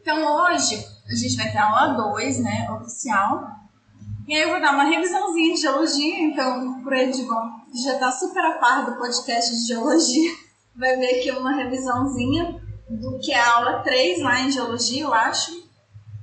[0.00, 3.50] Então hoje a gente vai ter aula 2, né, oficial.
[4.26, 7.98] E aí eu vou dar uma revisãozinha de geologia, então por aí de bom, já
[7.98, 10.32] tá super a par do podcast de geologia,
[10.74, 15.12] vai ver aqui uma revisãozinha do que é a aula 3 lá em geologia, eu
[15.12, 15.68] acho,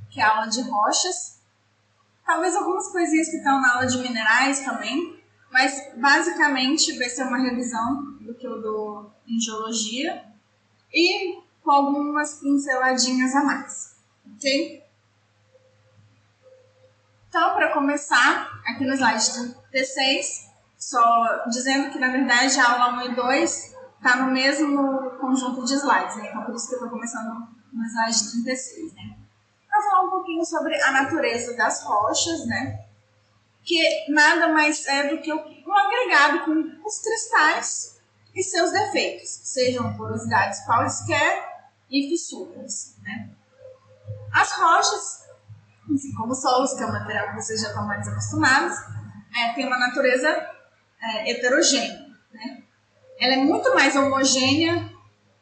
[0.09, 1.37] que é a aula de rochas.
[2.25, 5.21] Talvez algumas coisinhas que estão na aula de minerais também,
[5.51, 10.23] mas basicamente vai ser uma revisão do que eu dou em geologia
[10.93, 13.97] e com algumas pinceladinhas a mais,
[14.33, 14.81] ok?
[17.27, 23.11] Então, para começar, aqui no slide 36, só dizendo que na verdade a aula 1
[23.11, 26.29] e 2 está no mesmo conjunto de slides, né?
[26.29, 27.33] Então, por isso que eu estou começando
[27.73, 29.17] no slide 36, né?
[29.67, 32.85] Para falar um pouquinho sobre a natureza das rochas, né?
[33.61, 37.99] Que nada mais é do que um agregado com os cristais
[38.33, 41.56] e seus defeitos, sejam porosidades quaisquer
[41.89, 42.97] e fissuras.
[43.01, 43.29] Né?
[44.33, 45.27] As rochas,
[45.93, 48.77] assim como solos, que é um material que vocês já estão mais acostumados,
[49.35, 50.27] é, tem uma natureza
[51.01, 52.07] é, heterogênea.
[52.31, 52.63] Né?
[53.19, 54.91] Ela é muito mais homogênea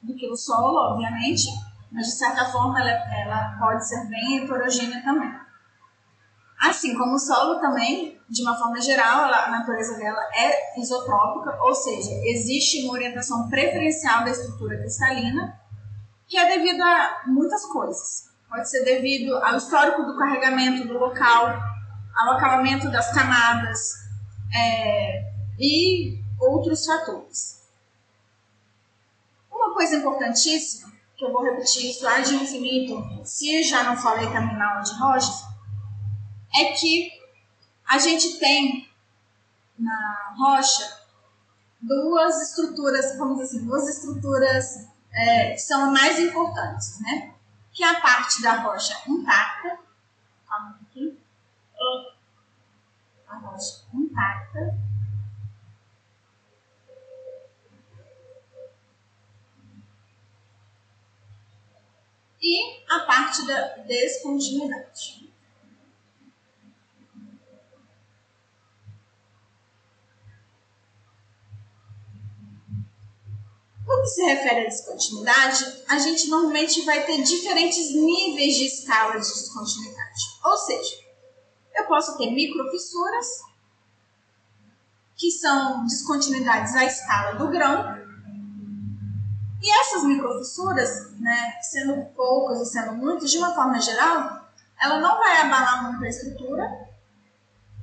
[0.01, 1.47] do que o solo, obviamente,
[1.91, 5.33] mas de certa forma ela, ela pode ser bem heterogênea também.
[6.59, 11.75] Assim como o solo também, de uma forma geral, a natureza dela é isotrópica, ou
[11.75, 15.59] seja, existe uma orientação preferencial da estrutura cristalina,
[16.27, 18.29] que é devido a muitas coisas.
[18.49, 21.59] Pode ser devido ao histórico do carregamento do local,
[22.15, 23.79] ao acabamento das camadas
[24.55, 25.23] é,
[25.59, 27.63] e outros fatores.
[29.51, 34.27] Uma coisa importantíssima, que eu vou repetir isso lá de infinito, se já não falei
[34.27, 35.43] também na aula de rochas,
[36.57, 37.11] é que
[37.87, 38.89] a gente tem
[39.77, 41.05] na rocha
[41.81, 47.33] duas estruturas, vamos dizer assim, duas estruturas é, são mais importantes, né?
[47.71, 49.79] Que é a parte da rocha intacta,
[50.47, 51.17] calma aqui,
[53.27, 54.77] a rocha intacta,
[62.41, 65.24] e a parte da descontinuidade.
[73.87, 79.13] No que se refere à descontinuidade, a gente normalmente vai ter diferentes níveis de escala
[79.13, 80.21] de descontinuidade.
[80.43, 80.95] Ou seja,
[81.75, 83.27] eu posso ter microfissuras,
[85.15, 88.05] que são descontinuidades à escala do grão,
[89.61, 94.49] e essas microfissuras, né, sendo poucas ou sendo muitas, de uma forma geral,
[94.81, 96.89] ela não vai abalar muito a estrutura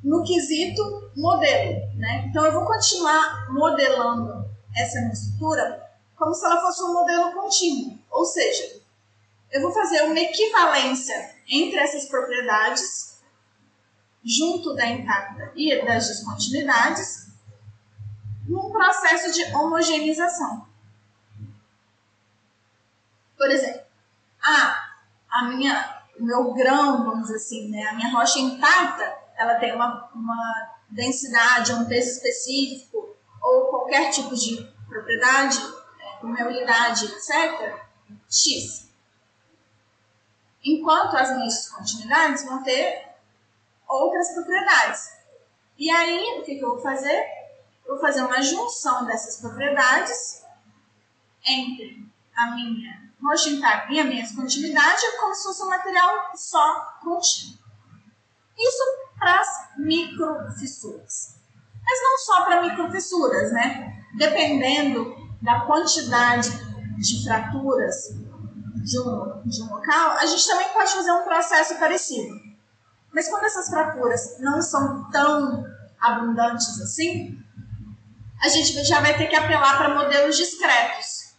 [0.02, 1.96] no quesito modelo.
[1.96, 2.26] Né?
[2.26, 5.81] Então, eu vou continuar modelando essa estrutura
[6.22, 7.98] como se ela fosse um modelo contínuo.
[8.08, 8.80] Ou seja,
[9.50, 13.20] eu vou fazer uma equivalência entre essas propriedades
[14.24, 17.26] junto da intacta e das descontinuidades
[18.46, 20.64] num processo de homogeneização.
[23.36, 23.82] Por exemplo,
[24.40, 24.94] a,
[25.28, 29.74] a minha, o meu grão, vamos dizer assim, né, a minha rocha intacta, ela tem
[29.74, 35.81] uma, uma densidade, um peso específico ou qualquer tipo de propriedade
[36.22, 37.78] permeabilidade, etc.,
[38.30, 38.88] X.
[40.64, 43.08] Enquanto as minhas descontinuidades vão ter
[43.88, 45.10] outras propriedades.
[45.76, 47.24] E aí, o que, que eu vou fazer?
[47.84, 50.42] Eu vou fazer uma junção dessas propriedades
[51.46, 52.06] entre
[52.36, 57.58] a minha rocha intacta e a minha descontinuidade, como se fosse um material só contínuo.
[58.58, 58.82] Isso
[59.18, 61.36] para as microfissuras.
[61.84, 64.04] Mas não só para microfissuras, né?
[64.16, 66.50] Dependendo da quantidade
[66.98, 68.10] de fraturas
[68.76, 72.40] de um, de um local, a gente também pode fazer um processo parecido.
[73.12, 75.64] Mas quando essas fraturas não são tão
[76.00, 77.38] abundantes assim,
[78.42, 81.34] a gente já vai ter que apelar para modelos discretos,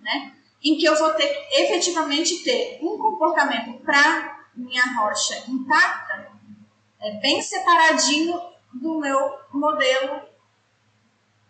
[0.00, 0.32] né?
[0.62, 6.32] em que eu vou ter que efetivamente ter um comportamento para minha rocha intacta,
[7.00, 8.40] é, bem separadinho
[8.72, 10.20] do meu modelo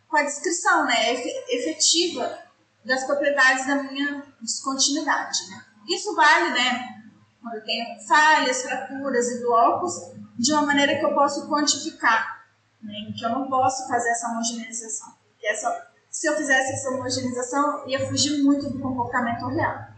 [0.09, 1.13] com a descrição né,
[1.49, 2.39] efetiva
[2.85, 5.51] das propriedades da minha descontinuidade.
[5.51, 5.65] Né?
[5.89, 7.03] Isso vale né,
[7.43, 9.93] quando eu tenho falhas, fraturas e blocos,
[10.39, 12.47] de uma maneira que eu posso quantificar,
[12.83, 15.13] né, que eu não posso fazer essa homogeneização.
[15.31, 19.89] Porque essa, se eu fizesse essa homogeneização, ia fugir muito do comportamento real.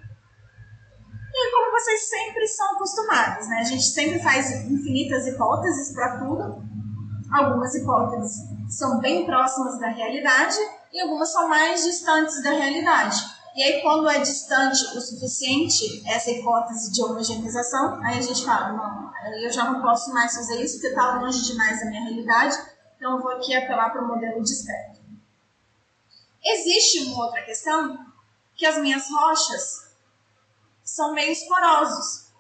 [1.33, 3.61] E como vocês sempre são acostumados, né?
[3.61, 6.69] A gente sempre faz infinitas hipóteses para tudo.
[7.33, 10.57] Algumas hipóteses são bem próximas da realidade
[10.93, 13.19] e algumas são mais distantes da realidade.
[13.55, 18.73] E aí, quando é distante o suficiente essa hipótese de homogeneização, aí a gente fala,
[18.73, 19.11] não,
[19.43, 22.57] eu já não posso mais fazer isso porque está longe demais da minha realidade,
[22.97, 25.01] então eu vou aqui apelar para o modelo discreto.
[26.43, 28.07] Existe uma outra questão,
[28.55, 29.91] que as minhas rochas
[30.85, 32.31] são meios porosos,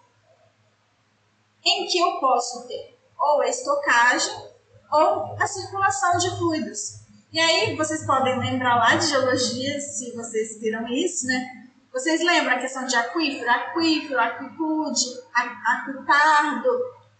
[1.64, 4.49] em que eu posso ter ou estocagem
[4.90, 7.00] ou a circulação de fluidos.
[7.32, 11.68] E aí, vocês podem lembrar lá de geologia, se vocês viram isso, né?
[11.92, 16.68] Vocês lembram a questão de aquífero, aquífero, aquitude, aquitardo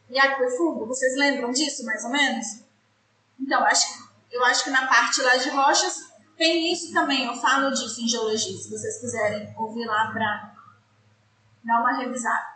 [0.08, 0.87] e aquífugo?
[0.87, 2.46] Vocês lembram disso, mais ou menos?
[3.38, 3.87] Então, acho,
[4.31, 7.26] eu acho que na parte lá de rochas tem isso também.
[7.26, 10.55] Eu falo disso em geologia, se vocês quiserem ouvir lá para
[11.64, 12.46] dar uma revisada.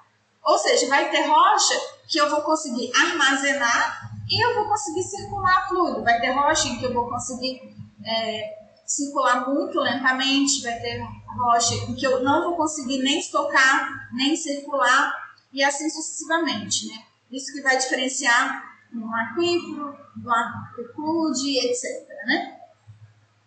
[0.43, 1.75] Ou seja, vai ter rocha
[2.09, 6.03] que eu vou conseguir armazenar e eu vou conseguir circular fluido.
[6.03, 7.75] Vai ter rocha em que eu vou conseguir
[8.05, 11.03] é, circular muito lentamente, vai ter
[11.37, 15.13] rocha em que eu não vou conseguir nem estocar, nem circular,
[15.53, 16.89] e assim sucessivamente.
[16.89, 17.03] Né?
[17.31, 18.63] Isso que vai diferenciar
[18.93, 22.07] um aquífero, um aquiclude, etc.
[22.27, 22.59] Né?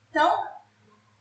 [0.09, 0.43] Então,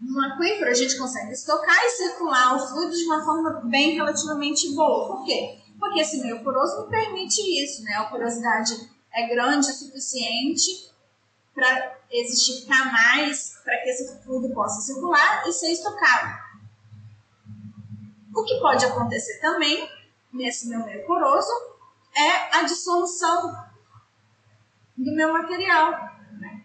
[0.00, 4.74] no aquífero a gente consegue estocar e circular o fluido de uma forma bem relativamente
[4.74, 5.08] boa.
[5.08, 5.58] Por quê?
[5.78, 7.94] Porque esse meio poroso me permite isso, né?
[7.94, 10.92] A porosidade é grande o suficiente
[11.54, 16.38] para existir canais para que esse fluido possa circular e ser estocado.
[18.34, 19.90] O que pode acontecer também
[20.30, 21.50] nesse meu meio poroso
[22.14, 23.56] é a dissolução
[24.94, 25.92] do meu material.
[26.38, 26.62] Né?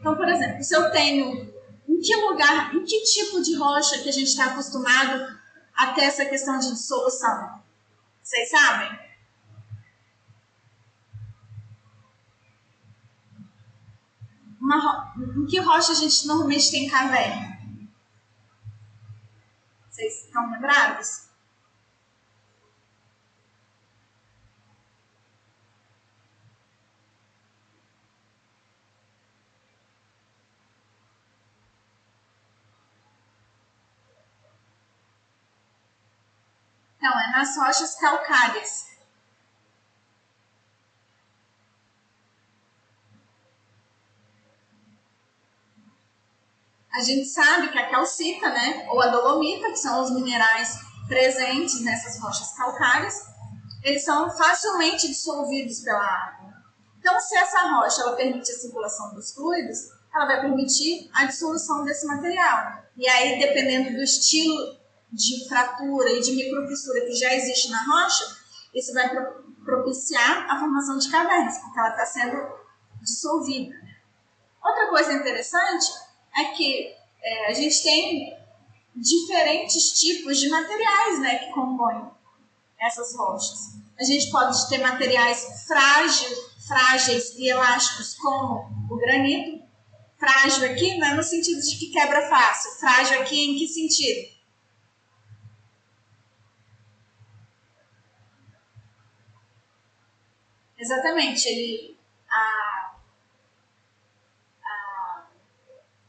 [0.00, 1.52] Então, por exemplo, se eu tenho
[1.86, 5.38] em que lugar, em que tipo de rocha que a gente está acostumado
[5.76, 7.62] a ter essa questão de dissolução?
[8.22, 9.03] Vocês sabem?
[14.64, 17.58] Uma, em que rocha a gente normalmente tem caverna?
[19.90, 21.28] Vocês estão lembrados?
[36.96, 38.93] Então, é nas rochas calcárias.
[46.94, 51.80] A gente sabe que a calcita, né, ou a dolomita, que são os minerais presentes
[51.80, 53.14] nessas rochas calcárias,
[53.82, 56.54] eles são facilmente dissolvidos pela água.
[56.98, 59.78] Então, se essa rocha ela permite a circulação dos fluidos,
[60.14, 62.84] ela vai permitir a dissolução desse material.
[62.96, 64.78] E aí, dependendo do estilo
[65.12, 68.24] de fratura e de microfissura que já existe na rocha,
[68.72, 69.10] isso vai
[69.64, 72.36] propiciar a formação de cavernas, porque ela está sendo
[73.02, 73.74] dissolvida.
[74.64, 75.92] Outra coisa interessante
[76.36, 78.36] é que é, a gente tem
[78.94, 82.10] diferentes tipos de materiais né, que compõem
[82.78, 83.74] essas rochas.
[83.98, 86.28] A gente pode ter materiais frágil,
[86.66, 89.64] frágeis e elásticos, como o granito.
[90.18, 92.70] Frágil aqui não é no sentido de que quebra fácil.
[92.72, 94.34] Frágil aqui em que sentido?
[100.76, 101.96] Exatamente, ele
[102.28, 102.94] a,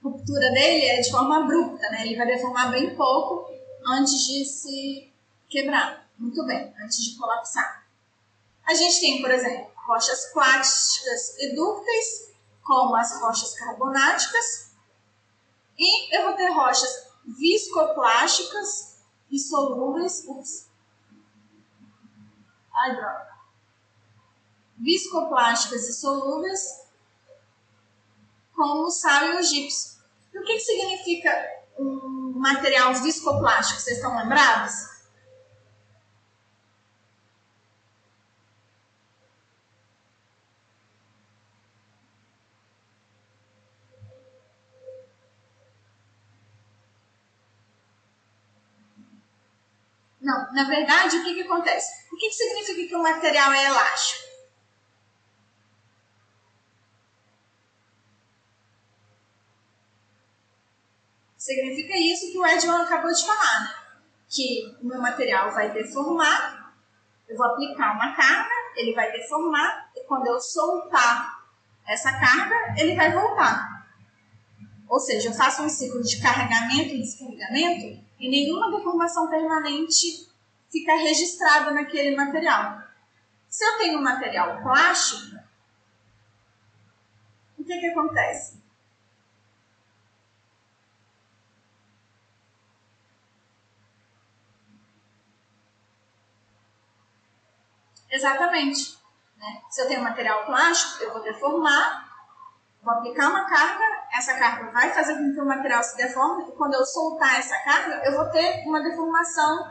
[0.06, 2.06] ruptura dele é de forma abrupta, né?
[2.06, 3.52] Ele vai deformar bem pouco
[3.88, 5.12] antes de se
[5.50, 6.08] quebrar.
[6.18, 7.86] Muito bem, antes de colapsar.
[8.66, 14.72] A gente tem, por exemplo, rochas plásticas e dúcteis, como as rochas carbonáticas.
[15.78, 20.24] E eu vou ter rochas viscoplásticas e solúveis.
[20.28, 20.70] Ups.
[22.74, 23.36] Ai, droga.
[24.78, 26.86] Viscoplásticas e solúveis,
[28.54, 29.95] como o sal e o gipso.
[30.36, 31.32] E o que, que significa
[31.80, 33.80] um material viscoplástico?
[33.80, 34.74] Vocês estão lembrados?
[50.20, 52.08] Não, na verdade, o que, que acontece?
[52.12, 54.35] O que, que significa que o material é elástico?
[61.46, 63.76] Significa isso que o Edman acabou de falar, né?
[64.28, 66.74] Que o meu material vai deformar,
[67.30, 71.46] eu vou aplicar uma carga, ele vai deformar, e quando eu soltar
[71.88, 73.86] essa carga, ele vai voltar.
[74.90, 80.28] Ou seja, eu faço um ciclo de carregamento e descarregamento e nenhuma deformação permanente
[80.72, 82.82] fica registrada naquele material.
[83.48, 85.38] Se eu tenho um material plástico,
[87.60, 88.65] o que, que acontece?
[98.16, 98.98] Exatamente.
[99.38, 99.62] Né?
[99.70, 102.10] Se eu tenho material plástico, eu vou deformar,
[102.82, 106.52] vou aplicar uma carga, essa carga vai fazer com que o material se deforme, e
[106.54, 109.70] quando eu soltar essa carga, eu vou ter uma deformação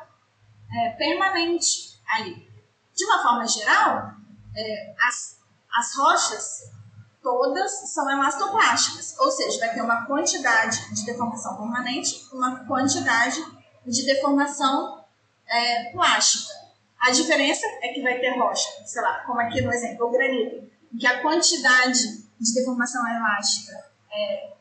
[0.73, 2.53] é, permanente ali.
[2.95, 4.11] De uma forma geral,
[4.55, 5.41] é, as,
[5.79, 6.75] as rochas
[7.23, 13.43] todas são elastoplásticas, ou seja, vai ter uma quantidade de deformação permanente, uma quantidade
[13.87, 15.03] de deformação
[15.47, 16.64] é, plástica.
[17.05, 20.73] A diferença é que vai ter rocha, sei lá, como aqui no exemplo, o granito,
[20.91, 24.53] em que a quantidade de deformação elástica, é,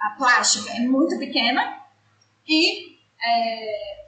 [0.00, 1.84] a plástica, é muito pequena,
[2.48, 4.06] e é,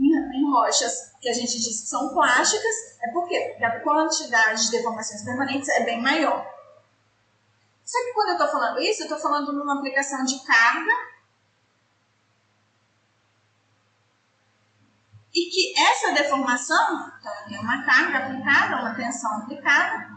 [0.00, 3.12] em, rochas que a gente diz que são plásticas, é?
[3.12, 6.44] Porque a quantidade de deformações permanentes é bem maior.
[7.84, 11.13] Só que quando eu estou falando isso, eu estou falando numa aplicação de carga
[15.34, 20.14] e que essa deformação, então é uma carga aplicada, uma tensão aplicada,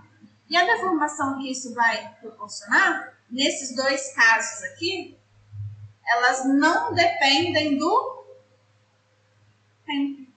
[0.47, 5.17] e a deformação que isso vai proporcionar, nesses dois casos aqui,
[6.05, 8.25] elas não dependem do
[9.85, 10.27] tempo.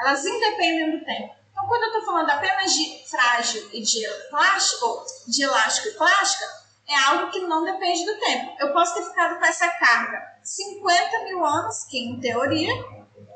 [0.00, 1.34] Elas independem do tempo.
[1.52, 6.63] Então, quando eu estou falando apenas de frágil e de plástico, de elástico e plástica,
[6.88, 8.56] é algo que não depende do tempo.
[8.58, 12.72] Eu posso ter ficado com essa carga 50 mil anos, que em teoria,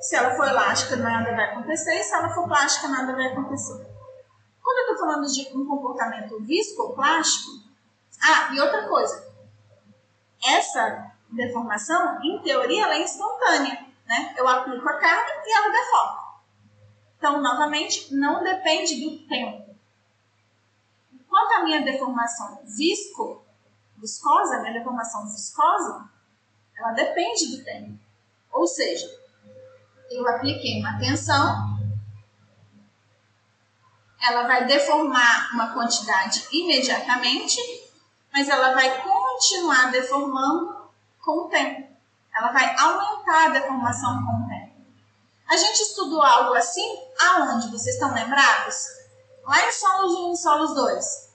[0.01, 3.87] se ela for elástica, nada vai acontecer, e se ela for plástica, nada vai acontecer.
[4.63, 7.51] Quando eu estou falando de um comportamento viscoplástico,
[8.23, 9.27] ah, e outra coisa,
[10.45, 13.87] essa deformação, em teoria, ela é instantânea.
[14.07, 14.35] Né?
[14.37, 16.29] Eu aplico a carga e ela deforma.
[17.17, 19.68] Então, novamente, não depende do tempo.
[21.29, 23.45] Quanto à minha deformação visco,
[23.97, 26.09] viscosa, minha deformação viscosa,
[26.77, 27.99] ela depende do tempo.
[28.53, 29.07] Ou seja,
[30.11, 31.79] eu apliquei uma tensão,
[34.21, 37.61] ela vai deformar uma quantidade imediatamente,
[38.33, 41.89] mas ela vai continuar deformando com o tempo.
[42.35, 44.69] Ela vai aumentar a deformação com o tempo.
[45.49, 46.87] A gente estudou algo assim
[47.21, 47.71] aonde?
[47.71, 48.98] Vocês estão lembrados?
[49.49, 51.29] Lá em solos 1 e solos 2.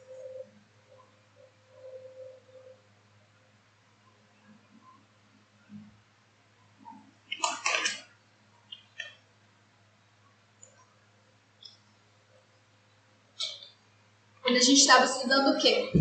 [14.43, 15.91] Quando a gente estava estudando o quê?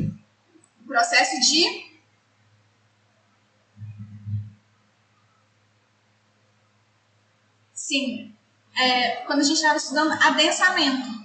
[0.83, 1.91] O processo de
[7.73, 8.37] Sim.
[8.77, 11.23] É, quando a gente estava estudando adensamento.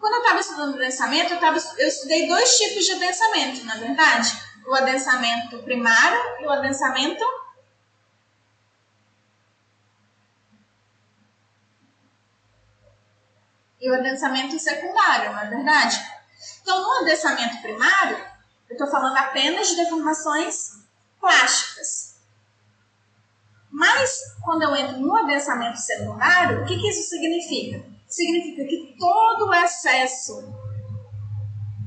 [0.00, 4.30] Quando eu estava estudando adensamento, eu, tava, eu estudei dois tipos de adensamento, na verdade.
[4.66, 7.24] O adensamento primário e o adensamento
[13.80, 15.98] e o adensamento secundário, na é verdade.
[16.60, 18.18] Então, no adensamento primário,
[18.68, 20.84] eu estou falando apenas de deformações
[21.18, 22.20] plásticas.
[23.70, 27.89] Mas, quando eu entro no adensamento secundário, o que, que isso significa?
[28.10, 30.42] Significa que todo o excesso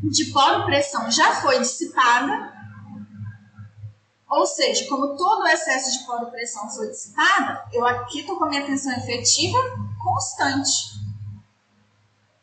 [0.02, 2.54] de poro-pressão já foi dissipada,
[4.30, 8.50] ou seja, como todo o excesso de poro-pressão foi dissipada, eu aqui estou com a
[8.50, 9.60] minha tensão efetiva
[10.02, 10.94] constante.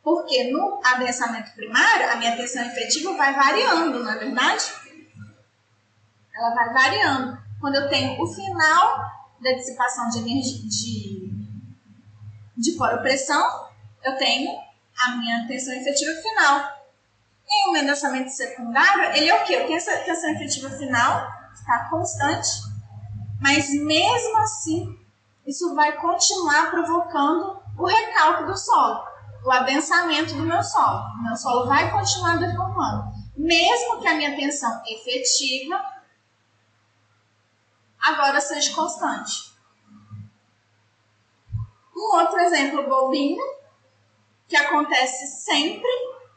[0.02, 4.64] Porque no adensamento primário, a minha tensão efetiva vai variando, não é verdade?
[6.34, 7.38] Ela vai variando.
[7.60, 8.98] Quando eu tenho o final
[9.40, 11.30] da dissipação de energia de,
[12.56, 13.69] de poropressão,
[14.04, 14.50] eu tenho
[14.98, 16.80] a minha tensão efetiva final.
[17.48, 19.54] E o adensamento secundário, ele é o quê?
[19.54, 22.48] Eu tenho essa tensão efetiva final, está constante,
[23.40, 24.98] mas mesmo assim,
[25.46, 29.10] isso vai continuar provocando o recalque do solo
[29.44, 31.22] o adensamento do meu solo.
[31.22, 33.12] Meu solo vai continuar deformando.
[33.36, 35.82] Mesmo que a minha tensão efetiva
[38.00, 39.50] agora seja constante.
[41.96, 43.42] Um outro exemplo bobinho
[44.50, 45.88] que acontece sempre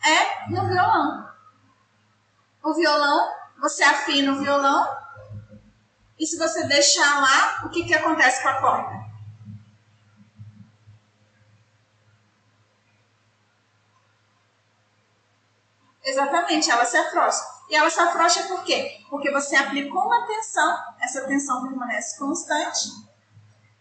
[0.05, 1.33] é no violão.
[2.63, 5.03] O violão, você afina o violão
[6.19, 9.03] e se você deixar lá, o que, que acontece com a corda?
[16.05, 17.41] Exatamente, ela se afrouxa.
[17.69, 19.01] E ela se afrouxa por quê?
[19.09, 22.89] Porque você aplicou uma tensão, essa tensão permanece constante,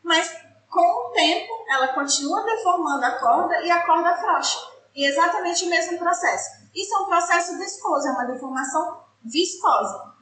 [0.03, 0.42] mas
[0.73, 4.59] com o tempo ela continua deformando a corda e a corda afrouxa.
[4.95, 6.63] E exatamente o mesmo processo.
[6.75, 10.15] Isso é um processo viscoso, é uma deformação viscosa.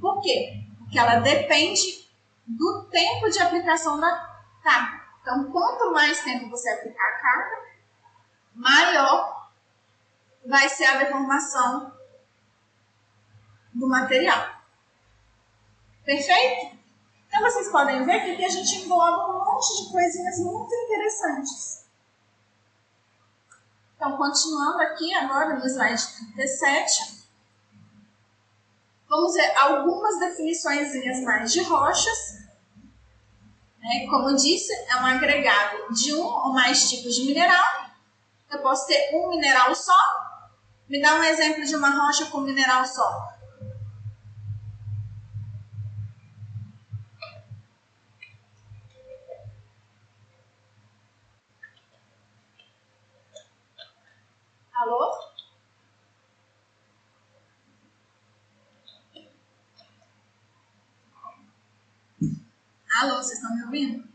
[0.00, 0.64] Por quê?
[0.78, 2.04] Porque ela depende
[2.46, 4.10] do tempo de aplicação da
[4.62, 5.00] carga.
[5.22, 7.62] Então, quanto mais tempo você aplicar a carga,
[8.54, 9.50] maior
[10.44, 11.92] vai ser a deformação
[13.72, 14.48] do material.
[16.04, 16.79] Perfeito?
[17.30, 21.84] Então vocês podem ver que aqui a gente engloba um monte de coisinhas muito interessantes.
[23.94, 26.02] Então, continuando aqui agora no slide
[26.34, 27.22] 37,
[29.08, 32.40] vamos ver algumas definições mais de rochas.
[33.78, 34.08] Né?
[34.10, 37.90] Como disse, é um agregado de um ou mais tipos de mineral.
[38.50, 39.94] Eu posso ter um mineral só.
[40.88, 43.38] Me dá um exemplo de uma rocha com mineral só.
[54.80, 55.10] Alô?
[63.10, 64.08] Alô, vocês estão me ouvindo?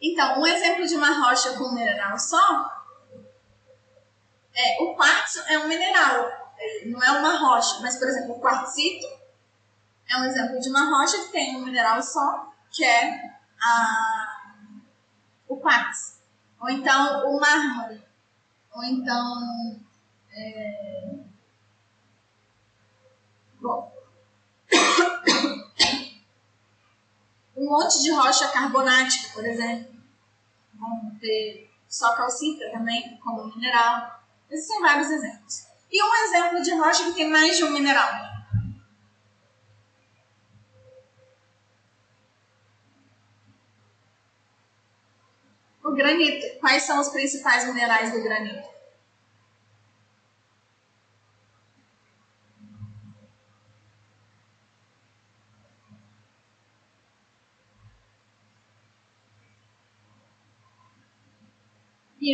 [0.00, 2.72] Então, um exemplo de uma rocha com mineral só
[4.54, 6.30] é o quartzo é um mineral,
[6.86, 9.06] não é uma rocha, mas por exemplo, o quartzito
[10.08, 13.20] é um exemplo de uma rocha que tem um mineral só, que é
[13.60, 14.54] a
[15.48, 16.20] o quartzo,
[16.60, 18.04] ou então o mármore,
[18.72, 19.80] ou então.
[20.30, 21.17] É...
[23.60, 23.92] Bom.
[27.56, 29.98] um monte de rocha carbonática, por exemplo.
[30.74, 34.22] Vamos ter só calcita também, como mineral.
[34.50, 35.66] Existem vários exemplos.
[35.90, 38.08] E um exemplo de rocha que tem mais de um mineral.
[45.82, 46.60] O granito.
[46.60, 48.77] Quais são os principais minerais do granito?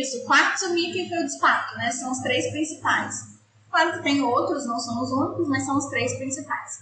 [0.01, 1.89] Isso, quartzo, níquel e feldspato, né?
[1.91, 3.35] São os três principais.
[3.69, 6.79] Claro que tem outros, não são os únicos, mas são os três principais.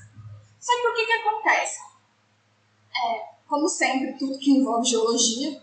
[0.60, 1.80] Só que o que, que acontece?
[2.96, 5.62] É, como sempre, tudo que envolve geologia,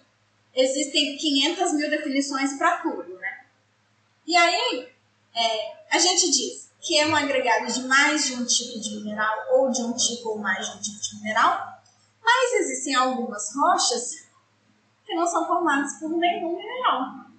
[0.54, 3.44] existem 500 mil definições para tudo, né?
[4.26, 4.88] E aí,
[5.34, 9.36] é, a gente diz que é um agregado de mais de um tipo de mineral
[9.52, 11.80] ou de um tipo ou mais de um tipo de mineral,
[12.22, 14.28] mas existem algumas rochas
[15.04, 17.30] que não são formadas por nenhum mineral.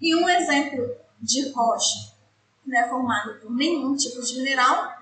[0.00, 2.14] E um exemplo de rocha
[2.62, 4.92] que não é formada por nenhum tipo de mineral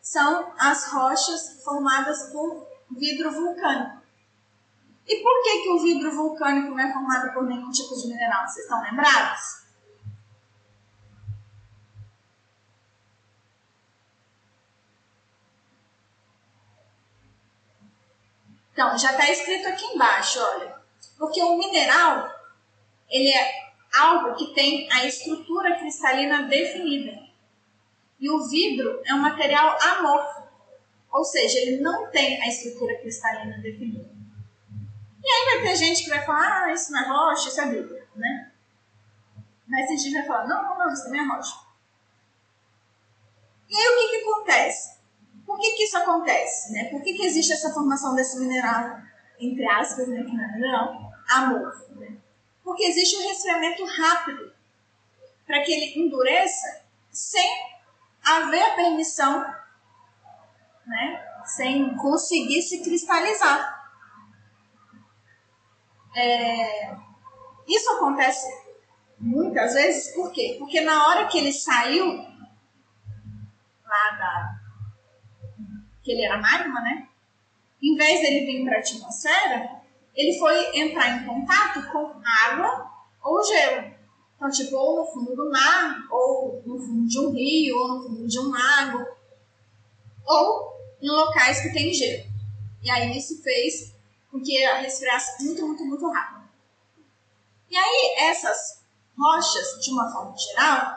[0.00, 4.02] são as rochas formadas por vidro vulcânico.
[5.06, 8.46] E por que, que o vidro vulcânico não é formado por nenhum tipo de mineral?
[8.46, 9.64] Vocês estão lembrados?
[18.72, 20.74] Então, já está escrito aqui embaixo, olha.
[21.16, 22.28] Porque o mineral,
[23.08, 27.22] ele é algo que tem a estrutura cristalina definida.
[28.18, 30.44] E o vidro é um material amorfo,
[31.12, 34.10] ou seja, ele não tem a estrutura cristalina definida.
[35.22, 37.70] E aí vai ter gente que vai falar, ah, isso não é rocha, isso é
[37.70, 38.50] vidro, né?
[39.66, 41.54] Mas tem gente vai falar, não, não, não, isso também é rocha.
[43.68, 44.94] E aí o que, que acontece?
[45.46, 46.72] Por que, que isso acontece?
[46.72, 46.84] Né?
[46.90, 48.98] Por que, que existe essa formação desse mineral,
[49.38, 51.94] entre aspas, né, que não é mineral, amorfo?
[51.94, 52.13] Né?
[52.64, 54.52] Porque existe um resfriamento rápido
[55.46, 57.46] para que ele endureça sem
[58.24, 59.40] haver a permissão,
[60.86, 61.34] né?
[61.44, 63.84] sem conseguir se cristalizar.
[66.16, 66.96] É,
[67.68, 68.46] isso acontece
[69.18, 70.56] muitas vezes, por quê?
[70.58, 72.16] Porque na hora que ele saiu
[73.84, 74.60] lá da.
[76.02, 77.08] que ele era magma, né?
[77.82, 79.83] Em vez dele vir para a atmosfera,
[80.14, 82.90] ele foi entrar em contato com água
[83.22, 83.94] ou gelo.
[84.36, 88.02] Então, tipo, ou no fundo do mar, ou no fundo de um rio, ou no
[88.04, 89.06] fundo de um lago,
[90.26, 92.24] ou em locais que tem gelo.
[92.82, 93.94] E aí isso fez
[94.30, 96.48] porque a resfriasse muito, muito, muito rápido.
[97.70, 98.82] E aí, essas
[99.16, 100.92] rochas, de uma forma geral,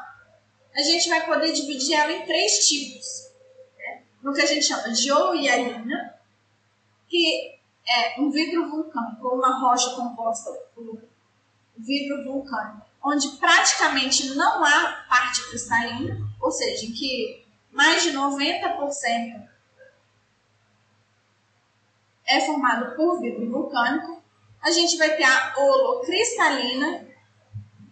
[0.75, 3.31] a gente vai poder dividir ela em três tipos.
[3.77, 4.01] Né?
[4.23, 6.19] No que a gente chama de oiarina,
[7.07, 7.56] que
[7.87, 11.01] é um vidro vulcânico, uma rocha composta por
[11.77, 19.47] vidro vulcânico, onde praticamente não há parte cristalina, ou seja, em que mais de 90%
[22.25, 24.21] é formado por vidro vulcânico.
[24.61, 27.07] A gente vai ter a holocristalina,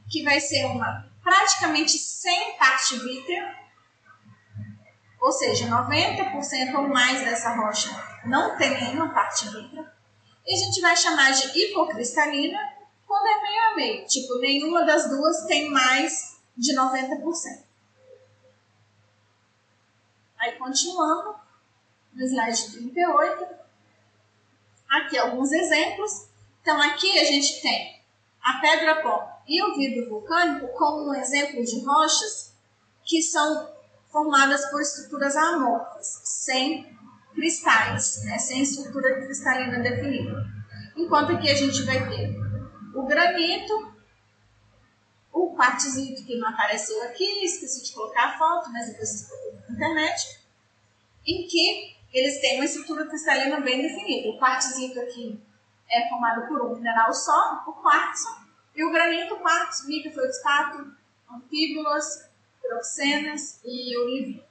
[0.10, 3.65] que vai ser uma praticamente sem parte vítrea,
[5.26, 7.90] ou seja, 90% ou mais dessa rocha
[8.26, 9.92] não tem nenhuma parte vítrea.
[10.46, 12.60] E a gente vai chamar de hipocristalina
[13.08, 17.64] quando é meio a meio, tipo, nenhuma das duas tem mais de 90%.
[20.38, 21.36] Aí, continuando,
[22.14, 23.48] no slide 38,
[24.88, 26.28] aqui alguns exemplos.
[26.62, 28.00] Então, aqui a gente tem
[28.44, 32.54] a pedra pó e o vidro vulcânico como um exemplo de rochas
[33.04, 33.75] que são
[34.16, 36.90] formadas por estruturas amorfas, sem
[37.34, 40.48] cristais, né, sem estrutura cristalina definida.
[40.96, 42.34] Enquanto aqui a gente vai ter
[42.96, 43.94] o granito,
[45.34, 49.62] o quartzito que não apareceu aqui, esqueci de colocar a foto, mas depois vocês procuram
[49.68, 50.40] na internet,
[51.28, 54.30] em que eles têm uma estrutura cristalina bem definida.
[54.30, 55.38] O quartzito aqui
[55.92, 60.90] é formado por um mineral só, o quartzo, e o granito, quartzo, mica, feldspato,
[61.30, 62.25] anfíbulas,
[62.66, 64.44] piroxenas e olivino.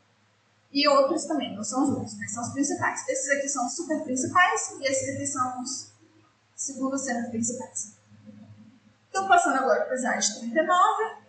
[0.72, 3.08] E outros também, não são os únicos, mas são os principais.
[3.08, 5.92] Esses aqui são os super principais e esses aqui são os
[6.56, 7.94] segundo sendo principais.
[9.08, 11.24] Então, passando agora para o slide 39.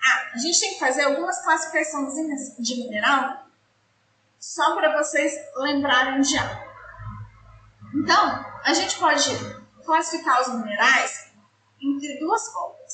[0.00, 2.14] Ah, a gente tem que fazer algumas classificações
[2.58, 3.46] de mineral
[4.38, 6.64] só para vocês lembrarem já.
[7.92, 9.30] Então, a gente pode
[9.84, 11.32] classificar os minerais
[11.80, 12.85] entre duas formas.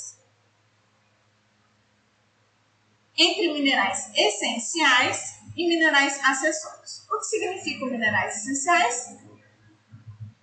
[3.16, 7.06] Entre minerais essenciais e minerais acessórios.
[7.10, 9.16] O que significa minerais essenciais?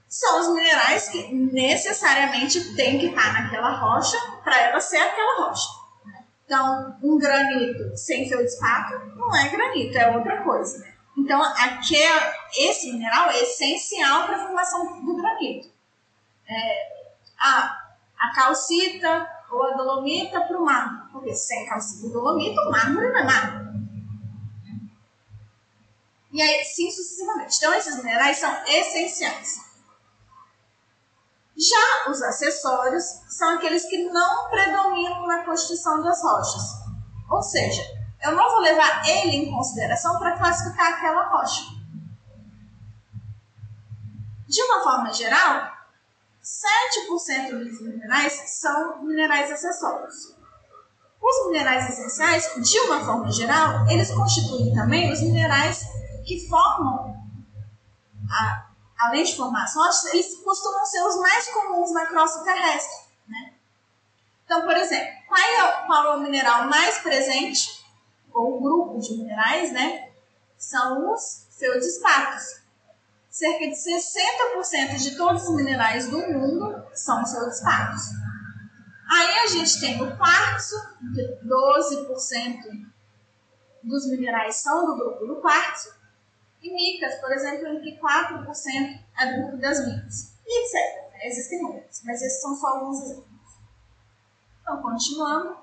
[0.08, 5.68] São os minerais que necessariamente tem que estar naquela rocha para ela ser aquela rocha.
[6.46, 10.84] Então, um granito sem feldspato não é granito, é outra coisa.
[11.16, 15.70] Então, aquele, esse mineral é essencial para a formação do granito.
[16.48, 16.90] É,
[17.38, 17.78] a,
[18.18, 21.12] a calcita ou a dolomita para o mármore.
[21.12, 23.70] Porque sem calcita e dolomita, o mármore não é mármore.
[26.32, 27.58] E aí, sim sucessivamente.
[27.58, 29.70] Então, esses minerais são essenciais.
[31.58, 36.64] Já os acessórios são aqueles que não predominam na constituição das rochas.
[37.30, 37.84] Ou seja,
[38.24, 41.64] eu não vou levar ele em consideração para classificar aquela rocha.
[44.48, 45.79] De uma forma geral,
[46.50, 50.36] 7% dos minerais são minerais acessórios.
[51.22, 55.84] Os minerais essenciais, de uma forma geral, eles constituem também os minerais
[56.26, 57.16] que formam
[58.32, 63.08] a além de formar rochas, eles costumam ser os mais comuns na crosta terrestre.
[63.28, 63.54] Né?
[64.44, 67.86] Então, por exemplo, qual é, qual é o mineral mais presente,
[68.34, 70.10] ou grupo de minerais, né?
[70.58, 72.59] São os feldspatos.
[73.30, 78.04] Cerca de 60% de todos os minerais do mundo são feldspatos.
[79.12, 80.76] Aí a gente tem o quartzo,
[81.14, 82.58] que 12%
[83.84, 85.90] dos minerais são do grupo do quartzo,
[86.62, 90.34] e micas, por exemplo, em que 4% é do grupo das micas.
[90.46, 91.10] E etc.
[91.26, 93.30] Existem outros, mas esses são só alguns exemplos.
[94.62, 95.58] Então, continuando.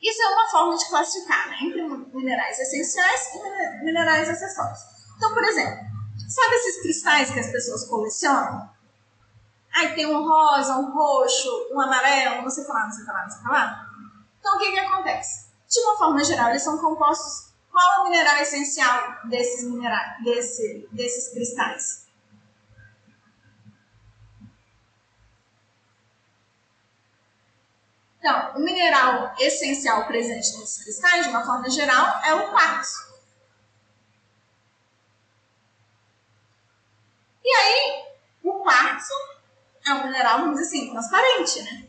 [0.00, 4.80] Isso é uma forma de classificar né, entre minerais essenciais e minerais acessórios.
[5.16, 5.85] Então, por exemplo,
[6.28, 8.70] sabe esses cristais que as pessoas colecionam?
[9.74, 13.30] Aí tem um rosa, um roxo, um amarelo, não sei falar, não sei falar, não
[13.30, 13.86] sei falar.
[14.40, 15.46] Então, o que, que acontece?
[15.68, 20.88] De uma forma geral, eles são compostos qual é o mineral essencial desses, minerais, desse,
[20.90, 22.06] desses cristais?
[28.18, 33.05] Então, o mineral essencial presente nesses cristais, de uma forma geral, é o quartzo.
[37.46, 38.04] E aí,
[38.42, 39.14] o quartzo
[39.86, 41.86] é um mineral, vamos dizer assim, transparente, né?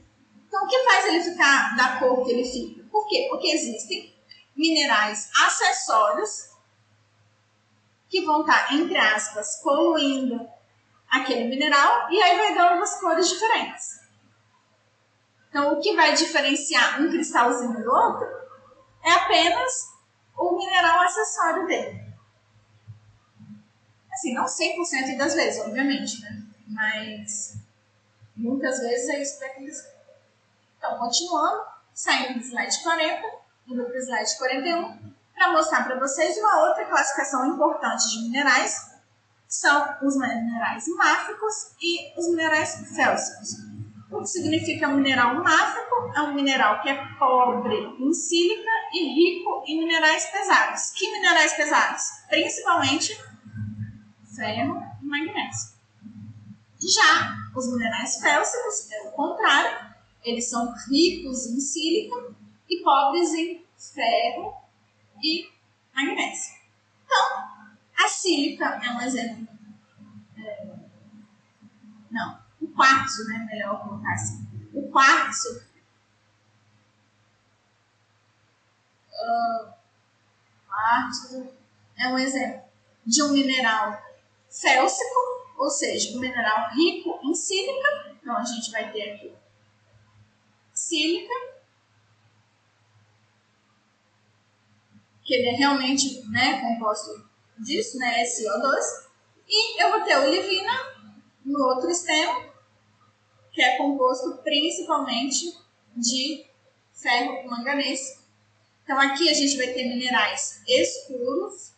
[0.48, 2.84] Então, o que faz ele ficar da cor que ele fica?
[2.92, 3.26] Por quê?
[3.28, 4.16] Porque existem
[4.56, 6.52] minerais acessórios
[8.08, 10.48] que vão estar, entre aspas, poluindo
[11.10, 14.00] aquele mineral e aí vai dando umas cores diferentes.
[15.50, 18.28] Então, o que vai diferenciar um cristalzinho do outro
[19.04, 19.74] é apenas
[20.38, 22.07] o mineral acessório dele.
[24.18, 26.42] Assim, não 100% das vezes, obviamente, né?
[26.68, 27.56] Mas
[28.36, 29.94] muitas vezes é isso que acontecer.
[30.76, 31.62] Então, continuando,
[31.94, 33.22] saindo do slide 40,
[33.68, 38.92] indo para o slide 41, para mostrar para vocês uma outra classificação importante de minerais,
[39.48, 43.56] são os minerais máficos e os minerais félsicos.
[44.10, 46.12] O que significa mineral máfico?
[46.16, 50.90] É um mineral que é pobre em sílica e rico em minerais pesados.
[50.96, 52.04] Que minerais pesados?
[52.28, 53.16] Principalmente
[54.38, 55.76] ferro e magnésio.
[56.80, 62.36] Já os minerais félsicos é o contrário, eles são ricos em sílica
[62.70, 64.56] e pobres em ferro
[65.24, 65.52] e
[65.96, 66.56] magnésio.
[67.04, 69.48] Então, a sílica é um exemplo.
[70.38, 70.68] É,
[72.12, 73.48] não, o quartzo, né?
[73.50, 74.48] Melhor colocar assim.
[74.74, 75.66] O quartzo.
[79.20, 79.74] Uh,
[80.68, 81.50] quartzo
[81.98, 82.62] é um exemplo
[83.04, 84.07] de um mineral
[84.62, 85.16] félsico,
[85.58, 88.18] ou seja, um mineral rico em sílica.
[88.22, 89.34] Então, a gente vai ter aqui
[90.74, 91.34] sílica,
[95.24, 99.08] que ele é realmente né, composto disso, né, SO2,
[99.48, 100.72] e eu vou ter olivina
[101.44, 102.52] no outro extremo,
[103.52, 105.58] que é composto principalmente
[105.96, 106.46] de
[106.94, 108.24] ferro e manganês.
[108.84, 111.74] Então aqui a gente vai ter minerais escuros,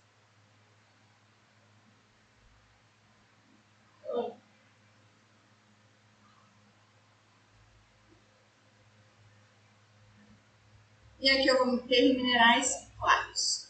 [11.21, 13.69] E aqui eu vou ter minerais claros.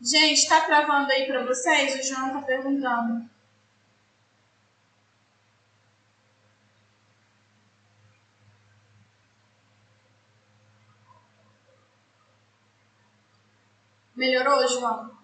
[0.00, 1.98] Gente, tá travando aí para vocês?
[1.98, 3.28] O João tá perguntando.
[14.26, 15.16] Melhorou, João?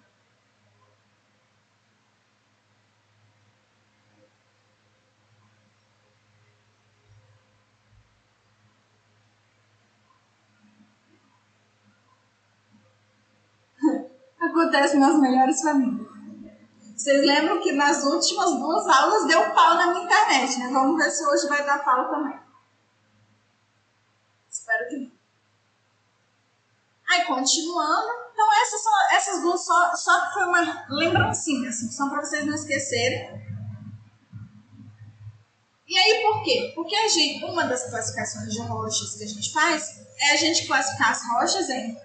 [14.40, 16.06] Acontece nas melhores famílias.
[16.96, 20.68] Vocês lembram que nas últimas duas aulas deu pau na minha internet, né?
[20.72, 22.38] Vamos ver se hoje vai dar pau também.
[24.48, 25.10] Espero que não.
[27.08, 32.20] Aí, continuando, então, essas, são, essas duas só, só foi uma lembrancinha, assim, só para
[32.20, 33.42] vocês não esquecerem.
[35.86, 36.72] E aí, por quê?
[36.74, 40.66] Porque a gente, uma das classificações de rochas que a gente faz é a gente
[40.66, 41.98] classificar as rochas em,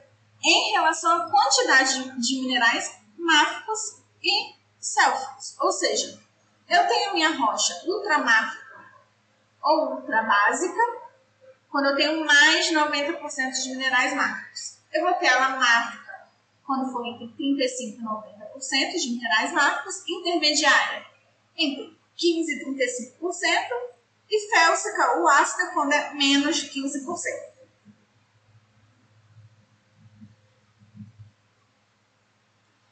[0.43, 5.55] em relação à quantidade de, de minerais máficos e célficos.
[5.61, 6.19] Ou seja,
[6.67, 8.67] eu tenho minha rocha ultramáfica
[9.63, 10.81] ou ultrabásica
[11.69, 14.77] quando eu tenho mais de 90% de minerais máficos.
[14.93, 16.06] Eu vou ter ela máfica
[16.67, 21.05] quando for entre 35% e 90% de minerais máficos, intermediária
[21.57, 22.65] entre 15% e
[23.19, 23.97] 35%,
[24.29, 27.57] e félsica ou ácida quando é menos de 15%.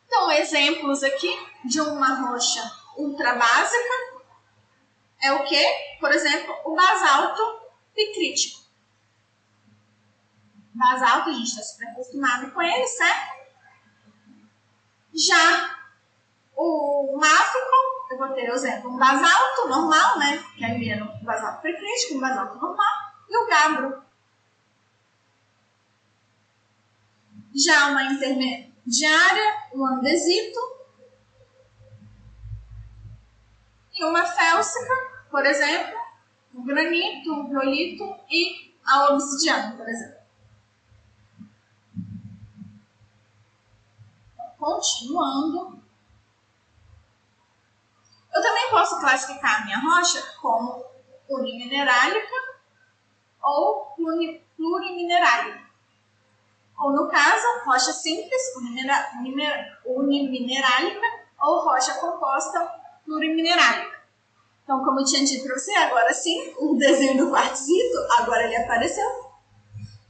[0.08, 2.62] Então, exemplos aqui de uma rocha
[2.96, 4.16] ultrabásica
[5.22, 5.98] é o que?
[6.00, 7.42] Por exemplo, o basalto
[7.94, 8.64] picrítico.
[10.74, 13.35] Basalto, a gente está super acostumado com ele, certo?
[15.15, 15.75] Já
[16.56, 20.43] o máfico, eu vou ter, por exemplo, um basalto normal, né?
[20.58, 22.93] Que aí é um basalto precrítico, um basalto normal,
[23.30, 24.04] e o gabro.
[27.56, 30.60] Já uma intermediária, o andesito,
[33.93, 34.93] e uma félsica,
[35.32, 35.97] por exemplo,
[36.54, 40.25] o granito, o violito e a obsidiana, por exemplo.
[44.65, 45.80] Continuando.
[48.34, 50.84] Eu também posso classificar a minha rocha como
[51.30, 52.34] uniminerálica
[53.43, 53.93] ou
[54.58, 55.69] pluriminerálica.
[56.80, 58.41] Ou, no caso, rocha simples,
[59.86, 61.08] uniminerálica,
[61.39, 62.60] ou rocha composta
[63.06, 64.01] pluriminerálica.
[64.63, 68.58] Então, como eu tinha dito para você, agora sim, o desenho do quartzito, agora ele
[68.58, 69.30] apareceu.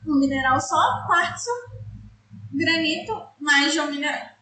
[0.07, 1.51] Um mineral só, quartzo,
[2.53, 4.34] granito, mais de um mineral.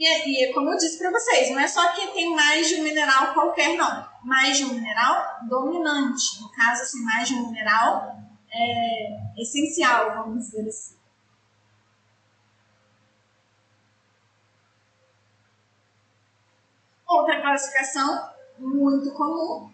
[0.00, 2.76] E, é, e como eu disse para vocês, não é só que tem mais de
[2.76, 4.08] um mineral qualquer, não.
[4.24, 6.40] Mais de um mineral dominante.
[6.40, 8.16] No caso, assim, mais de um mineral
[8.50, 10.96] é, essencial, vamos dizer assim.
[17.06, 19.70] Outra classificação muito comum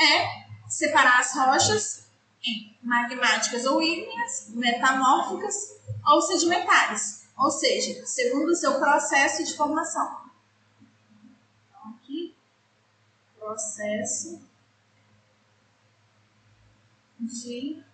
[0.00, 2.10] é separar as rochas
[2.44, 7.25] em magmáticas ou ígneas, metamórficas ou sedimentares.
[7.36, 10.30] Ou seja, segundo o seu processo de formação.
[11.68, 12.34] Então, aqui,
[13.38, 14.40] processo
[17.20, 17.84] de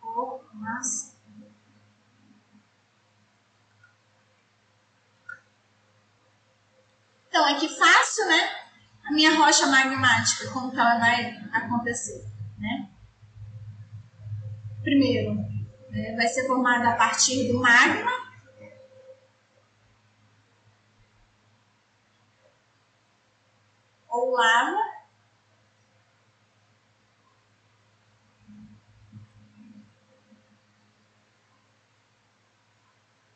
[0.00, 1.12] formação.
[7.28, 8.62] Então, é que fácil, né?
[9.06, 12.26] A minha rocha magmática, como que ela vai acontecer,
[12.58, 12.90] né?
[14.82, 15.34] Primeiro,
[15.92, 18.10] né, vai ser formada a partir do magma,
[24.08, 24.78] ou lava,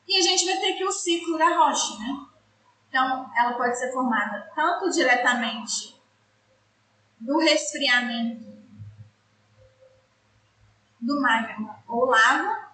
[0.09, 2.27] e a gente vai ter aqui o ciclo da rocha, né?
[2.88, 6.01] Então, ela pode ser formada tanto diretamente
[7.21, 8.56] do resfriamento
[11.07, 12.73] do magma ou lava,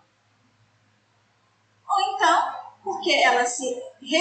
[1.89, 3.65] ou então porque ela se
[4.01, 4.17] re,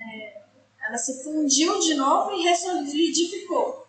[0.00, 0.42] é,
[0.80, 3.86] ela se fundiu de novo e ressolidificou.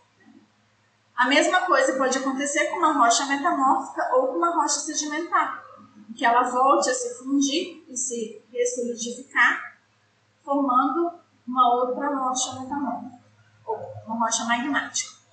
[1.16, 5.64] A mesma coisa pode acontecer com uma rocha metamórfica ou com uma rocha sedimentar,
[6.16, 9.76] que ela volte a se fundir e se ressolidificar
[10.44, 13.24] formando uma outra rocha metamórfica,
[13.66, 15.25] ou uma rocha magmática.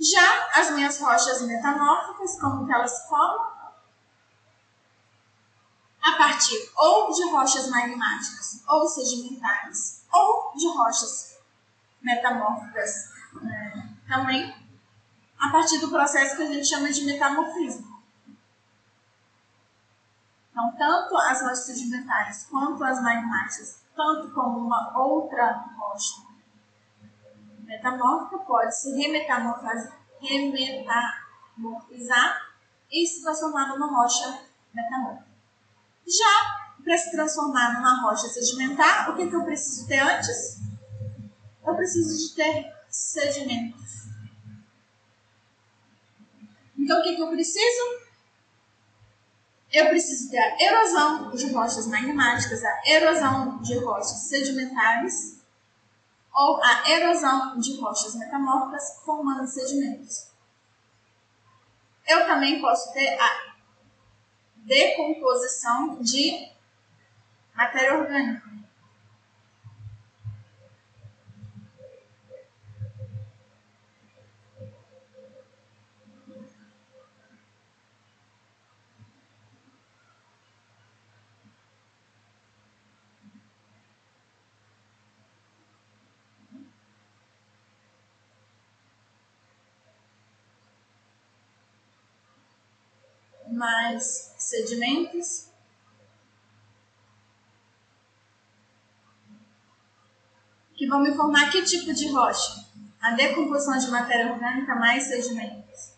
[0.00, 3.50] Já as minhas rochas metamórficas, como que elas formam?
[6.02, 11.38] A partir ou de rochas magmáticas ou sedimentares, ou de rochas
[12.00, 13.10] metamórficas
[13.42, 14.54] né, também,
[15.38, 18.00] a partir do processo que a gente chama de metamorfismo.
[20.50, 26.29] Então, tanto as rochas sedimentares quanto as magmáticas tanto como uma outra rocha
[27.70, 28.90] metamórfica, pode se
[30.20, 32.50] remetamorfizar,
[32.92, 34.40] e se transformar numa rocha
[34.74, 35.30] metamórfica.
[36.04, 40.58] Já para se transformar numa rocha sedimentar, o que, que eu preciso ter antes?
[41.64, 44.08] Eu preciso de ter sedimentos.
[46.76, 48.00] Então, o que, que eu preciso?
[49.72, 55.39] eu preciso ter a erosão de rochas magmáticas, a erosão de rochas sedimentares
[56.40, 60.30] ou a erosão de rochas metamórficas formando sedimentos.
[62.08, 63.56] Eu também posso ter a
[64.56, 66.50] decomposição de
[67.54, 68.49] matéria orgânica.
[93.60, 95.50] Mais sedimentos.
[100.74, 102.64] Que vão me formar que tipo de rocha?
[103.02, 105.94] A decomposição de matéria orgânica mais sedimentos.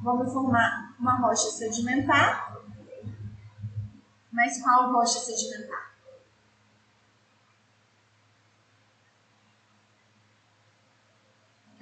[0.00, 2.52] Vamos formar uma rocha sedimentar.
[4.32, 5.91] Mas qual rocha sedimentar?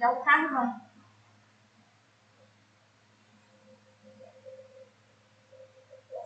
[0.01, 0.81] Que é o carvão.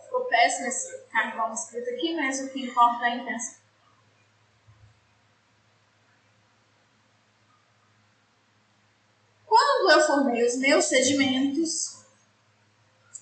[0.02, 3.58] Ficou péssimo esse carvão escrito aqui, mas o que importa é a intenção.
[9.44, 12.02] Quando eu formei os meus sedimentos,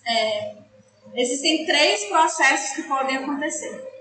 [0.07, 0.63] é,
[1.15, 3.93] existem três processos que podem acontecer.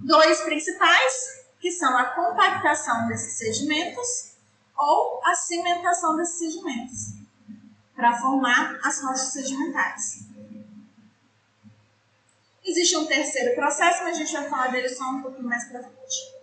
[0.00, 4.36] Dois principais, que são a compactação desses sedimentos
[4.76, 7.14] ou a cimentação desses sedimentos,
[7.92, 10.28] para formar as rochas sedimentares.
[12.64, 15.82] Existe um terceiro processo, mas a gente vai falar dele só um pouquinho mais para
[15.82, 16.36] frente.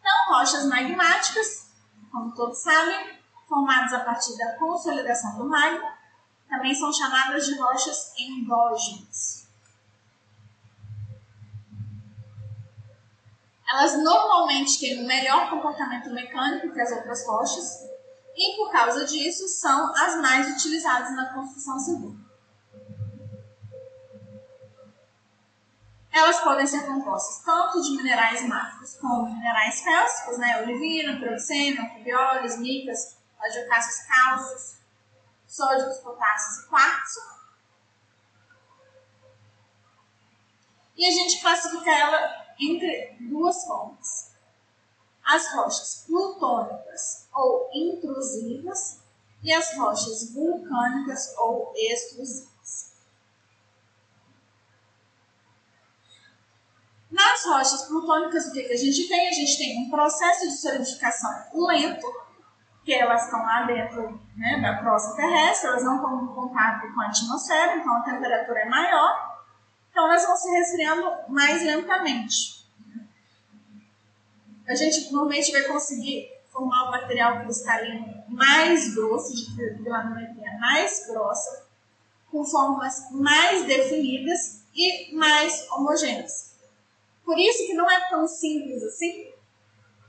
[0.00, 1.68] Então, rochas magmáticas,
[2.10, 5.96] como todos sabem, formadas a partir da consolidação do magma,
[6.48, 9.37] também são chamadas de rochas endógenas.
[13.68, 17.82] Elas normalmente têm um melhor comportamento mecânico que as outras rochas
[18.34, 22.16] e, por causa disso, são as mais utilizadas na construção civil.
[26.10, 32.58] Elas podem ser compostas tanto de minerais magros como minerais félsicos, né, olivina, piroxeno, anfibioles,
[32.58, 34.78] micas, radiocáceos cálcios,
[35.46, 37.20] sódios, potássios e quartzo.
[40.96, 44.32] E a gente classifica ela entre duas fontes.
[45.24, 49.00] As rochas plutônicas ou intrusivas
[49.42, 52.48] e as rochas vulcânicas ou extrusivas.
[57.10, 59.28] Nas rochas plutônicas, o que, que a gente tem?
[59.28, 62.06] A gente tem um processo de solidificação lento,
[62.84, 67.00] que elas estão lá dentro né, da crosta terrestre, elas não estão em contato com
[67.00, 69.27] a atmosfera, então a temperatura é maior
[69.98, 72.64] então elas vão se resfriando mais lentamente.
[74.68, 81.66] A gente normalmente vai conseguir formar um material cristalino mais grosso, de granometria mais grossa,
[82.30, 86.54] com formas mais definidas e mais homogêneas.
[87.24, 89.32] Por isso que não é tão simples assim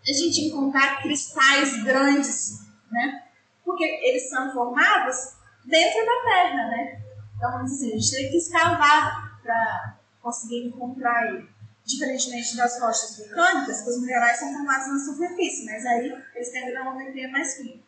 [0.07, 2.59] a gente encontrar cristais grandes,
[2.91, 3.23] né?
[3.65, 5.33] Porque eles são formados
[5.65, 7.01] dentro da Terra, né?
[7.35, 11.49] Então, vamos dizer, a gente tem que escavar para conseguir encontrar ele.
[11.83, 16.63] Diferentemente das rochas vulcânicas, que os minerais são formados na superfície, mas aí eles têm
[16.63, 17.81] a granulometria mais fina.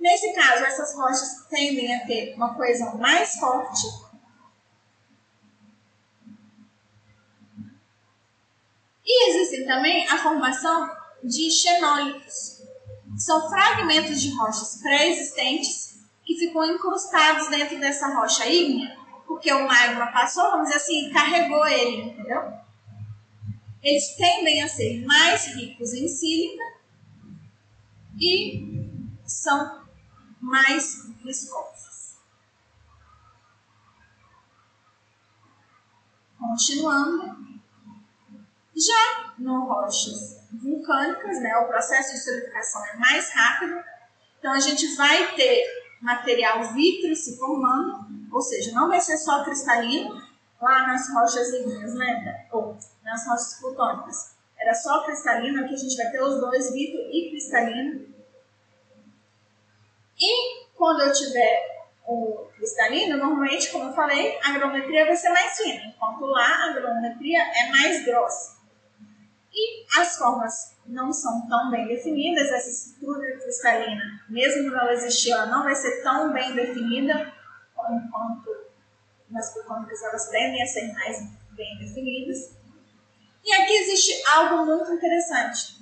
[0.00, 3.86] Nesse caso, essas rochas tendem a ter uma coesão mais forte.
[9.04, 12.62] E existem também a formação de xenólitos.
[13.16, 18.97] São fragmentos de rochas pré-existentes que ficam incrustados dentro dessa rocha ígnea,
[19.28, 22.50] porque o magma passou, vamos dizer assim, carregou ele, entendeu?
[23.82, 26.64] Eles tendem a ser mais ricos em sílica
[28.18, 29.86] e são
[30.40, 32.16] mais viscosas.
[36.38, 37.60] Continuando,
[38.74, 43.84] já no rochas vulcânicas, né, o processo de solidificação é mais rápido,
[44.38, 45.66] então a gente vai ter
[46.00, 50.20] material vítreo se formando, ou seja, não vai ser só cristalino,
[50.60, 52.46] lá nas rochas ígneas, lembra?
[52.52, 54.36] Ou nas rochas plutônicas.
[54.58, 58.06] Era só cristalino, aqui a gente vai ter os dois, vítreo e cristalino.
[60.18, 65.56] E quando eu tiver o cristalino, normalmente, como eu falei, a granulometria vai ser mais
[65.56, 68.58] fina, enquanto lá a granulometria é mais grossa.
[69.52, 75.32] E as formas não são tão bem definidas, essa estrutura cristalina, mesmo quando ela existir,
[75.32, 77.32] ela não vai ser tão bem definida
[77.90, 78.68] enquanto
[79.30, 82.56] nas plutônicas elas tendem a ser mais bem definidas.
[83.44, 85.78] E aqui existe algo muito interessante.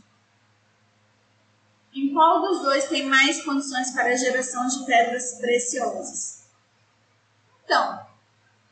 [1.95, 6.47] Em qual dos dois tem mais condições para a geração de pedras preciosas?
[7.65, 8.07] Então,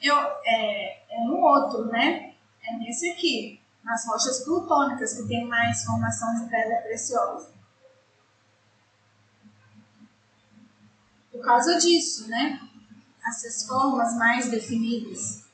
[0.00, 2.34] eu, é, é no outro, né?
[2.62, 7.52] É nesse aqui, nas rochas plutônicas, que tem mais formação de pedra preciosa.
[11.32, 12.60] Por causa disso, né?
[13.26, 15.44] Essas formas mais definidas.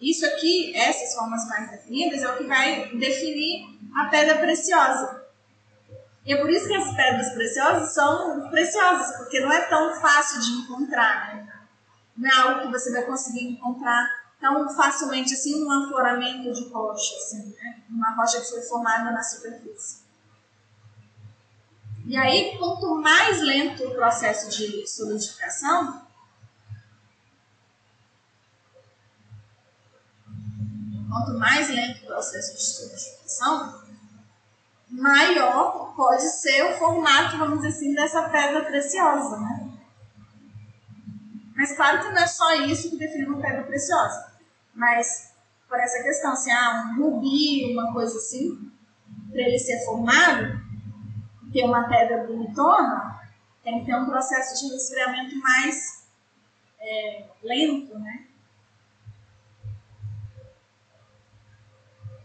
[0.00, 5.22] Isso aqui, essas formas mais definidas, é o que vai definir a pedra preciosa.
[6.24, 10.40] E é por isso que as pedras preciosas são preciosas, porque não é tão fácil
[10.40, 11.52] de encontrar, né?
[12.16, 14.08] Não é algo que você vai conseguir encontrar
[14.40, 17.82] tão facilmente assim um afloramento de rocha, assim, né?
[17.88, 20.02] Uma rocha que foi formada na superfície.
[22.04, 26.01] E aí, quanto mais lento o processo de solidificação,
[31.12, 33.82] quanto mais lento o processo de solidificação,
[34.88, 39.72] maior pode ser o formato, vamos dizer assim, dessa pedra preciosa, né?
[41.54, 44.32] Mas claro que não é só isso que define uma pedra preciosa.
[44.74, 45.32] Mas
[45.68, 48.70] por essa questão, se há um rubi, uma coisa assim,
[49.30, 50.60] para ele ser formado,
[51.52, 53.20] ter uma pedra bonitona,
[53.62, 56.06] tem que ter um processo de resfriamento mais
[56.80, 58.26] é, lento, né?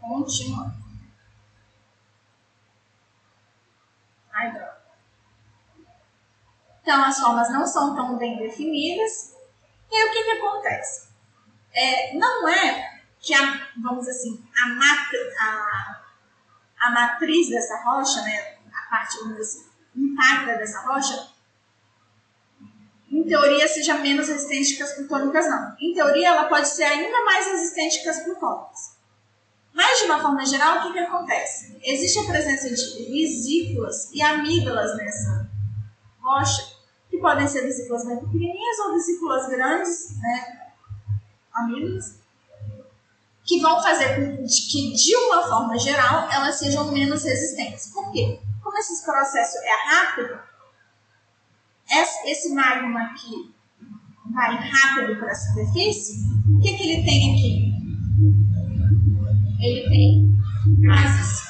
[0.08, 0.72] Continuando.
[4.32, 4.78] Ai, droga.
[6.80, 9.34] Então, as formas não são tão bem definidas.
[9.90, 11.08] E aí, o que, que acontece?
[11.74, 16.02] É, não é que, a, vamos dizer assim, a, matri, a,
[16.80, 21.28] a matriz dessa rocha, né, a parte, vamos dizer assim, intacta dessa rocha,
[23.10, 25.76] em teoria seja menos resistente que as plutônicas, não.
[25.78, 28.97] Em teoria, ela pode ser ainda mais resistente que as plutônicas.
[29.78, 31.78] Mas, de uma forma geral, o que, que acontece?
[31.84, 35.48] Existe a presença de vesículas e amígdalas nessa
[36.20, 36.74] rocha,
[37.08, 40.72] que podem ser vesículas bem pequenininhas ou vesículas grandes, né?
[41.54, 42.18] Amígdalas,
[43.44, 47.92] que vão fazer com que, de uma forma geral, elas sejam menos resistentes.
[47.92, 48.40] Por quê?
[48.60, 50.40] Como esse processo é rápido,
[52.26, 53.54] esse magma aqui
[54.34, 56.16] vai rápido para a superfície,
[56.52, 57.67] o que, que ele tem aqui?
[59.60, 60.38] Ele tem
[60.80, 61.48] gases.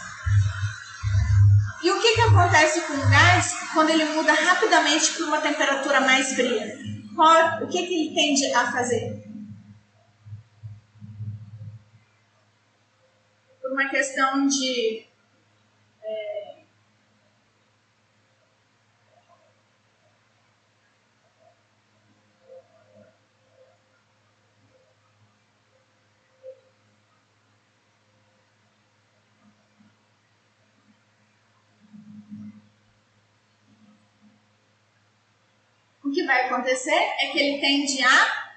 [1.83, 6.01] E o que, que acontece com o gás quando ele muda rapidamente para uma temperatura
[6.01, 6.79] mais fria?
[7.15, 9.29] Qual, o que, que ele tende a fazer?
[13.79, 15.07] uma questão de
[36.09, 38.49] o que vai acontecer é que ele tende a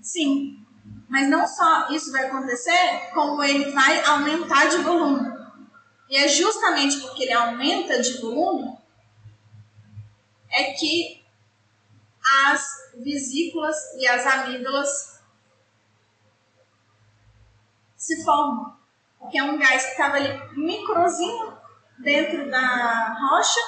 [0.00, 0.60] Sim.
[1.08, 5.32] Mas não só isso vai acontecer, como ele vai aumentar de volume.
[6.10, 8.76] E é justamente porque ele aumenta de volume
[10.50, 11.24] é que
[12.44, 15.13] as vesículas e as amígdalas
[18.04, 18.76] se formam.
[19.18, 21.54] Porque é um gás que estava ali microzinho
[21.98, 23.60] dentro da rocha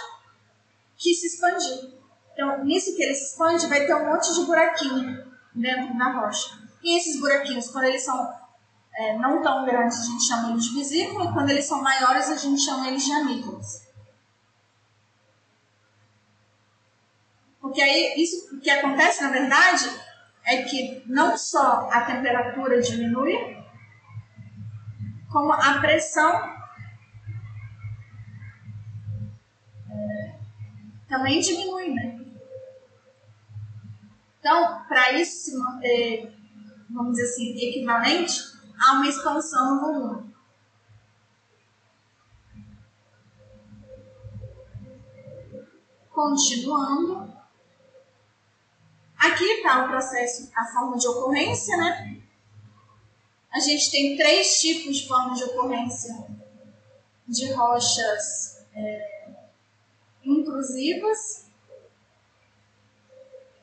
[0.96, 1.96] que se expandiu.
[2.32, 6.58] Então, nisso que ele se expande, vai ter um monte de buraquinho dentro da rocha.
[6.82, 8.30] E esses buraquinhos, quando eles são
[8.94, 12.28] é, não tão grandes, a gente chama eles de vesícula, e quando eles são maiores,
[12.28, 13.86] a gente chama eles de amígdalas.
[17.60, 19.90] Porque aí, isso o que acontece, na verdade,
[20.44, 23.55] é que não só a temperatura diminui,
[25.36, 26.34] como a pressão
[29.90, 30.38] é,
[31.06, 32.24] também diminui, né?
[34.40, 36.34] Então, para isso se manter,
[36.88, 38.32] vamos dizer assim, equivalente,
[38.80, 40.34] há uma expansão no volume.
[46.08, 47.30] Continuando.
[49.18, 52.25] Aqui está o processo, a forma de ocorrência, né?
[53.56, 56.14] A gente tem três tipos de forma de ocorrência
[57.26, 59.28] de rochas é,
[60.22, 61.46] intrusivas,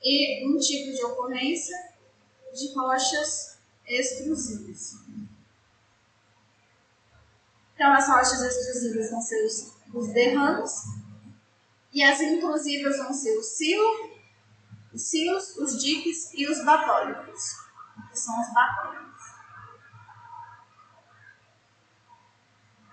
[0.03, 1.77] e um tipo de ocorrência
[2.55, 4.95] de rochas extrusivas.
[7.75, 10.71] Então, as rochas extrusivas vão ser os, os derrames
[11.93, 14.17] e as intrusivas vão ser o silo,
[14.91, 17.43] os silos, os diques e os batólicos,
[18.09, 19.12] que são os batólicos.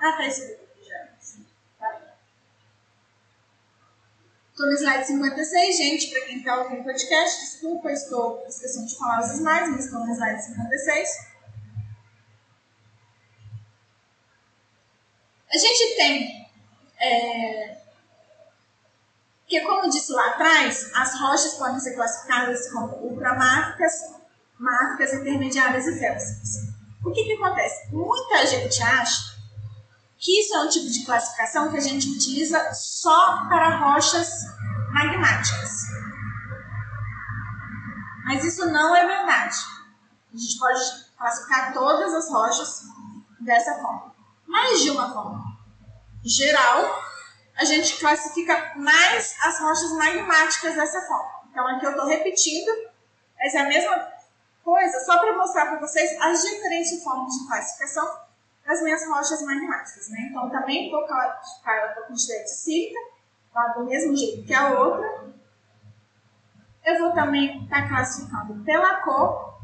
[0.01, 0.61] Ah, tá escrito.
[4.51, 8.99] Estou no slide 56, gente, para quem está ouvindo o podcast, desculpa, estou esquecendo de
[8.99, 11.09] falar os slides, mas estou no slide 56.
[15.53, 16.51] A gente tem,
[17.01, 17.79] é,
[19.47, 23.95] que como eu disse lá atrás, as rochas podem ser classificadas como ultramáficas,
[24.59, 26.69] máficas, intermediárias e félsicas.
[27.03, 27.89] O que, que acontece?
[27.95, 29.40] Muita gente acha
[30.21, 34.31] que isso é um tipo de classificação que a gente utiliza só para rochas
[34.93, 35.71] magmáticas.
[38.27, 39.57] Mas isso não é verdade.
[40.33, 40.81] A gente pode
[41.17, 42.83] classificar todas as rochas
[43.41, 44.15] dessa forma.
[44.47, 45.43] Mas de uma forma
[46.23, 47.03] geral,
[47.57, 51.49] a gente classifica mais as rochas magmáticas dessa forma.
[51.51, 52.71] Então aqui eu estou repetindo,
[53.39, 54.07] essa é a mesma
[54.63, 58.30] coisa, só para mostrar para vocês as diferentes formas de classificação
[58.71, 60.29] as minhas rochas magmáticas, né?
[60.31, 63.01] Então, também vou classificar ela por quantidade sílica,
[63.53, 63.69] tá?
[63.77, 65.29] do mesmo jeito que a outra.
[66.85, 69.61] Eu vou também estar tá classificando pela cor,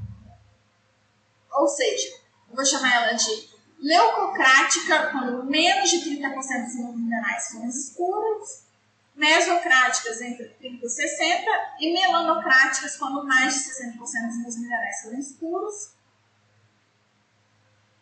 [1.53, 2.09] ou seja,
[2.51, 3.49] eu vou chamar ela de
[3.79, 8.67] leucocrática, quando menos de 30% dos minerais são escuros,
[9.15, 11.45] mesocráticas entre 30 e 60%
[11.81, 15.96] e melanocráticas, quando mais de 60% dos minerais são escuros,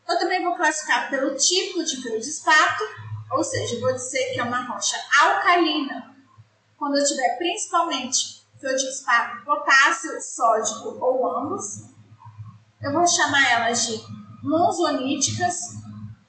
[0.09, 2.85] eu também vou classificar pelo tipo de feldespato,
[3.31, 6.15] ou seja, vou dizer que é uma rocha alcalina,
[6.77, 11.85] quando eu tiver principalmente feldespato potássio, sódico ou ambos.
[12.83, 14.01] Eu vou chamar elas de
[14.43, 15.57] monzoníticas,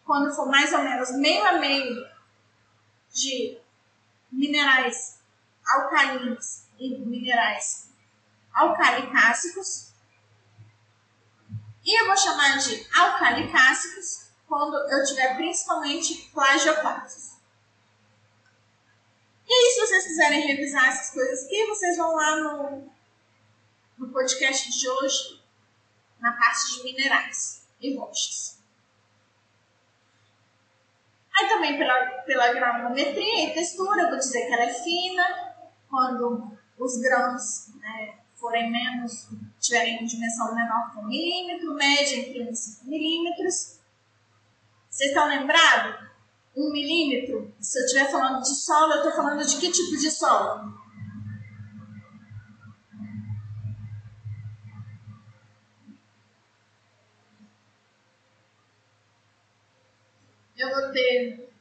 [0.05, 2.05] quando for mais ou menos meio a meio
[3.13, 3.57] de
[4.31, 5.19] minerais
[5.65, 7.89] alcalinos e minerais
[8.53, 9.94] alcalicássicos.
[11.85, 17.35] E eu vou chamar de alcalicássicos quando eu tiver principalmente plagioclatos.
[19.47, 22.91] E aí, se vocês quiserem revisar essas coisas aqui, vocês vão lá no,
[23.99, 25.43] no podcast de hoje,
[26.19, 28.57] na parte de minerais e rochas.
[31.37, 35.55] Aí também pela, pela granulometria e textura, eu vou dizer que ela é fina,
[35.87, 39.27] quando os grãos né, forem menos,
[39.59, 43.79] tiverem dimensão menor que 1 milímetro, média entre 1 e 5 milímetros.
[44.89, 46.05] Vocês estão lembrados?
[46.55, 50.09] um milímetro, se eu estiver falando de solo, eu estou falando de que tipo de
[50.09, 50.73] solo?
[60.57, 61.53] Eu vou ter.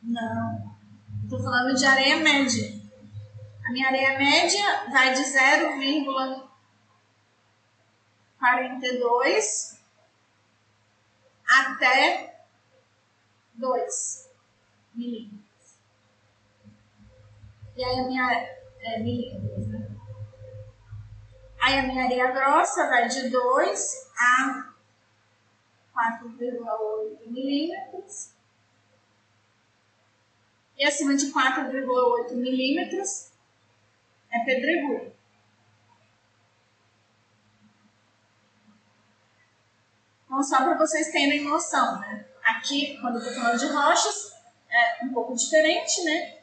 [0.00, 0.76] Não.
[1.24, 2.80] Estou falando de areia média.
[3.66, 5.24] A minha areia média vai de
[8.40, 9.78] 0,42
[11.46, 12.42] até
[13.54, 14.30] 2
[14.94, 15.40] milímetros.
[17.76, 18.60] E aí a minha.
[18.82, 19.90] É, milímetros, né?
[21.60, 24.72] Aí a minha areia grossa vai de 2 a
[25.94, 28.30] 4,8 milímetros.
[30.78, 33.30] E acima de 4,8 milímetros
[34.32, 35.19] é pedregulho.
[40.30, 42.24] Então, só para vocês terem noção, né?
[42.44, 44.32] Aqui, quando eu estou falando de rochas,
[44.70, 46.38] é um pouco diferente, né?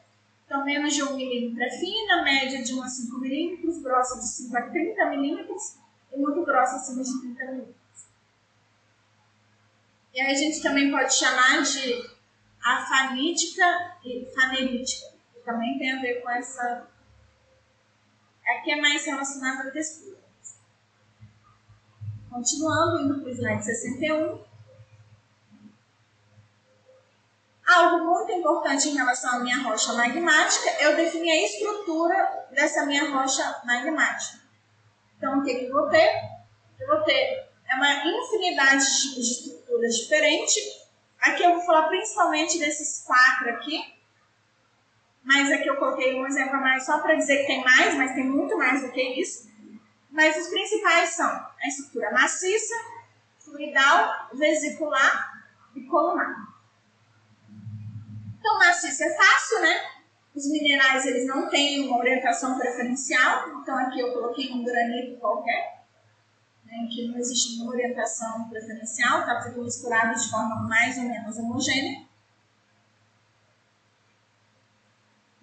[0.46, 4.28] Então, menos de 1 milímetro é fina, média de 1 a 5 milímetros, grossa de
[4.28, 5.78] 5 a 30 milímetros
[6.12, 7.76] e muito grossa acima de 30 milímetros.
[10.14, 12.10] E aí a gente também pode chamar de
[12.62, 16.90] afanítica e fanerítica, que também tem a ver com essa.
[18.46, 20.17] Aqui é mais relacionado à textura.
[22.38, 24.40] Continuando, indo para o slide 61.
[27.68, 33.10] Algo muito importante em relação à minha rocha magmática, eu defini a estrutura dessa minha
[33.10, 34.40] rocha magmática.
[35.18, 36.12] Então, o que, eu vou ter?
[36.80, 40.64] Eu vou ter uma infinidade de tipos de estruturas diferentes.
[41.20, 43.82] Aqui eu vou falar principalmente desses quatro aqui,
[45.24, 48.14] mas aqui eu coloquei um exemplo a mais só para dizer que tem mais, mas
[48.14, 49.48] tem muito mais do que isso.
[50.10, 52.74] Mas os principais são a estrutura maciça,
[53.40, 55.44] fluidal, vesicular
[55.76, 56.48] e colunar.
[58.40, 59.92] Então, maciça é fácil, né?
[60.34, 65.84] Os minerais eles não têm uma orientação preferencial, então aqui eu coloquei um granito qualquer,
[66.64, 71.38] né, que não existe nenhuma orientação preferencial, está tudo misturado de forma mais ou menos
[71.38, 72.06] homogênea.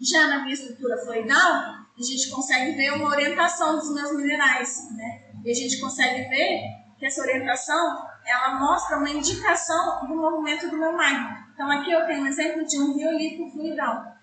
[0.00, 5.22] Já na minha estrutura fluidal, a gente consegue ver uma orientação dos meus minerais, né?
[5.44, 6.62] E a gente consegue ver
[6.98, 11.48] que essa orientação, ela mostra uma indicação do movimento do meu magma.
[11.52, 14.16] Então aqui eu tenho um exemplo de um riolito fluidal,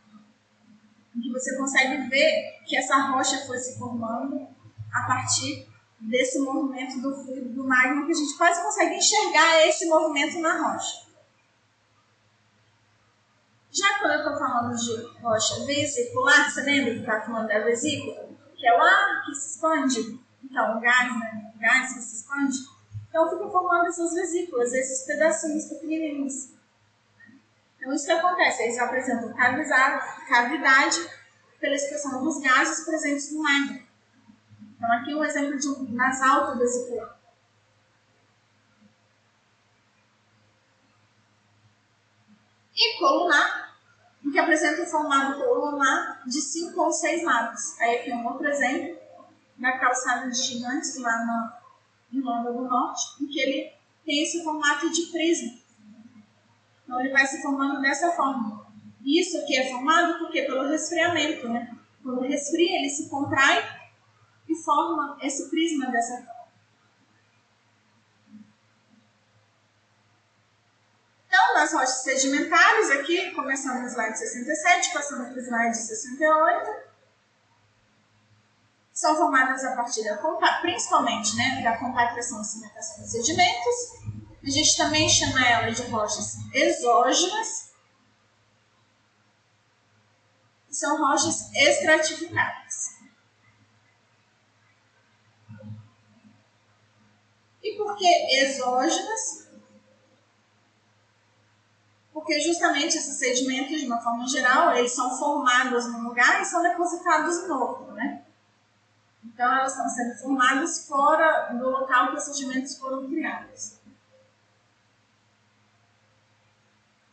[1.16, 4.48] em que você consegue ver que essa rocha foi se formando
[4.94, 5.68] a partir
[6.00, 10.62] desse movimento do fluido do magma, que a gente quase consegue enxergar esse movimento na
[10.62, 11.11] rocha.
[13.72, 18.30] Já quando eu estou falando de rocha vesicular, você lembra que estava falando da vesícula?
[18.56, 21.54] Que é o ar que se expande, então o gás, né?
[21.56, 22.58] O gás que se expande.
[23.08, 26.54] Então fica formando essas vesículas, esses pedacinhos pequenininhos.
[27.78, 29.34] Então isso que acontece, eles apresentam
[30.28, 31.10] cavidade
[31.60, 33.80] pela expressão dos gases presentes no magma.
[34.76, 37.20] Então aqui um exemplo de um nasal vesicular.
[42.76, 43.61] E colunar,
[44.32, 47.80] que apresenta o formato colunar de cinco ou seis lados.
[47.80, 49.00] Aí aqui um outro exemplo
[49.58, 51.60] da calçada de gigantes lá na
[52.12, 53.74] Irlanda do Norte, em que ele
[54.06, 55.54] tem esse formato de prisma.
[56.84, 58.66] Então ele vai se formando dessa forma.
[59.06, 61.78] Isso aqui é formado porque pelo resfriamento, né?
[62.04, 63.64] Quando resfria, ele se contrai
[64.48, 66.31] e forma esse prisma dessa forma.
[71.32, 76.92] Então, nas rochas sedimentares, aqui, começando no slide 67, passando para o slide 68,
[78.92, 80.18] são formadas a partir da
[80.60, 83.76] principalmente né, da compactação e cimentação dos sedimentos.
[84.46, 87.72] A gente também chama ela de rochas exógenas.
[90.70, 93.00] São rochas estratificadas.
[97.64, 99.51] E por que exógenas?
[102.14, 106.62] Porque justamente esses sedimentos, de uma forma geral, eles são formados num lugar e são
[106.62, 108.24] depositados em outro, né?
[109.24, 113.78] Então, elas estão sendo formadas fora do local que os sedimentos foram criados.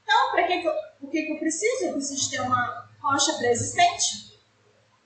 [0.03, 0.73] Então, para que, que, eu,
[1.03, 1.85] o que, que eu preciso?
[1.85, 4.39] Eu preciso ter uma rocha pré-existente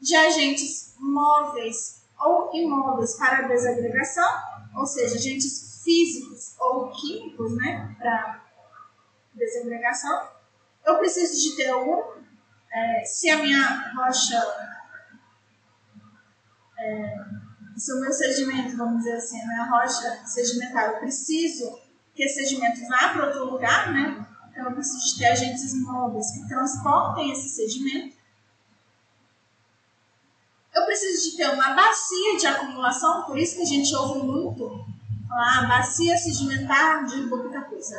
[0.00, 8.41] de agentes móveis ou imóveis para desagregação ou seja, agentes físicos ou químicos, né, para
[9.34, 10.28] desagregação.
[10.84, 11.72] Eu preciso de ter.
[12.74, 14.40] É, se a minha rocha,
[16.78, 17.16] é,
[17.76, 21.78] se o meu sedimento, vamos dizer assim, a minha rocha sedimentar, eu preciso
[22.14, 24.26] que esse sedimento vá para outro lugar, né?
[24.50, 28.16] Então eu preciso de ter agentes móveis que transportem esse sedimento.
[30.74, 34.92] Eu preciso de ter uma bacia de acumulação, por isso que a gente ouve muito
[35.32, 37.28] falar ah, bacia sedimentar de
[37.80, 37.98] sei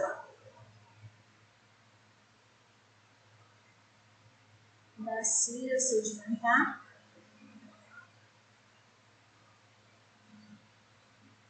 [5.04, 6.84] Bacia sedimentar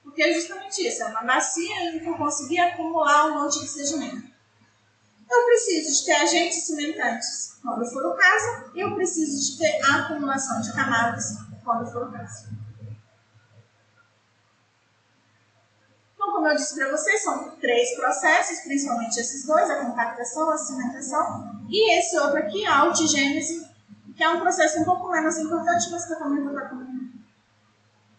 [0.04, 3.68] Porque é justamente isso, é uma bacia em que eu consegui acumular um monte de
[3.68, 4.32] sedimento.
[5.28, 10.02] Eu preciso de ter agentes cimentantes quando for o caso, eu preciso de ter a
[10.02, 12.63] acumulação de camadas quando for o caso.
[16.34, 21.64] Como eu disse para vocês, são três processos, principalmente esses dois, a compactação, a cimentação,
[21.70, 23.70] e esse outro aqui, a altigênese,
[24.18, 26.84] que é um processo um pouco menos importante, mas que eu também vou dar como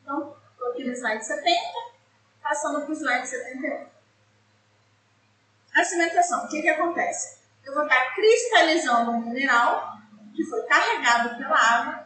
[0.03, 1.51] Então, estou aqui no slide 70
[2.41, 3.87] passando para o slide 71.
[5.75, 7.39] A cimentação, o que, que acontece?
[7.65, 9.99] Eu vou estar cristalizando um mineral
[10.37, 12.04] que foi carregado pela água,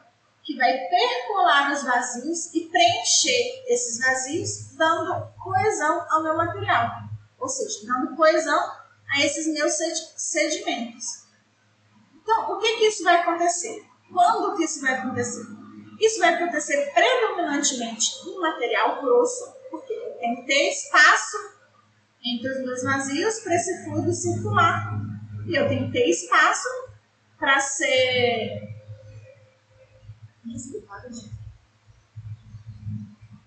[0.48, 6.90] que vai percolar os vazios e preencher esses vazios, dando coesão ao meu material.
[7.38, 8.58] Ou seja, dando coesão
[9.10, 9.74] a esses meus
[10.16, 11.04] sedimentos.
[12.22, 13.84] Então, o que, que isso vai acontecer?
[14.10, 15.46] Quando que isso vai acontecer?
[16.00, 19.52] Isso vai acontecer predominantemente em material grosso,
[20.18, 21.36] tem que ter espaço
[22.24, 24.98] entre os meus vazios para esse fluido circular.
[25.46, 26.68] E eu tenho que ter espaço
[27.38, 28.77] para ser.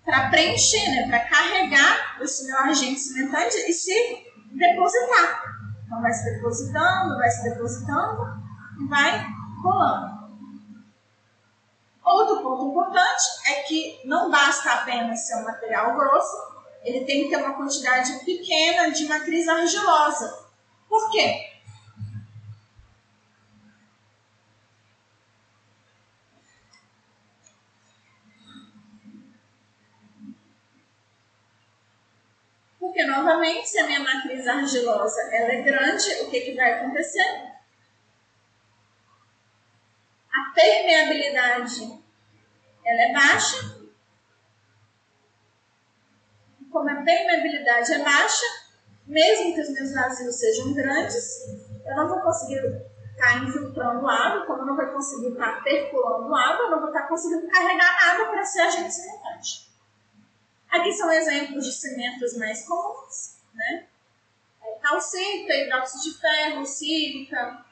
[0.04, 1.08] Para preencher, né?
[1.08, 5.42] para carregar esse meu agente cimentante e se depositar.
[5.86, 8.42] Então vai se depositando, vai se depositando
[8.80, 9.26] e vai
[9.62, 10.12] rolando.
[12.04, 16.36] Outro ponto importante é que não basta apenas ser um material grosso,
[16.82, 20.46] ele tem que ter uma quantidade pequena de matriz argilosa.
[20.88, 21.52] Por quê?
[32.80, 37.52] Porque, novamente, se a minha matriz argilosa ela é grande, o que, que vai acontecer?
[40.32, 42.02] A permeabilidade
[42.84, 43.82] ela é baixa
[46.72, 48.46] como a permeabilidade é baixa,
[49.06, 51.46] mesmo que os meus vazios sejam grandes,
[51.84, 52.60] eu não vou conseguir
[53.12, 57.06] estar infiltrando água, como eu não vou conseguir estar percolando água, eu não vou estar
[57.08, 59.71] conseguindo carregar nada para ser agente cimentante.
[60.72, 63.86] Aqui são exemplos de cimentos mais comuns, né?
[64.62, 67.62] É, calcita, hidróxido de ferro, sílica,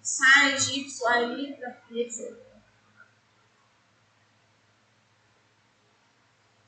[0.00, 2.34] sais, gipso, arita e etc.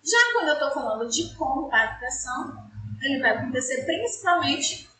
[0.04, 2.70] Já quando eu estou falando de compactação,
[3.00, 4.90] ele vai acontecer principalmente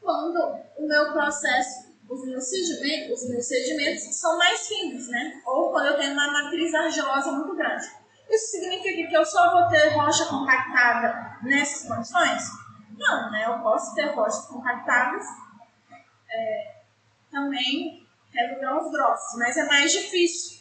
[0.00, 0.38] quando
[0.76, 5.42] o meu processo, os meus sedimentos, os meus sedimentos são mais finos, né?
[5.44, 8.05] Ou quando eu tenho uma matriz argilosa muito grande.
[8.28, 12.42] Isso significa que eu só vou ter rocha compactada nessas condições?
[12.96, 13.44] Não, né?
[13.46, 15.24] Eu posso ter rochas compactadas
[16.30, 16.74] é,
[17.30, 20.56] também pelo grãos grossos, mas é mais difícil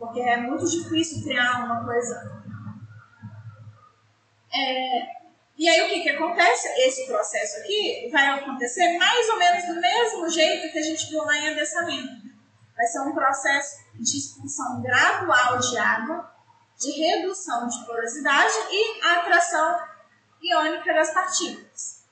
[0.00, 2.42] porque é muito difícil criar uma coisa.
[4.52, 5.02] É,
[5.58, 6.66] e aí o que, que acontece?
[6.80, 11.22] Esse processo aqui vai acontecer mais ou menos do mesmo jeito que a gente viu
[11.22, 12.29] lá em adensamento.
[12.80, 16.34] Vai ser um processo de expulsão gradual de água,
[16.78, 19.86] de redução de porosidade e atração
[20.40, 22.06] iônica das partículas,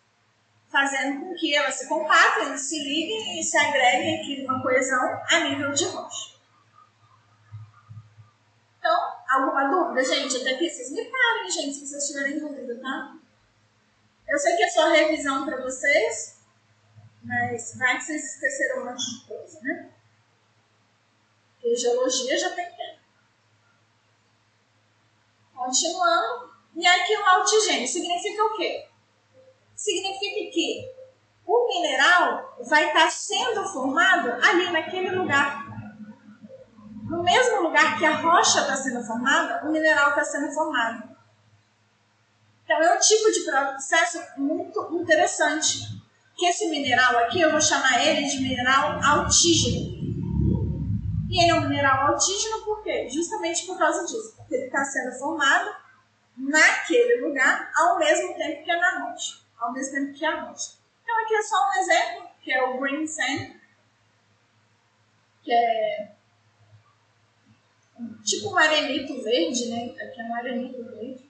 [0.71, 5.41] fazendo com que elas se compactem, se liguem e se agreguem aqui numa coesão a
[5.41, 6.37] nível de rocha.
[8.79, 10.37] Então, alguma dúvida, gente?
[10.37, 13.17] Até que vocês me falem, gente, se vocês tiverem dúvida, tá?
[14.29, 16.43] Eu sei que é só revisão para vocês,
[17.23, 19.93] mas vai que vocês esqueceram um monte de coisa, né?
[21.61, 23.01] Porque geologia já tem tempo.
[25.55, 26.49] Continuando.
[26.77, 28.89] E aqui o altigênio significa o quê?
[29.75, 30.93] Significa que
[31.45, 35.69] o mineral vai estar sendo formado ali naquele lugar
[37.09, 41.09] no mesmo lugar que a rocha está sendo formada, o mineral está sendo formado.
[42.65, 45.97] Então é um tipo de processo muito interessante.
[46.37, 49.98] Que esse mineral aqui, eu vou chamar ele de mineral altígeno.
[51.41, 53.09] Ele é um mineral altígeno por quê?
[53.09, 54.35] Justamente por causa disso.
[54.37, 55.75] Porque ele está sendo formado
[56.37, 59.39] naquele lugar ao mesmo tempo que é na rocha.
[59.59, 60.73] Ao mesmo tempo que a rocha.
[61.03, 63.57] Então aqui é só um exemplo, que é o green sand,
[65.43, 66.13] que é
[68.25, 69.95] tipo um arenito verde, né?
[70.03, 71.28] Aqui é um arenito verde.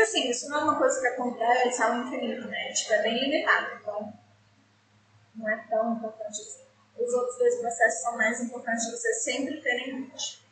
[0.00, 2.72] Assim, isso não é uma coisa que acontece ao infinito, né?
[2.72, 3.76] Tipo, é bem limitado.
[3.80, 4.12] Então,
[5.34, 6.64] não é tão importante assim.
[6.96, 10.44] Os outros dois processos são mais importantes de você sempre ter em mente.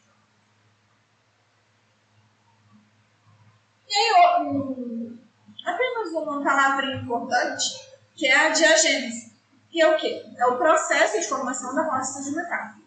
[3.88, 5.18] E aí, um,
[5.64, 9.32] apenas uma palavra importante, que é a diagênese.
[9.70, 10.26] Que é o quê?
[10.36, 12.78] É o processo de formação da rocha sedimentar.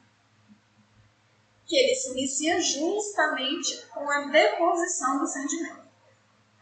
[1.66, 5.85] Que ele se inicia justamente com a deposição do sedimento.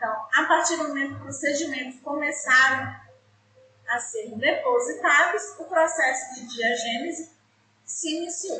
[0.04, 2.94] Então, a partir do momento que os sedimentos começaram
[3.88, 7.32] a ser depositados, o processo de diagênese
[7.86, 8.60] se iniciou.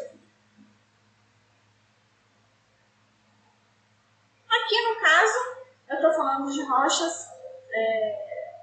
[4.50, 7.28] Aqui no caso, eu estou falando de rochas.
[7.74, 8.56] É...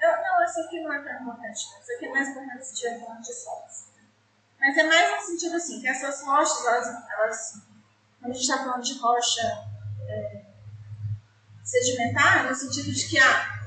[0.00, 1.68] Eu, não, essa aqui não é tão importante.
[1.78, 3.92] Essa aqui é mais importante se estiver falando de solos.
[4.58, 7.62] Mas é mais no sentido assim, que essas rochas, elas, elas
[8.18, 9.75] quando a gente está falando de rocha
[11.66, 13.60] sedimentar, no sentido de que ah,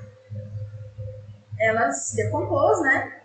[1.60, 3.22] ela se decompôs, né?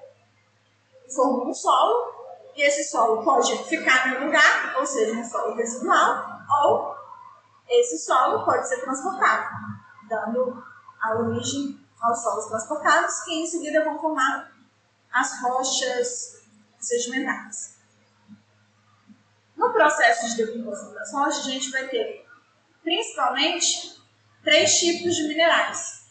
[1.14, 2.12] Formou um solo,
[2.56, 6.94] e esse solo pode ficar no lugar, ou seja, um solo residual, ou
[7.68, 9.56] esse solo pode ser transportado,
[10.08, 10.62] dando
[11.00, 14.52] a origem aos solos transportados, que em seguida vão formar
[15.12, 16.42] as rochas
[16.80, 17.78] sedimentares.
[19.56, 22.26] No processo de decomposição das rochas, a gente vai ter
[22.82, 24.03] principalmente
[24.44, 26.04] três tipos de minerais.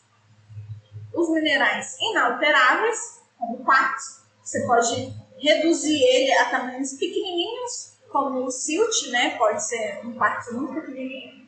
[1.14, 9.10] Os minerais inalteráveis, como quartzo, você pode reduzir ele a tamanhos pequenininhos, como o silt,
[9.12, 9.38] né?
[9.38, 11.44] Pode ser um quartzo muito pequenininho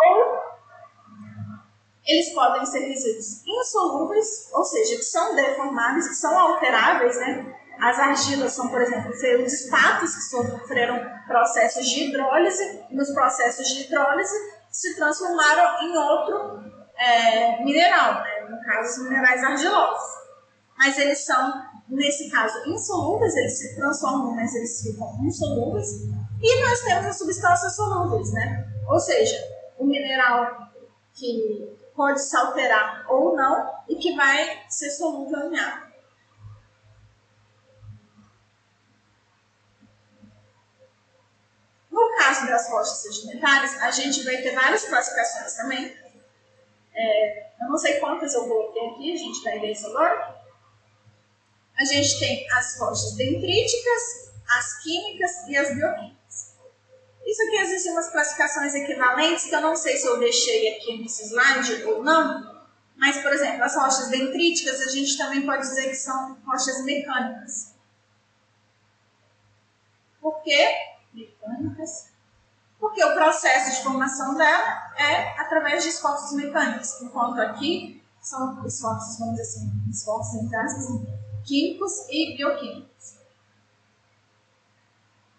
[0.00, 0.50] ou
[2.06, 7.54] eles podem ser resíduos insolúveis, ou seja, que são deformáveis, que são alteráveis, né?
[7.78, 13.84] As argilas são, por exemplo, os espatos que sofreram processos de hidrólise, nos processos de
[13.84, 16.62] hidrólise se transformaram em outro
[16.96, 18.46] é, mineral, né?
[18.48, 20.20] no caso, os minerais argilosos.
[20.78, 25.88] Mas eles são, nesse caso, insolúveis, eles se transformam, mas eles ficam insolúveis.
[26.40, 28.66] E nós temos as substâncias solúveis, né?
[28.88, 29.36] Ou seja,
[29.78, 30.70] o mineral
[31.12, 35.89] que pode se alterar ou não e que vai ser solúvel em água.
[42.00, 45.94] No caso das rochas sedimentares, a gente vai ter várias classificações também.
[46.94, 50.40] É, eu não sei quantas eu coloquei aqui, a gente vai ver isso agora.
[51.78, 56.54] A gente tem as rochas dendríticas, as químicas e as bioquímicas.
[57.26, 61.24] Isso aqui existem umas classificações equivalentes que eu não sei se eu deixei aqui nesse
[61.24, 62.64] slide ou não,
[62.96, 67.74] mas, por exemplo, as rochas dendríticas a gente também pode dizer que são rochas mecânicas.
[70.20, 70.90] Por quê?
[71.46, 72.10] Mecânicas.
[72.78, 79.18] Porque o processo de formação dela é através de esforços mecânicos, enquanto aqui são esforços,
[79.18, 80.56] vamos dizer assim, esforços entre
[81.44, 83.20] químicos e bioquímicos.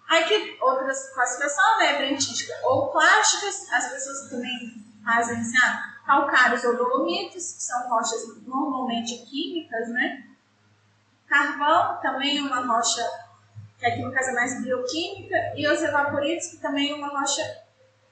[0.09, 6.63] Aí que outras classificação, né, brentística ou plásticas, as pessoas também fazem assim, ah, calcários
[6.65, 10.27] ou dolomitos, que são rochas normalmente químicas, né?
[11.27, 13.09] Carvão, também é uma rocha,
[13.81, 17.65] que aqui no caso é mais bioquímica, e os evaporitos, que também é uma rocha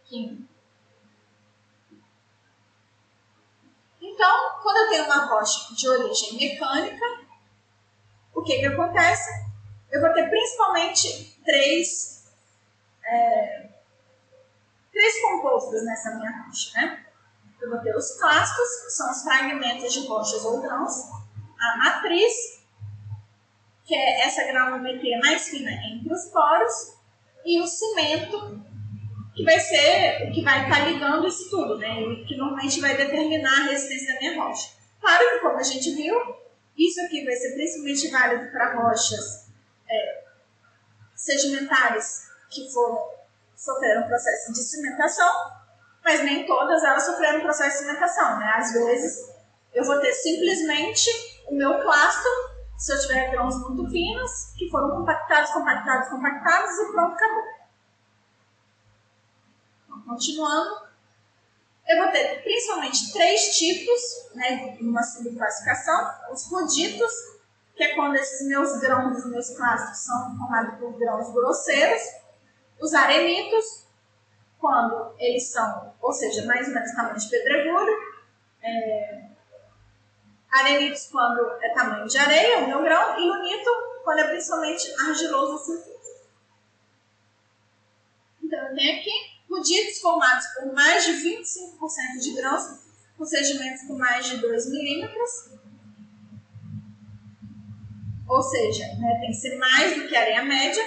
[0.03, 0.49] química.
[4.01, 7.05] Então, quando eu tenho uma rocha de origem mecânica,
[8.34, 9.49] o que que acontece?
[9.91, 12.24] eu vou ter principalmente três,
[13.03, 13.70] é,
[14.91, 17.05] três compostos nessa minha rocha, né?
[17.61, 20.93] Eu vou ter os clássicos, que são os fragmentos de rochas ou grãos,
[21.59, 22.59] a matriz,
[23.90, 26.94] que é essa granulometria mais fina entre os poros,
[27.44, 28.64] e o cimento,
[29.36, 32.00] que vai ser o que vai estar ligando isso tudo, né?
[32.00, 34.70] E que normalmente vai determinar a resistência da minha rocha.
[35.02, 36.16] Claro que, como a gente viu,
[36.78, 39.50] isso aqui vai ser principalmente válido para rochas
[39.90, 40.24] é,
[41.16, 43.10] sedimentares que foram,
[43.56, 45.52] sofreram processo de cimentação,
[46.04, 48.38] mas nem todas elas sofreram processo de cimentação.
[48.38, 48.54] Né?
[48.56, 49.30] Às vezes,
[49.74, 51.10] eu vou ter simplesmente
[51.48, 52.30] o meu clasto,
[52.80, 57.43] se eu tiver grãos muito finos, que foram compactados, compactados, compactados e pronto, acabou.
[59.84, 60.88] Então, continuando,
[61.89, 64.01] eu vou ter principalmente três tipos,
[64.34, 67.11] né, numa subclassificação, os ruditos,
[67.75, 72.01] que é quando esses meus grãos, os meus clássicos são formados por grãos grosseiros,
[72.80, 73.88] os arenitos,
[74.57, 77.93] quando eles são, ou seja, mais ou menos tamanho de pedregulho,
[78.61, 79.28] é,
[80.52, 83.70] arenitos quando é tamanho de areia, meu grão, e lunito
[84.04, 85.93] quando é principalmente argiloso assim.
[88.43, 92.82] Então eu tenho aqui Ruditos formados por mais de 25% de grãos
[93.18, 95.50] com sedimentos com mais de 2 milímetros.
[98.28, 100.84] Ou seja, né, tem que ser mais do que a areia média.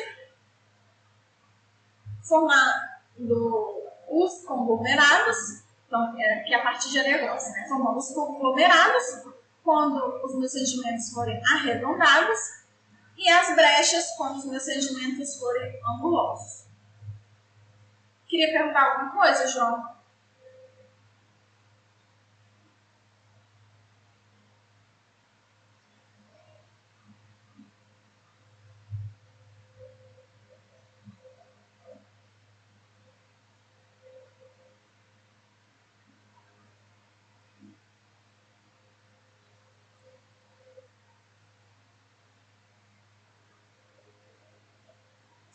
[2.22, 7.66] Formando os conglomerados, então, é, que é a partir de areia grossa, né?
[7.68, 9.24] Formando os conglomerados
[9.62, 12.38] quando os meus sedimentos forem arredondados
[13.16, 16.66] e as brechas quando os meus sedimentos forem angulosos.
[18.26, 20.01] Queria perguntar alguma coisa, João?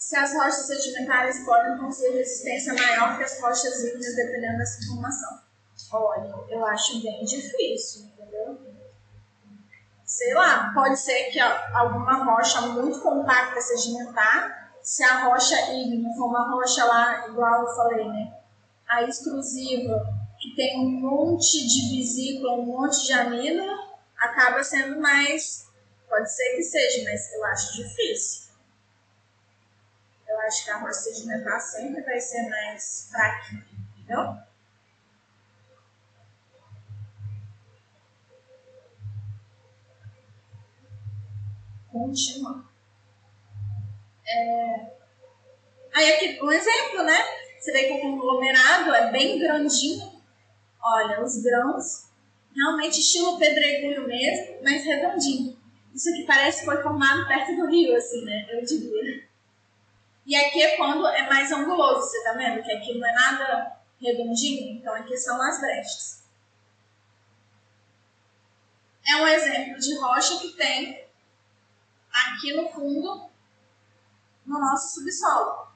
[0.08, 5.42] Se as rochas sedimentares podem possuir resistência maior que as rochas ígneas, dependendo dessa informação.
[5.92, 8.58] Olha, eu acho bem difícil, entendeu?
[10.06, 16.28] Sei lá, pode ser que alguma rocha muito compacta sedimentar, se a rocha ígnea for
[16.28, 18.34] uma rocha lá, igual eu falei, né?
[18.88, 20.06] A exclusiva,
[20.40, 23.78] que tem um monte de vesícula, um monte de amina,
[24.18, 25.68] acaba sendo mais.
[26.08, 28.47] Pode ser que seja, mas eu acho difícil
[30.38, 33.66] eu acho que a rocha sedimentar sempre vai ser mais fraquinha,
[33.98, 34.38] entendeu?
[41.92, 42.66] Continua.
[44.28, 44.98] É...
[45.94, 47.18] Aí aqui um exemplo, né?
[47.60, 50.22] Você vê que o conglomerado é bem grandinho.
[50.80, 52.12] Olha, os grãos,
[52.56, 55.58] realmente estilo pedregulho mesmo, mas redondinho.
[55.96, 58.46] Isso aqui parece que foi formado perto do rio, assim, né?
[58.52, 59.27] Eu diria.
[60.28, 62.62] E aqui é quando é mais anguloso, você tá vendo?
[62.62, 66.22] Que aqui não é nada redondinho, então aqui são as brechas.
[69.08, 71.08] É um exemplo de rocha que tem
[72.12, 73.30] aqui no fundo,
[74.46, 75.70] no nosso subsolo.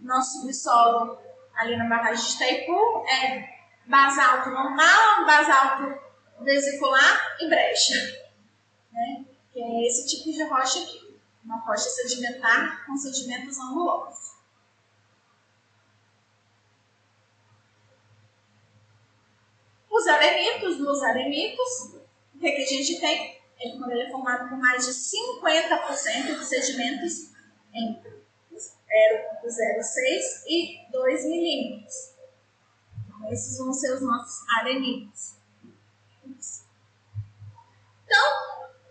[0.00, 1.18] Nosso subsolo
[1.54, 3.54] ali na barragem de Itaipu é
[3.86, 5.98] basalto normal, basalto
[6.40, 7.94] vesicular e brecha.
[8.92, 9.24] Né?
[9.50, 11.03] Que é esse tipo de rocha aqui
[11.44, 14.34] uma rocha sedimentar com sedimentos angulosos.
[19.90, 21.94] Os arenitos, nos arenitos,
[22.34, 23.40] o que, é que a gente tem?
[23.60, 27.30] Ele, quando ele é formado por mais de 50% de sedimentos
[27.72, 32.14] entre 0,06 e 2 milímetros.
[33.06, 35.36] Então, esses vão ser os nossos arenitos.
[38.04, 38.26] Então,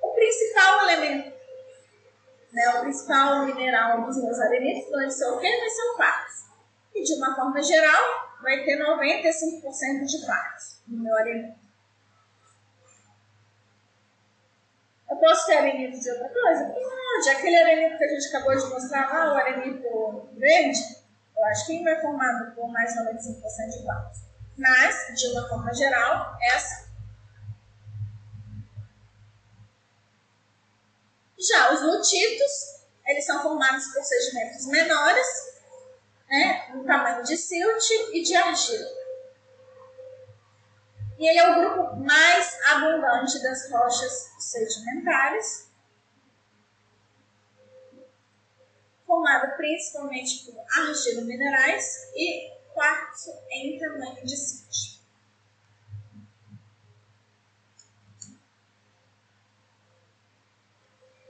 [0.01, 1.34] o principal elemento
[2.54, 5.58] né, o principal mineral dos meus arenitos vai ser o quê?
[5.60, 6.43] Vai ser o quartzo.
[6.93, 11.64] E de uma forma geral, vai ter 95% de quartzo no meu arenito.
[15.10, 16.66] Eu posso ter arenito de outra coisa?
[16.66, 17.30] Pode.
[17.30, 20.80] Aquele arenito que a gente acabou de mostrar lá, o arenito verde,
[21.36, 24.24] eu acho que vai formado por mais 95% de quartzo.
[24.58, 26.93] Mas, de uma forma geral, essa
[31.48, 32.52] Já os lutitos,
[33.06, 35.28] eles são formados por sedimentos menores,
[36.30, 37.84] né, no tamanho de silt
[38.14, 38.89] e de argila.
[41.20, 45.70] E ele é o grupo mais abundante das rochas sedimentares,
[49.06, 54.93] formado principalmente por argila minerais e quartzo em tamanho de silt.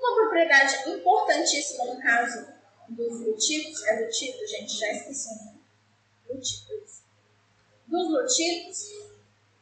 [0.04, 2.46] Uma propriedade importantíssima no caso
[2.90, 5.64] dos lutitos, é lutito, gente, já esqueci o nome.
[6.30, 7.04] Lutitos.
[7.88, 8.92] Dos lutitos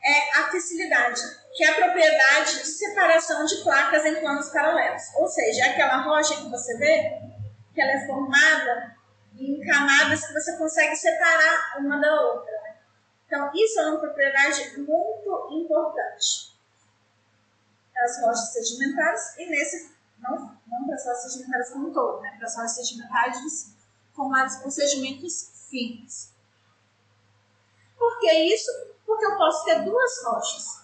[0.03, 1.21] é a fissilidade,
[1.53, 5.03] que é a propriedade de separação de placas em planos paralelos.
[5.15, 7.21] Ou seja, é aquela rocha que você vê,
[7.75, 8.95] que ela é formada
[9.37, 12.51] em camadas que você consegue separar uma da outra.
[12.51, 12.77] Né?
[13.27, 16.51] Então, isso é uma propriedade muito importante
[17.93, 19.90] das rochas sedimentares e nesse
[20.21, 22.37] não, não rochas sedimentares como um todo, né?
[22.41, 23.75] rochas sedimentares
[24.13, 26.31] formadas por sedimentos finos.
[27.97, 28.71] Por que isso?
[29.05, 30.81] Porque eu posso ter duas rochas.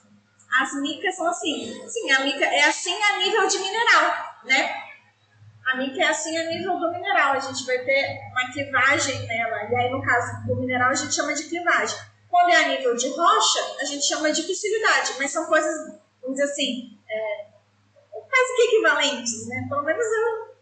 [0.61, 1.87] As micas são assim.
[1.87, 4.87] Sim, a mica é assim a nível de mineral, né?
[5.65, 7.33] A mica é assim a nível do mineral.
[7.33, 9.63] A gente vai ter uma clivagem nela.
[9.69, 11.97] E aí, no caso do mineral, a gente chama de clivagem.
[12.29, 15.13] Quando é a nível de rocha, a gente chama de fissilidade.
[15.19, 17.46] Mas são coisas, vamos dizer assim, é,
[18.29, 19.65] quase que equivalentes, né?
[19.69, 20.55] Pelo menos eu,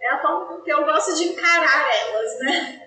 [0.00, 2.82] é a forma que eu gosto de encarar elas, né?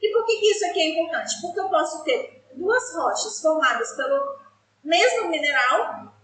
[0.00, 1.40] E por que, que isso aqui é importante?
[1.40, 4.38] Porque eu posso ter duas rochas formadas pelo
[4.82, 6.14] mesmo mineral,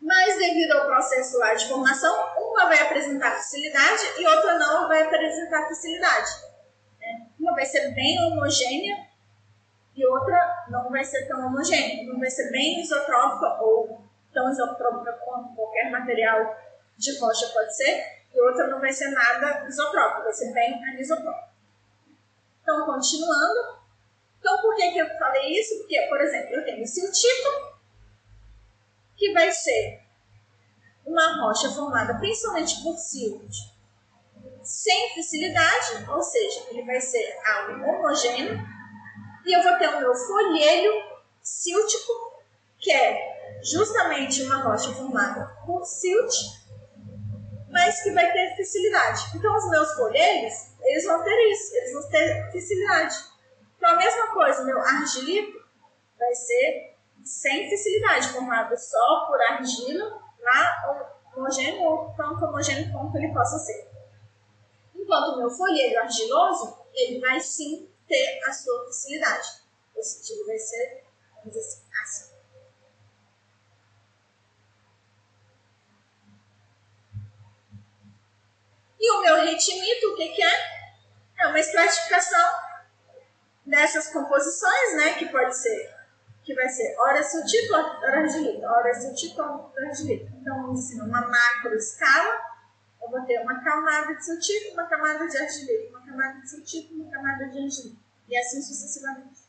[0.00, 5.02] mas devido ao processo lá de formação, uma vai apresentar facilidade e outra não vai
[5.02, 6.30] apresentar facilidade.
[7.00, 7.26] Né?
[7.38, 9.06] Uma vai ser bem homogênea
[9.96, 12.10] e outra não vai ser tão homogênea.
[12.10, 14.03] Uma vai ser bem isotrópica ou
[14.34, 16.54] tão isotrópica quanto qualquer material
[16.98, 21.54] de rocha pode ser, e outra não vai ser nada isotrópica, vai ser bem anisotrópica.
[22.62, 23.84] Então, continuando.
[24.38, 25.78] Então, por que, que eu falei isso?
[25.78, 27.74] Porque, por exemplo, eu tenho o siltito,
[29.16, 30.02] que vai ser
[31.06, 33.52] uma rocha formada principalmente por silt,
[34.62, 38.58] sem fissilidade, ou seja, ele vai ser algo homogêneo,
[39.46, 40.92] e eu vou ter o meu folhelho
[41.42, 42.12] síltico,
[42.78, 43.33] que é
[43.64, 46.32] justamente uma rocha formada por silt,
[47.70, 49.24] mas que vai ter fissilidade.
[49.34, 50.52] Então, os meus folhelhos,
[50.82, 53.16] eles vão ter isso, eles vão ter fissilidade.
[53.76, 55.58] Então, a mesma coisa, meu argilito
[56.18, 56.94] vai ser
[57.24, 63.90] sem fissilidade, formado só por argila, lá homogêneo ou tanto homogêneo quanto ele possa ser.
[64.94, 69.48] Enquanto o meu folheiro argiloso, ele vai sim ter a sua facilidade.
[69.96, 71.04] O sentido vai ser,
[71.36, 71.83] vamos dizer assim.
[79.04, 80.74] E o meu ritmito, o que, que é?
[81.40, 82.54] É uma estratificação
[83.66, 85.12] dessas composições, né?
[85.18, 85.94] Que pode ser,
[86.42, 90.32] que vai ser hora sutil, hora argilita, hora sutil, hora argilita.
[90.40, 92.54] Então, dizer, uma macro escala
[93.02, 96.88] eu vou ter uma camada de sutil, uma camada de argilita, uma camada de sutil,
[96.92, 98.00] uma camada de argilita.
[98.26, 99.44] E assim sucessivamente.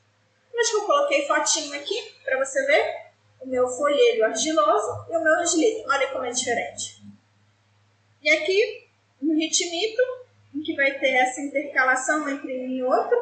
[0.59, 3.05] Acho que eu coloquei fotinho aqui para você ver
[3.39, 5.89] o meu folheiro argiloso e o meu argilito.
[5.89, 7.01] Olha como é diferente.
[8.21, 8.84] E aqui,
[9.21, 10.01] no ritmito,
[10.53, 13.17] em que vai ter essa intercalação entre um e outro.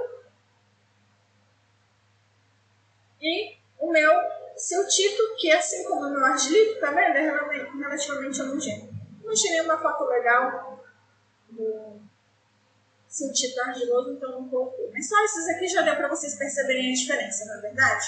[3.21, 4.11] E o meu
[4.57, 7.17] siltito, que assim como o meu argilito, tá vendo?
[7.17, 8.93] É relativamente homogêneo.
[9.23, 10.83] Não tirei uma foto legal
[11.49, 12.01] do
[13.07, 14.89] sentido argiloso, então não coloquei.
[14.91, 18.05] Mas só esses aqui já deu para vocês perceberem a diferença, não é verdade?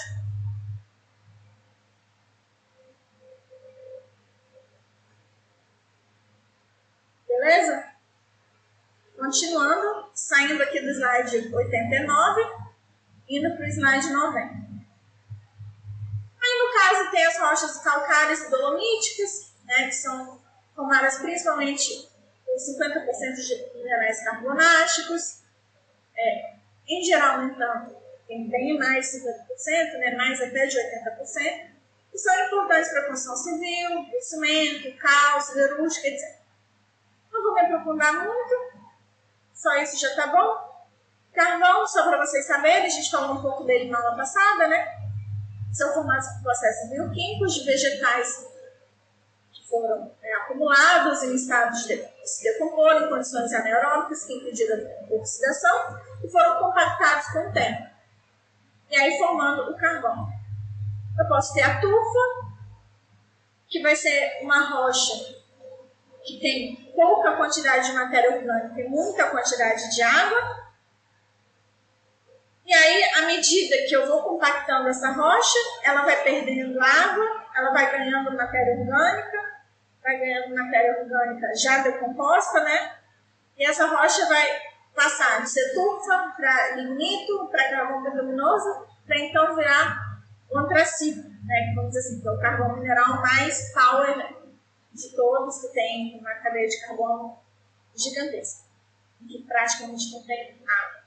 [7.27, 7.95] Beleza?
[9.35, 12.41] Continuando, saindo aqui do slide 89,
[13.27, 14.39] indo para o slide 90.
[16.41, 20.39] Aí, no caso, tem as rochas calcárias e dolomíticas, né, que são
[20.73, 22.07] formadas principalmente
[22.45, 25.41] por 50% de minerais carbonáticos.
[26.17, 26.53] É,
[26.87, 27.93] em geral, no entanto,
[28.29, 31.71] tem bem mais de 50%, né, mais até de 80%,
[32.09, 36.37] que são importantes para a construção civil, cimento, cal, siderúrgica, etc.
[37.33, 38.64] Não vou me aprofundar muito,
[39.55, 40.75] só isso já está bom.
[41.33, 44.85] Carvão, só para vocês saberem, a gente falou um pouco dele na aula passada, né?
[45.73, 48.55] São formados por processos bioquímicos de vegetais
[49.69, 55.99] foram é, acumulados em estados de se decompor em condições anaeróbicas que impediram a oxidação
[56.23, 57.89] e foram compactados com o tempo.
[58.89, 60.29] E aí formando o carvão.
[61.19, 62.55] Eu posso ter a tufa,
[63.67, 65.35] que vai ser uma rocha
[66.25, 70.65] que tem pouca quantidade de matéria orgânica e muita quantidade de água.
[72.65, 77.71] E aí, à medida que eu vou compactando essa rocha, ela vai perdendo água, ela
[77.71, 79.55] vai ganhando matéria orgânica
[80.05, 82.91] vai ganhando matéria orgânica já decomposta, né?
[83.57, 84.45] E essa rocha vai
[84.95, 89.97] passar de ser turfa para lignito, para carvão bituminoso, para então virar
[90.51, 91.73] o antracito, né?
[91.75, 94.44] Vamos dizer assim, que é o carvão mineral mais power
[94.95, 97.37] de todos, que tem uma cadeia de carbono
[97.93, 98.65] gigantesca,
[99.27, 101.05] que praticamente não tem água.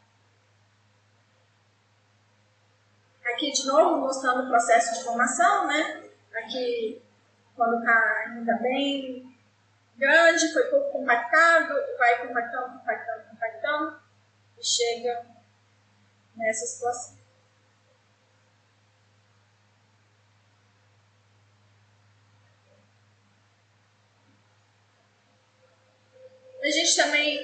[3.25, 6.11] Aqui de novo mostrando o processo de formação, né?
[6.35, 7.03] Aqui
[7.57, 9.37] quando está ainda bem
[9.97, 14.01] grande, foi pouco compactado, vai compactando, compactando, compactando
[14.59, 15.27] e chega
[16.37, 17.18] nessa situação.
[26.63, 27.41] A gente também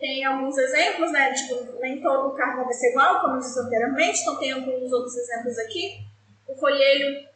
[0.00, 1.32] tem alguns exemplos, né?
[1.32, 5.16] Tipo, nem todo carvão vai ser igual, como eu disse anteriormente, então tem alguns outros
[5.16, 6.00] exemplos aqui.
[6.46, 7.28] O folhelho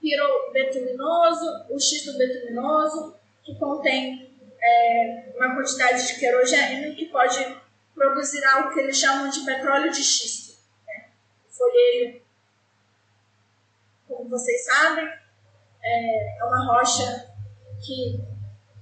[0.00, 4.30] pirobetuminoso, o xisto betuminoso, que contém
[4.60, 7.56] é, uma quantidade de querogênio que pode
[7.94, 10.58] produzir algo que eles chamam de petróleo de xisto.
[10.86, 11.08] Né?
[11.48, 12.22] O folheiro,
[14.08, 15.06] como vocês sabem,
[15.82, 17.32] é, é uma rocha
[17.84, 18.33] que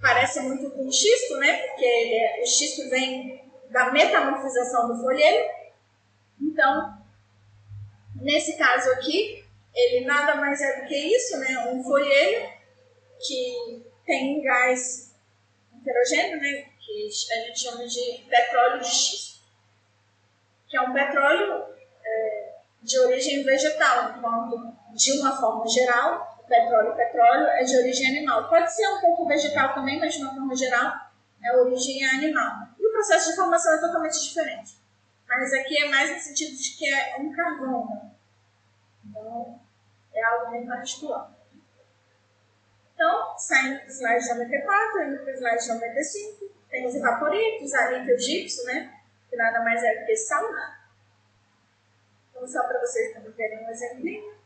[0.02, 1.68] parece muito com xisto, né?
[1.68, 5.48] porque é, o xisto vem da metamorfização do folheiro,
[6.40, 6.98] Então,
[8.20, 9.42] nesse caso aqui,
[9.74, 11.72] ele nada mais é do que isso, né?
[11.72, 12.50] Um folheiro
[13.18, 15.14] que tem gás
[15.80, 16.66] heterogêneo, né?
[16.78, 19.40] Que a gente chama de petróleo de xisto,
[20.68, 21.64] que é um petróleo
[22.04, 24.12] é, de origem vegetal,
[24.94, 28.48] de uma forma geral, o petróleo petróleo é de origem animal.
[28.48, 31.12] Pode ser um pouco vegetal também, mas de uma forma geral
[31.42, 32.68] é origem animal.
[32.78, 34.76] E o processo de formação é totalmente diferente.
[35.26, 38.12] Mas aqui é mais no sentido de que é um carbono.
[39.04, 39.60] Então,
[40.14, 41.32] é algo bem particular.
[42.94, 48.18] Então, saindo do slide 94, indo para o slide 95, tem os evaporitos, a níquel
[48.18, 48.94] gipso, né?
[49.28, 50.48] Que nada mais é do que sal.
[52.30, 54.41] Então, só para vocês também terem um exemplo.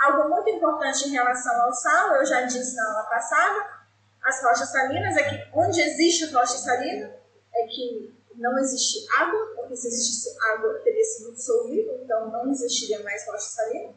[0.00, 3.80] Algo muito importante em relação ao sal, eu já disse na aula passada,
[4.22, 7.14] as rochas salinas é que onde existe rocha salina
[7.54, 13.02] é que não existe água, porque se existisse água teria sido dissolvido, então não existiria
[13.02, 13.94] mais rocha salina.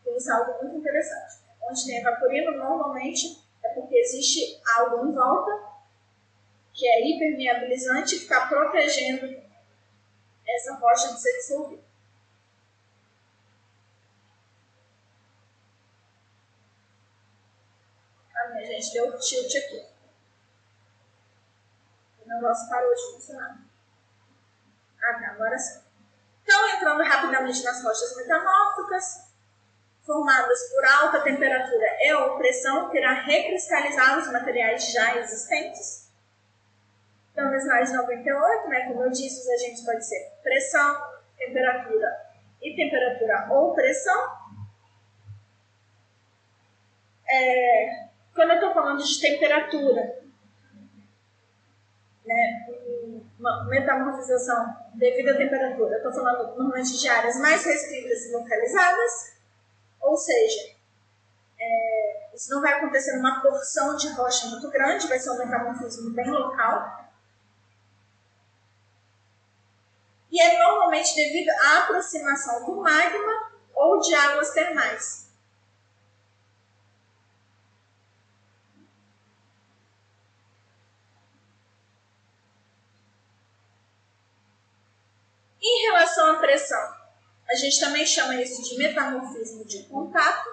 [0.00, 1.42] Então isso é algo muito interessante.
[1.62, 5.68] Onde tem evaporino, normalmente é porque existe algo em volta
[6.72, 9.26] que é hipermeabilizante que está protegendo
[10.46, 11.87] essa rocha de ser dissolvida.
[18.50, 19.86] Minha gente deu tilt aqui.
[22.24, 23.58] O negócio parou de funcionar.
[25.02, 25.80] Ah, tá, agora sim.
[26.42, 29.28] Então, entrando rapidamente nas rochas metamórficas,
[30.02, 36.10] formadas por alta temperatura e ou pressão, que irá recristalizar os materiais já existentes.
[37.32, 42.26] Então, no slide 98, né, como eu disse, os agentes podem ser pressão, temperatura
[42.62, 44.38] e temperatura ou pressão.
[47.30, 48.07] É,
[48.38, 50.22] quando eu estou falando de temperatura,
[52.24, 52.66] né,
[53.36, 59.36] uma metamorfização devido à temperatura, eu estou falando normalmente de áreas mais restritas e localizadas,
[60.00, 60.76] ou seja,
[61.58, 66.10] é, isso não vai acontecer numa porção de rocha muito grande, vai ser um metamorfismo
[66.10, 67.10] bem local.
[70.30, 75.27] E é normalmente devido à aproximação do magma ou de águas termais.
[85.70, 86.96] Em relação à pressão,
[87.46, 90.48] a gente também chama isso de metamorfismo de contato,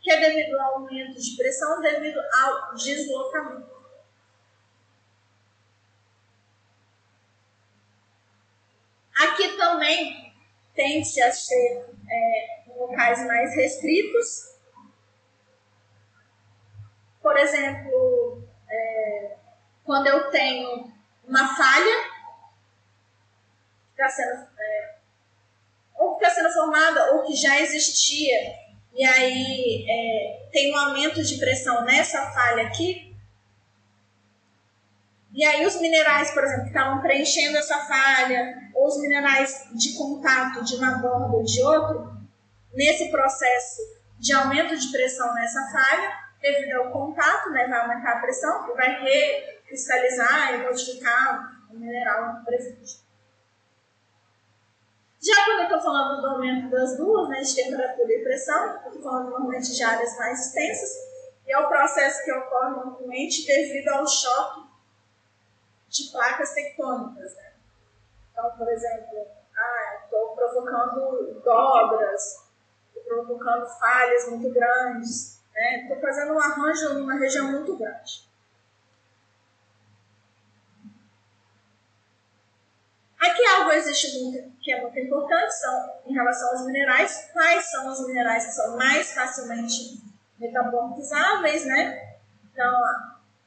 [0.00, 3.70] que é devido ao aumento de pressão devido ao deslocamento.
[9.20, 10.34] Aqui também
[10.74, 14.56] tende a ser é, locais mais restritos.
[17.20, 19.36] Por exemplo, é,
[19.84, 20.90] quando eu tenho
[21.28, 22.11] uma falha,
[24.02, 24.94] está sendo é,
[25.94, 28.36] ou que está sendo formada ou que já existia,
[28.94, 33.12] e aí é, tem um aumento de pressão nessa falha aqui,
[35.34, 39.94] e aí os minerais, por exemplo, que estavam preenchendo essa falha, ou os minerais de
[39.96, 42.12] contato de uma borda ou de outro,
[42.74, 43.80] nesse processo
[44.18, 48.76] de aumento de pressão nessa falha, devido ao contato, né, vai aumentar a pressão e
[48.76, 53.01] vai recristalizar e modificar o mineral presente.
[55.22, 58.88] Já quando eu estou falando do aumento das duas, né, de temperatura e pressão, eu
[58.88, 60.90] estou falando normalmente de áreas mais extensas,
[61.46, 64.62] e é o processo que ocorre normalmente devido ao choque
[65.88, 67.36] de placas tectônicas.
[67.36, 67.52] Né?
[68.32, 69.26] Então, por exemplo,
[69.56, 72.50] ah, estou provocando dobras,
[72.88, 76.02] estou provocando falhas muito grandes, estou né?
[76.02, 78.31] fazendo um arranjo numa região muito grande.
[83.22, 87.88] Aqui algo existe muito, que é muito importante, são em relação aos minerais, quais são
[87.88, 90.02] os minerais que são mais facilmente
[90.40, 92.16] metamorfizáveis, né?
[92.52, 92.82] Então,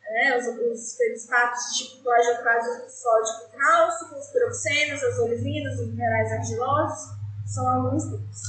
[0.08, 6.32] é, os, os feldspatos tipo plagioclásio sódico e cálcico, os piroxenos, as olivinas, os minerais
[6.32, 7.10] argilosos,
[7.46, 8.42] são alguns deles.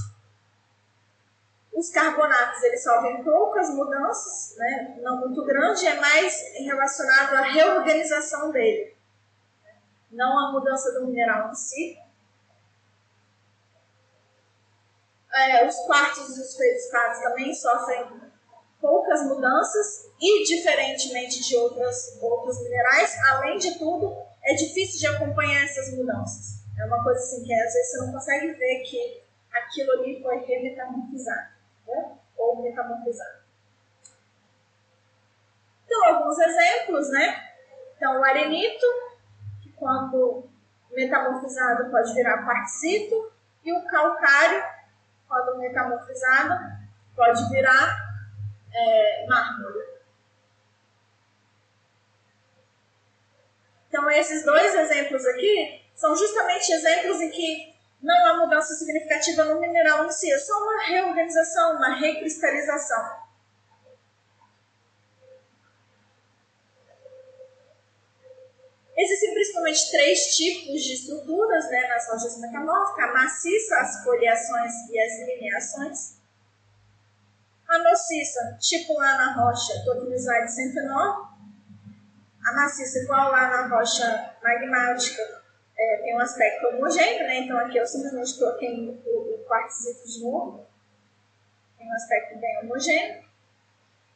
[1.73, 4.97] Os carbonatos, eles sofrem poucas mudanças, né?
[5.03, 8.96] não muito grande, é mais relacionado à reorganização dele
[10.17, 11.99] não a mudança do mineral em si.
[15.33, 18.23] É, os quartos e os feldspats também sofrem
[18.81, 25.65] poucas mudanças e, diferentemente de outras, outros minerais, além de tudo, é difícil de acompanhar
[25.65, 26.65] essas mudanças.
[26.79, 29.23] É uma coisa assim que às vezes você não consegue ver que
[29.53, 31.51] aquilo ali foi remetamorfizado
[31.87, 32.19] né?
[32.37, 33.45] ou metamorfizado.
[35.85, 37.51] Então, alguns exemplos, né?
[37.97, 38.87] Então, o arenito
[39.77, 40.49] quando
[40.91, 43.33] metamorfizado pode virar quartzito
[43.65, 44.65] e o calcário,
[45.29, 46.55] quando metamorfizado,
[47.15, 47.97] pode virar
[48.73, 49.97] é, mármore.
[53.89, 59.61] Então, esses dois exemplos aqui são justamente exemplos em que não há mudança significativa no
[59.61, 63.26] mineral em si, é só uma reorganização, uma recristalização.
[68.97, 74.99] Existem principalmente três tipos de estruturas né, nas rochas metamórficas: a maciça, as foliações e
[74.99, 76.17] as lineações.
[77.69, 81.37] A maciça, tipo lá na rocha do slide 109.
[82.47, 85.43] A maciça, igual lá na rocha magmática,
[85.77, 87.41] é, tem um aspecto homogêneo, né?
[87.41, 90.65] então aqui eu simplesmente coloquei o, o quartzito de novo.
[91.77, 93.27] Tem um aspecto bem homogêneo.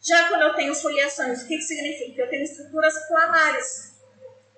[0.00, 2.22] Já quando eu tenho foliações, o que, que significa?
[2.22, 3.89] Eu tenho estruturas planares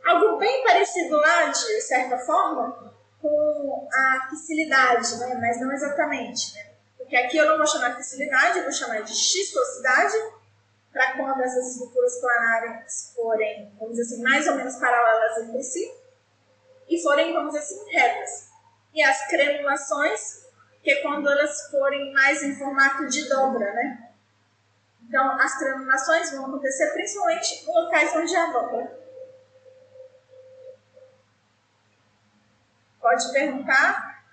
[0.04, 5.38] algo bem parecido lá, de certa forma, com a fissilidade, né?
[5.40, 6.54] mas não exatamente.
[6.54, 6.72] Né?
[6.98, 10.16] Porque aqui eu não vou chamar de fissilidade, eu vou chamar de xistosidade,
[10.92, 15.90] para quando essas estruturas planares forem, vamos dizer assim, mais ou menos paralelas entre si,
[16.88, 18.50] e forem, vamos dizer assim, retas.
[18.92, 20.42] E as crenulações,
[20.82, 24.10] que é quando elas forem mais em formato de dobra, né?
[25.08, 29.01] Então, as crenulações vão acontecer principalmente em locais onde há dobra.
[33.12, 34.24] Pode perguntar.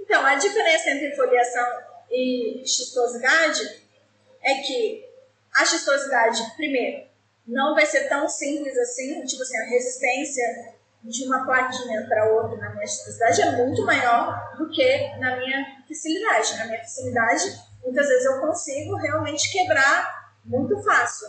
[0.00, 3.86] Então, a diferença entre foliação e xistosidade
[4.42, 5.08] é que
[5.54, 7.06] a xistosidade, primeiro,
[7.46, 10.74] não vai ser tão simples assim, tipo assim, a resistência
[11.04, 15.84] de uma plaquinha para outra na minha xistosidade é muito maior do que na minha
[15.86, 16.56] facilidade.
[16.56, 21.28] Na minha facilidade, muitas vezes eu consigo realmente quebrar muito fácil.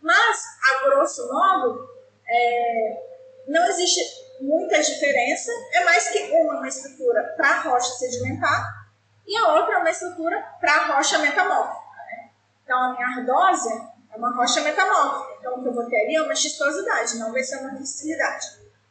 [0.00, 1.88] Mas, a grosso modo,
[2.28, 3.02] é,
[3.48, 4.00] não existe
[4.40, 5.50] muita diferença.
[5.72, 8.88] É mais que uma uma estrutura para rocha sedimentar
[9.26, 11.96] e a outra é uma estrutura para rocha metamórfica.
[12.06, 12.30] Né?
[12.64, 15.36] Então, a minha ardósia é uma rocha metamórfica.
[15.38, 18.46] Então, o que eu vou ter ali é uma xistosidade, não vai ser uma fissilidade.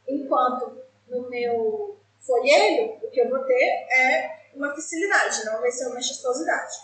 [0.07, 0.77] Enquanto
[1.07, 6.01] no meu folheiro, o que eu vou ter é uma fissilidade, não vai ser uma
[6.01, 6.75] xistosidade.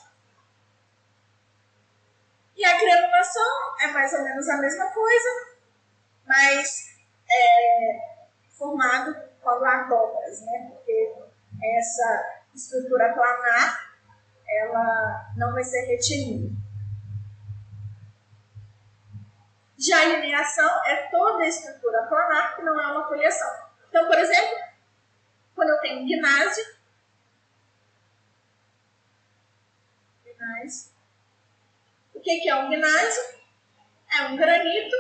[2.56, 5.30] E a granulação é mais ou menos a mesma coisa,
[6.26, 6.96] mas
[7.30, 8.00] é
[8.58, 10.72] formado quando há dobras, né?
[10.72, 11.16] Porque
[11.62, 13.96] essa estrutura planar,
[14.48, 16.56] ela não vai ser retinida.
[19.78, 23.52] Já a lineação é toda a estrutura planar que não é uma foliação.
[23.90, 24.58] Então, por exemplo,
[25.56, 26.06] quando eu tenho um
[32.14, 33.22] O que, é um gnásio?
[34.18, 34.96] É um granito,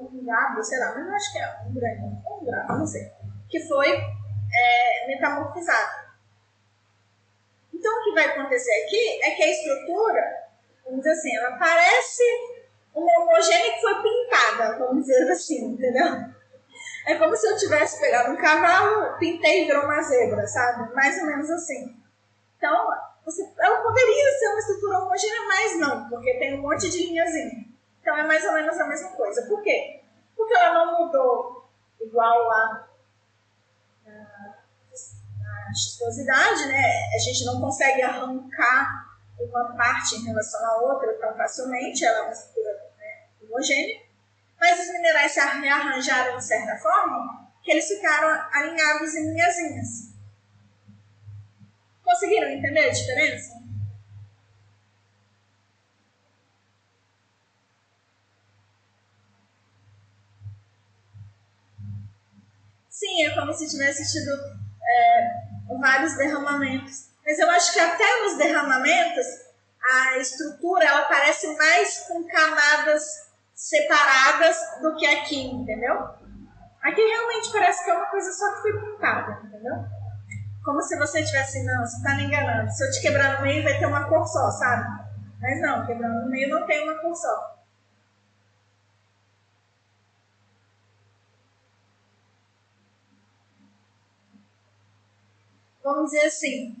[0.00, 3.10] um gabo, sei lá, mas eu acho que é um granito, um gravo, não sei,
[3.48, 6.08] que foi é, metamorfizado.
[7.72, 10.48] Então, o que vai acontecer aqui é que a estrutura,
[10.84, 12.22] vamos dizer assim, ela parece
[12.94, 16.38] uma homogênea que foi pintada, vamos dizer assim, entendeu?
[17.06, 20.92] É como se eu tivesse pegado um cavalo, pintei e virou uma zebra, sabe?
[20.94, 21.96] Mais ou menos assim.
[22.56, 22.88] Então,
[23.30, 27.66] você, ela poderia ser uma estrutura homogênea, mas não, porque tem um monte de linhazinha.
[28.00, 29.46] Então é mais ou menos a mesma coisa.
[29.46, 30.00] Por quê?
[30.36, 31.68] Porque ela não mudou
[32.00, 32.88] igual a
[35.74, 36.82] xistosidade, né?
[37.14, 39.06] A gente não consegue arrancar
[39.38, 44.00] uma parte em relação à outra tão facilmente, ela é uma estrutura né, homogênea.
[44.58, 50.07] Mas os minerais se rearranjaram de certa forma que eles ficaram alinhados em linhazinhas.
[52.08, 53.52] Conseguiram entender a diferença?
[62.88, 64.30] Sim, é como se tivesse tido
[64.82, 67.10] é, vários derramamentos.
[67.26, 69.26] Mas eu acho que até nos derramamentos
[69.84, 73.02] a estrutura ela parece mais com camadas
[73.54, 75.94] separadas do que aqui, entendeu?
[76.82, 79.97] Aqui realmente parece que é uma coisa só que foi pintada, entendeu?
[80.64, 82.70] Como se você tivesse, não, você está me enganando.
[82.70, 85.08] Se eu te quebrar no meio, vai ter uma cor só, sabe?
[85.40, 87.58] Mas não, quebrando no meio não tem uma cor só.
[95.82, 96.76] Vamos dizer assim,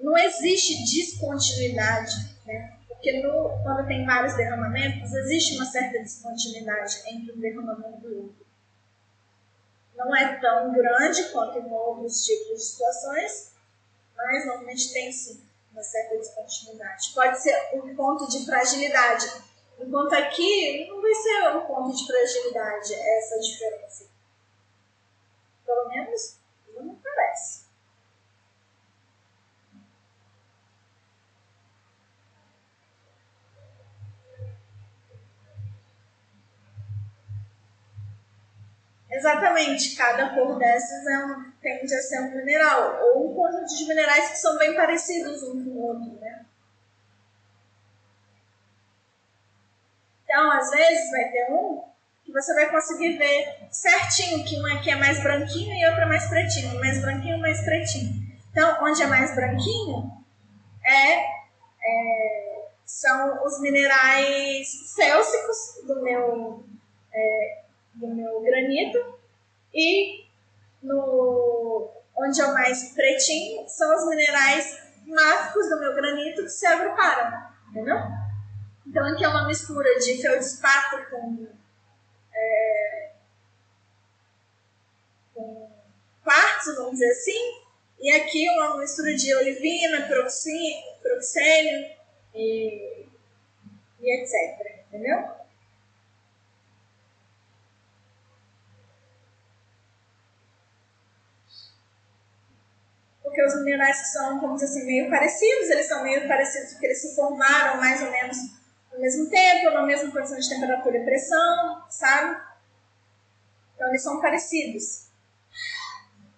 [0.00, 2.14] não existe descontinuidade,
[2.46, 2.78] né?
[2.86, 8.45] Porque no, quando tem vários derramamentos, existe uma certa descontinuidade entre um derramamento e outro
[9.96, 13.52] não é tão grande quanto em outros tipos de situações,
[14.14, 15.42] mas normalmente tem sim
[15.72, 17.12] uma certa descontinuidade.
[17.14, 19.30] Pode ser um ponto de fragilidade.
[19.78, 24.06] Enquanto aqui não vai ser um ponto de fragilidade essa diferença.
[25.64, 26.38] Pelo menos
[26.74, 27.65] não me parece.
[39.16, 43.88] Exatamente, cada cor dessas é um, tende a ser um mineral, ou um conjunto de
[43.88, 46.44] minerais que são bem parecidos um com o outro, né?
[50.22, 51.82] Então, às vezes, vai ter um
[52.24, 56.06] que você vai conseguir ver certinho que um aqui é mais branquinho e outro é
[56.06, 58.22] mais pretinho, mais branquinho, mais pretinho.
[58.50, 60.12] Então, onde é mais branquinho
[60.84, 66.64] é, é são os minerais célsicos do meu
[67.14, 67.65] é,
[67.96, 69.18] do meu granito
[69.74, 70.24] e
[70.82, 76.66] no onde é o mais pretinho são os minerais máficos do meu granito que se
[76.66, 77.96] agruparam, entendeu?
[78.86, 81.46] Então aqui é uma mistura de feldspato com,
[82.32, 83.12] é,
[85.34, 85.70] com
[86.24, 87.66] quartzo, vamos dizer assim,
[88.00, 91.90] e aqui uma mistura de olivina, proxênio
[92.34, 93.06] e,
[94.00, 95.45] e etc, entendeu?
[103.26, 107.02] Porque os minerais são, como dizer assim, meio parecidos, eles são meio parecidos porque eles
[107.02, 108.36] se formaram mais ou menos
[108.92, 112.40] ao mesmo tempo, na mesma condição de temperatura e pressão, sabe?
[113.74, 115.08] Então eles são parecidos.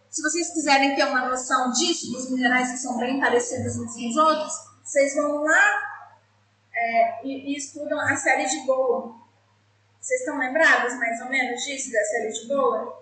[0.08, 4.08] Se vocês quiserem ter uma noção disso, dos minerais que são bem parecidos uns com
[4.08, 4.52] os outros,
[4.82, 5.82] vocês vão lá
[6.74, 9.14] é, e, e, estudam a série de Boa.
[10.00, 12.97] Vocês estão lembrados mais ou menos disso, da série de Boa?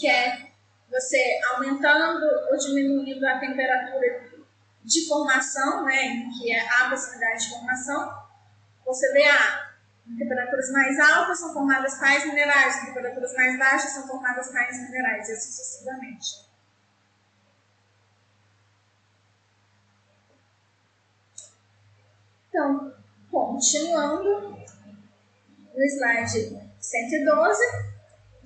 [0.00, 0.50] Que é
[0.90, 4.30] você aumentando ou diminuindo a temperatura
[4.82, 8.10] de formação, né, que é a possibilidade de formação,
[8.84, 9.70] você vê a ah,
[10.08, 14.82] em temperaturas mais altas são formadas tais minerais, em temperaturas mais baixas são formadas tais
[14.82, 16.50] minerais, e assim sucessivamente.
[22.48, 22.92] Então,
[23.30, 24.58] continuando
[25.74, 27.89] no slide 112,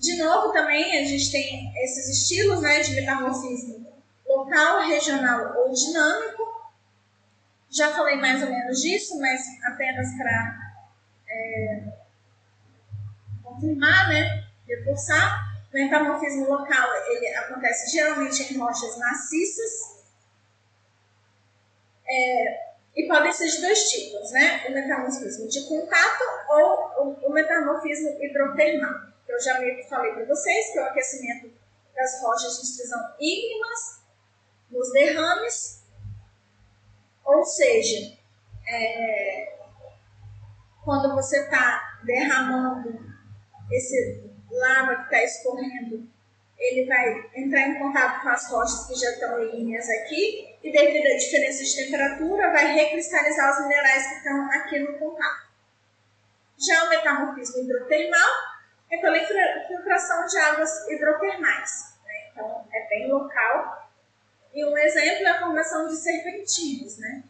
[0.04, 3.86] de novo, também a gente tem esses estilos né, de metamorfismo
[4.26, 6.42] local, regional ou dinâmico.
[7.70, 10.72] Já falei mais ou menos disso, mas apenas para
[11.26, 11.82] é,
[13.42, 15.54] confirmar, né, reforçar.
[15.72, 20.04] O metamorfismo local ele acontece geralmente em rochas maciças
[22.06, 24.66] é, e podem ser de dois tipos, né?
[24.68, 30.72] O metamorfismo de contato ou o, metamorfismo hidrotermal eu já meio que falei para vocês,
[30.72, 31.52] que é o aquecimento
[31.94, 34.04] das rochas de extrusão ígnemas,
[34.70, 35.84] nos derrames,
[37.24, 38.16] ou seja,
[38.66, 39.56] é,
[40.84, 43.14] quando você está derramando
[43.70, 46.08] esse lava que está escorrendo,
[46.58, 51.06] ele vai entrar em contato com as rochas que já estão ígneas aqui e devido
[51.06, 55.44] à diferença de temperatura vai recristalizar os minerais que estão aqui no contato.
[56.58, 58.53] Já o metamorfismo hidrotermal
[58.94, 61.98] é pela infiltração de águas hidrotermais.
[62.04, 62.28] Né?
[62.30, 63.90] Então, é bem local.
[64.54, 66.98] E um exemplo é a formação de serpentinas.
[66.98, 67.24] Né?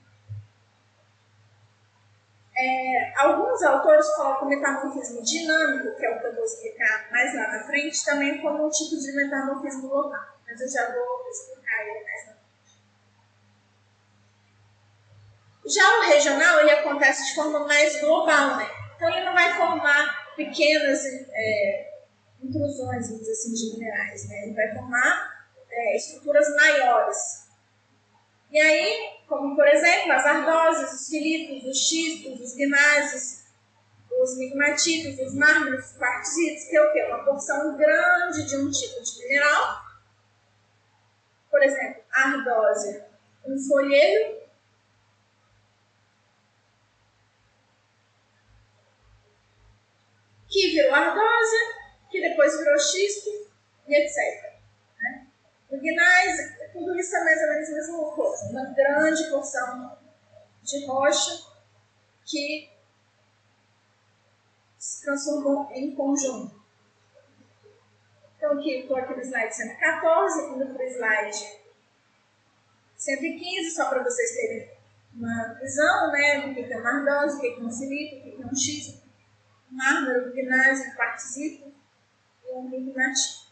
[2.57, 7.49] É, alguns autores colocam metamorfismo dinâmico, que é o que eu vou explicar mais lá
[7.49, 10.39] na frente, também como um tipo de metamorfismo local.
[10.47, 12.45] Mas eu já vou explicar ele mais na frente.
[15.67, 18.69] Já o regional, ele acontece de forma mais global, né?
[18.95, 21.95] Então ele não vai formar pequenas é,
[22.43, 24.29] intrusões, vamos dizer assim, de minerais.
[24.29, 24.45] Né?
[24.45, 27.45] Ele vai formar é, estruturas maiores.
[28.51, 33.45] E aí, como por exemplo, as ardósias, os filitos, os xistos, os gnásios,
[34.23, 37.03] os migmatitos, os mármores, os quartzitos, que é o quê?
[37.05, 39.83] Uma porção grande de um tipo de mineral.
[41.51, 43.07] Por exemplo, a ardósia,
[43.47, 44.44] um folheiro
[50.55, 51.59] que virou ardósia,
[52.09, 53.29] que depois virou xisto
[53.89, 54.55] e etc.
[55.01, 55.27] Né?
[55.69, 59.99] O gnais, tudo isso é mais ou menos a mesma coisa, uma grande porção
[60.63, 61.45] de rocha
[62.25, 62.71] que
[64.79, 66.63] se transformou em conjunto.
[68.37, 71.59] Então, aqui estou aqui no slide 114, indo para o slide
[72.97, 74.71] 115, só para vocês terem
[75.15, 78.43] uma visão né, do que é uma ardose, o que é um silito, o que
[78.43, 79.04] é um xisto
[79.75, 81.73] mármore, gnásio, quartzito
[82.45, 83.45] e um lignatite.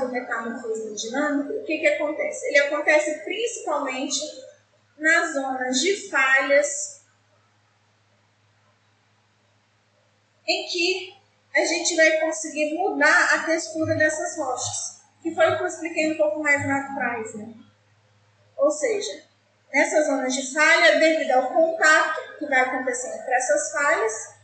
[0.00, 2.46] do metamorfismo dinâmico, o que, que acontece?
[2.46, 4.20] Ele acontece principalmente
[4.98, 7.02] nas zonas de falhas
[10.46, 11.16] em que
[11.54, 16.12] a gente vai conseguir mudar a textura dessas rochas, que foi o que eu expliquei
[16.12, 17.34] um pouco mais lá atrás.
[17.34, 17.54] Né?
[18.56, 19.27] Ou seja,
[19.72, 24.34] nessas zonas de falha, devido ao contato que vai acontecer entre essas falhas,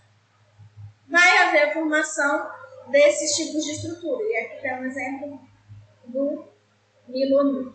[1.08, 2.50] vai haver a formação
[2.90, 4.22] desses tipos de estrutura.
[4.24, 5.48] E aqui tem um exemplo
[6.06, 6.48] do
[7.08, 7.74] milonil.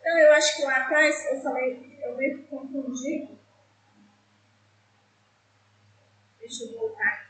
[0.00, 3.38] Então, eu acho que lá atrás eu falei, eu meio que confundi.
[6.40, 7.27] Deixa eu voltar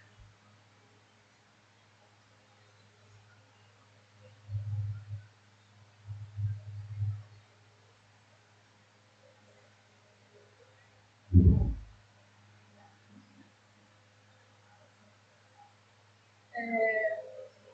[16.59, 17.23] É,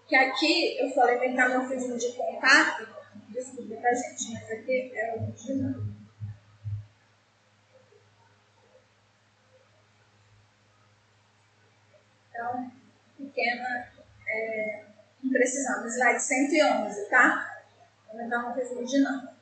[0.06, 2.86] que aqui eu falei metamorfismo de contato,
[3.30, 5.80] desculpa tá gente, mas aqui é o original.
[12.28, 12.72] Então,
[13.16, 13.88] pequena
[14.28, 14.84] é,
[15.22, 17.64] imprecisão, slide 111, tá?
[18.08, 19.32] Vou metamorfismo dinâmico.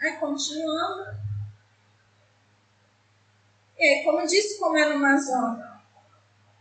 [0.00, 1.20] Aí, continuando.
[3.76, 5.82] E aí, como eu disse, como é numa zona,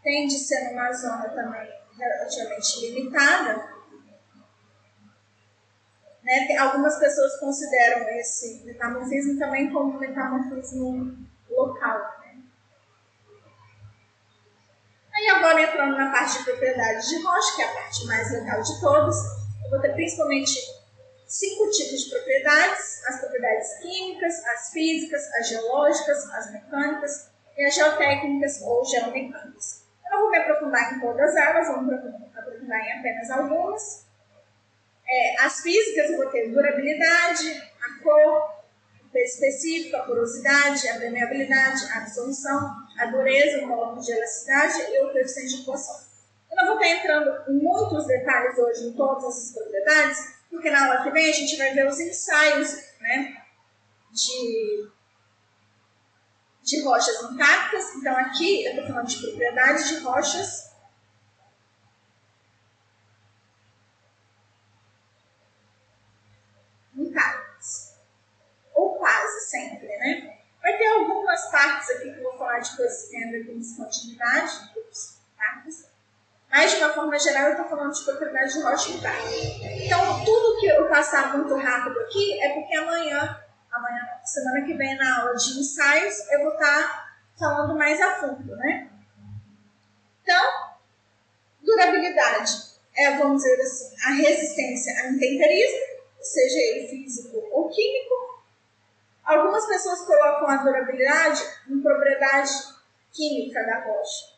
[0.02, 3.72] tem de ser numa zona também relativamente limitada,
[6.23, 6.56] né?
[6.57, 11.18] Algumas pessoas consideram esse metamorfismo também como metamorfismo
[11.49, 11.99] local.
[12.19, 12.44] Né?
[15.14, 18.61] Aí agora entrando na parte de propriedades de rocha, que é a parte mais legal
[18.61, 19.18] de todas,
[19.64, 20.53] eu vou ter principalmente
[21.28, 27.73] cinco tipos de propriedades: as propriedades químicas, as físicas, as geológicas, as mecânicas e as
[27.73, 29.80] geotécnicas ou geomecânicas.
[30.11, 34.05] Não vou me aprofundar em todas elas, vou me aprofundar em apenas algumas.
[35.07, 37.49] É, as físicas eu vou ter durabilidade,
[37.81, 38.61] a cor,
[39.11, 45.05] peso específico, a porosidade, a permeabilidade, a absorção, a dureza, o volume de elasticidade e
[45.05, 46.11] o coeficiente de coação.
[46.49, 50.85] Eu não vou estar entrando em muitos detalhes hoje em todas essas propriedades, porque na
[50.85, 53.38] aula que vem a gente vai ver os ensaios né,
[54.11, 54.90] de
[56.63, 57.95] de rochas intactas.
[57.95, 60.71] Então, aqui eu estou falando de propriedades de rochas
[66.95, 67.95] intactas.
[68.73, 70.38] Ou quase sempre, né?
[70.61, 73.47] Vai ter algumas partes aqui que eu vou falar de coisas que têm a ver
[73.47, 75.91] com descontinuidade, intactas.
[76.49, 79.29] Mas, de uma forma geral, eu estou falando de propriedades de rocha intacta.
[79.63, 83.41] Então, tudo que eu passar muito rápido aqui é porque amanhã
[83.72, 88.56] amanhã, semana que vem, na aula de ensaios, eu vou estar falando mais a fundo,
[88.57, 88.89] né?
[90.22, 90.72] Então,
[91.64, 98.43] durabilidade é, vamos dizer assim, a resistência a intemperismo, seja ele físico ou químico.
[99.23, 102.52] Algumas pessoas colocam a durabilidade em propriedade
[103.11, 104.31] química da rocha.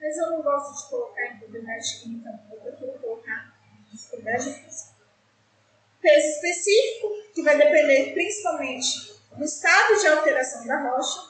[0.00, 3.54] Mas eu não gosto de colocar em propriedade química, eu prefiro colocar
[3.92, 4.87] em propriedade física
[6.00, 11.20] peso específico, que vai depender principalmente do estado de alteração da rocha,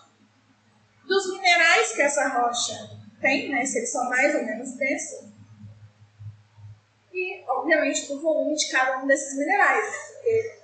[1.07, 5.29] dos minerais que essa rocha tem, né, se eles são mais ou menos densos,
[7.13, 10.59] e, obviamente, do volume de cada um desses minerais, né, porque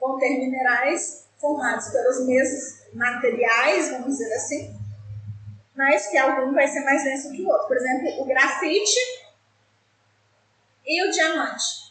[0.00, 4.80] vão ter minerais formados pelos mesmos materiais, vamos dizer assim,
[5.74, 7.68] mas que algum vai ser mais denso que o outro.
[7.68, 8.98] Por exemplo, o grafite
[10.84, 11.89] e o diamante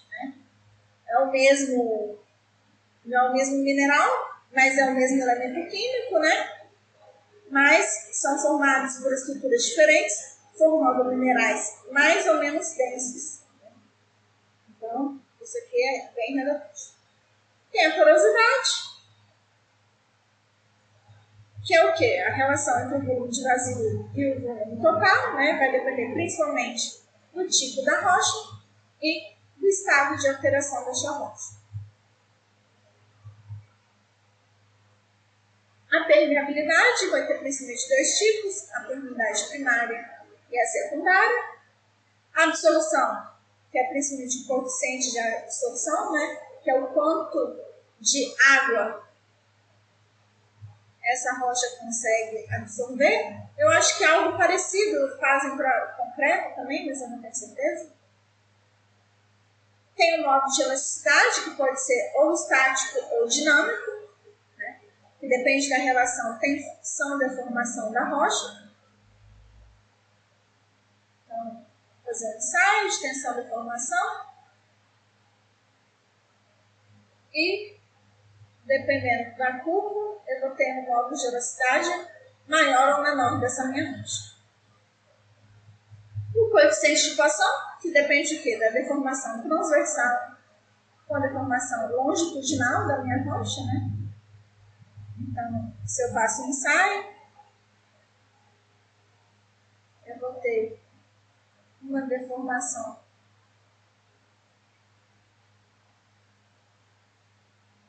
[1.09, 2.19] é o mesmo,
[3.05, 6.59] não é o mesmo mineral, mas é o mesmo elemento químico, né?
[7.49, 13.39] Mas são formados por estruturas diferentes, formando minerais mais ou menos densos.
[14.69, 16.93] Então, isso aqui é bem relevante.
[17.71, 18.89] Tem a porosidade,
[21.65, 22.23] que é o quê?
[22.27, 25.57] A relação entre o volume de vazio e o volume total, né?
[25.57, 26.99] Vai depender principalmente
[27.33, 28.57] do tipo da rocha
[29.01, 31.59] e do estado de alteração da rocha.
[35.91, 40.19] A permeabilidade vai ter principalmente dois tipos, a permeabilidade primária
[40.49, 41.59] e a secundária.
[42.35, 43.27] A absorção,
[43.71, 46.39] que é principalmente o coeficiente de absorção, né?
[46.63, 47.59] que é o quanto
[47.99, 49.09] de água
[51.03, 53.35] essa rocha consegue absorver.
[53.57, 57.91] Eu acho que é algo parecido fazem para concreto também, mas eu não tenho certeza.
[59.99, 63.91] Tem o modo de elasticidade, que pode ser ou estático ou dinâmico,
[64.57, 64.79] né?
[65.19, 68.71] que depende da relação tensão-deformação da rocha.
[71.25, 71.65] Então,
[72.05, 74.25] fazer um ensaio de tensão da formação
[77.33, 77.77] e,
[78.63, 82.07] dependendo da curva, eu vou ter um módulo de velocidade
[82.47, 84.33] maior ou menor dessa minha rocha.
[86.33, 88.57] O coeficiente de equação, que depende de quê?
[88.57, 90.37] Da deformação transversal
[91.07, 93.91] com a deformação longitudinal da minha rocha, né?
[95.19, 97.05] Então, se eu faço um ensaio,
[100.05, 100.79] eu vou ter
[101.81, 102.99] uma deformação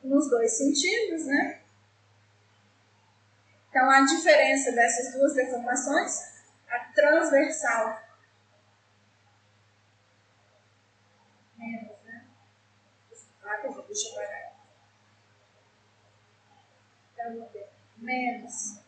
[0.03, 1.61] nos dois sentidos, né?
[3.69, 6.13] Então, a diferença dessas duas deformações,
[6.69, 8.10] a transversal
[11.61, 12.27] menos, né?
[13.45, 13.57] Ah,
[13.87, 14.57] deixa eu parar.
[17.13, 17.69] Então, vou ter
[17.99, 18.81] menos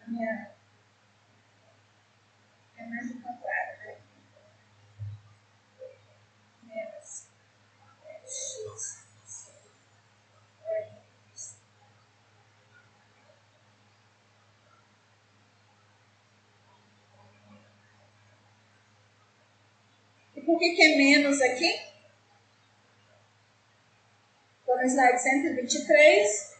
[0.00, 0.52] a minha.
[2.76, 4.00] É mais o contrário, né?
[6.62, 7.28] Menos
[8.26, 9.02] x.
[20.52, 21.80] Por que, que é menos aqui?
[24.60, 26.56] Estou no slide 123.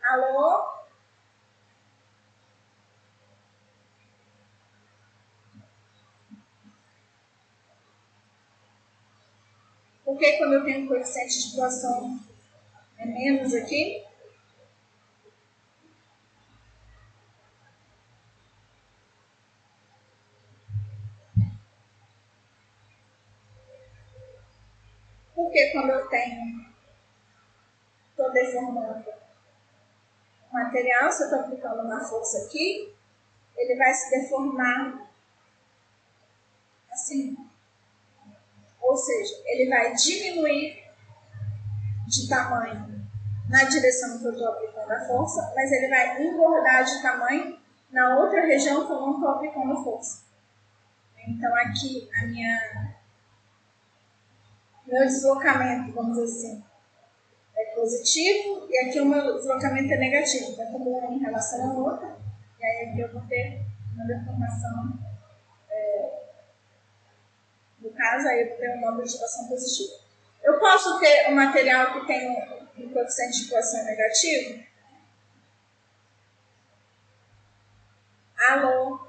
[0.00, 0.76] Alô?
[10.04, 12.20] Por que quando eu tenho coeficiente de situação
[12.96, 14.05] é menos aqui?
[25.56, 26.66] Porque quando eu tenho,
[28.10, 29.06] estou deformando
[30.50, 32.94] o material, se eu estou aplicando uma força aqui,
[33.56, 35.08] ele vai se deformar
[36.92, 37.38] assim.
[38.82, 40.84] Ou seja, ele vai diminuir
[42.06, 43.08] de tamanho
[43.48, 47.58] na direção que eu estou aplicando a força, mas ele vai engordar de tamanho
[47.90, 50.22] na outra região que eu não estou aplicando força.
[51.26, 52.95] Então aqui a minha
[54.86, 56.64] meu deslocamento, vamos dizer assim,
[57.56, 60.52] é positivo e aqui o meu deslocamento é negativo.
[60.52, 62.16] Então, como um em relação ao outro,
[62.60, 63.62] e aí aqui eu vou ter
[63.94, 64.98] uma deformação.
[65.70, 66.22] É,
[67.80, 69.92] no caso, aí eu vou ter um módulo de equação positivo.
[70.42, 74.64] Eu posso ter um material que tem um, um coeficiente de equação negativo?
[78.48, 79.00] Alô?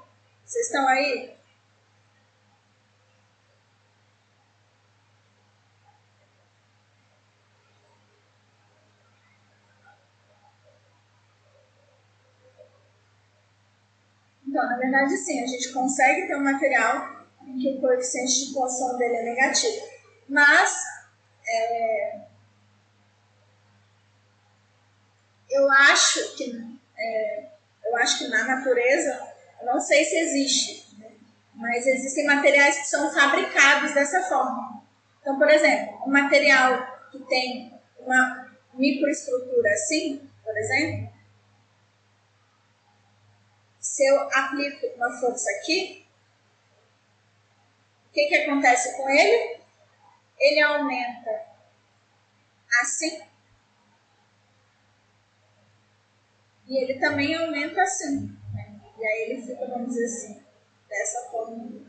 [0.44, 1.37] Vocês estão aí?
[14.58, 18.54] Então, na verdade, sim, a gente consegue ter um material em que o coeficiente de
[18.54, 19.86] coação dele é negativo.
[20.28, 20.76] Mas,
[21.46, 22.18] é,
[25.48, 27.44] eu acho que é,
[27.84, 29.28] eu acho que na natureza,
[29.60, 31.12] eu não sei se existe, né?
[31.54, 34.82] mas existem materiais que são fabricados dessa forma.
[35.20, 41.07] Então, por exemplo, um material que tem uma microestrutura assim, por exemplo,
[43.98, 46.06] se eu aplico uma força aqui,
[48.06, 49.58] o que, que acontece com ele?
[50.38, 51.46] Ele aumenta
[52.80, 53.20] assim.
[56.68, 58.38] E ele também aumenta assim.
[58.54, 58.80] Né?
[58.96, 60.44] E aí ele fica, vamos dizer assim,
[60.88, 61.87] dessa forma.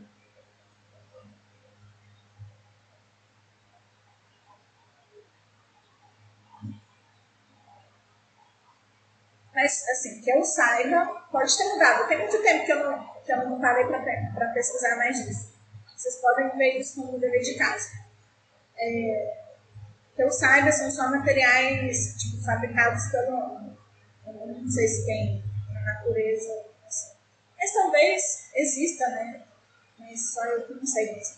[9.60, 12.08] Mas, assim, que eu saiba, pode ter mudado.
[12.08, 15.54] Tem muito tempo que eu não, que eu não parei para pesquisar mais disso.
[15.98, 17.90] Vocês podem ver isso como dever de casa.
[18.78, 19.38] É,
[20.16, 23.78] que eu saiba, são só materiais tipo, fabricados pelo homem.
[24.28, 26.66] Não sei se tem na natureza.
[27.58, 29.44] Mas talvez exista, né?
[30.00, 31.36] Mas só eu que não sei mesmo.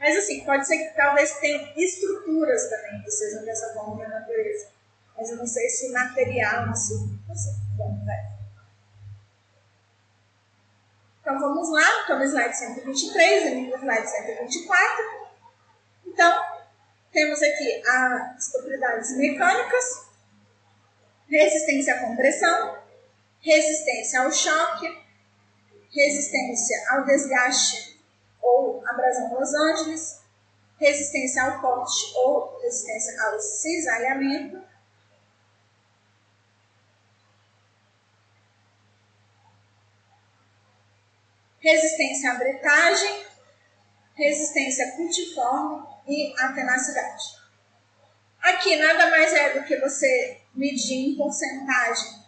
[0.00, 4.77] Mas assim, pode ser que talvez tenha estruturas também que sejam dessa forma na natureza
[5.18, 6.66] mas eu não sei se material.
[7.76, 8.38] Bom, vai.
[11.20, 15.28] Então vamos lá, estou no slide 123, e no slide 124.
[16.06, 16.42] Então,
[17.12, 20.06] temos aqui as propriedades mecânicas,
[21.28, 22.78] resistência à compressão,
[23.40, 25.04] resistência ao choque,
[25.92, 28.00] resistência ao desgaste
[28.40, 30.20] ou abrasão Los Angeles,
[30.78, 34.62] resistência ao corte ou resistência ao cisalhamento,
[41.70, 43.24] resistência à bretagem,
[44.14, 47.24] resistência cultiforme e a tenacidade.
[48.40, 52.18] Aqui nada mais é do que você medir em porcentagem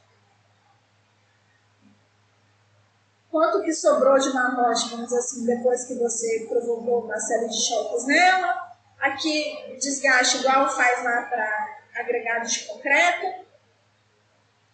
[3.31, 7.49] quanto que sobrou de uma rocha, vamos dizer assim, depois que você provocou uma série
[7.49, 8.77] de choques nela.
[8.99, 13.47] Aqui, desgaste igual faz lá para agregados de concreto.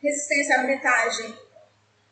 [0.01, 1.46] Resistência à bretagem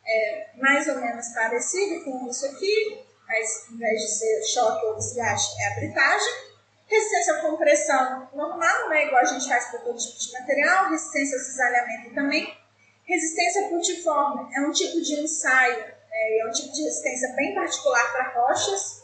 [0.07, 4.95] é mais ou menos parecido com isso aqui, mas em vez de ser choque ou
[4.95, 6.45] desgaste, é a bretagem.
[6.87, 10.91] Resistência à compressão normal, né, igual a gente faz para todo tipo de material.
[10.91, 12.57] Resistência ao cisalhamento também.
[13.03, 18.11] Resistência putiforme é um tipo de ensaio, é, é um tipo de resistência bem particular
[18.11, 19.03] para rochas.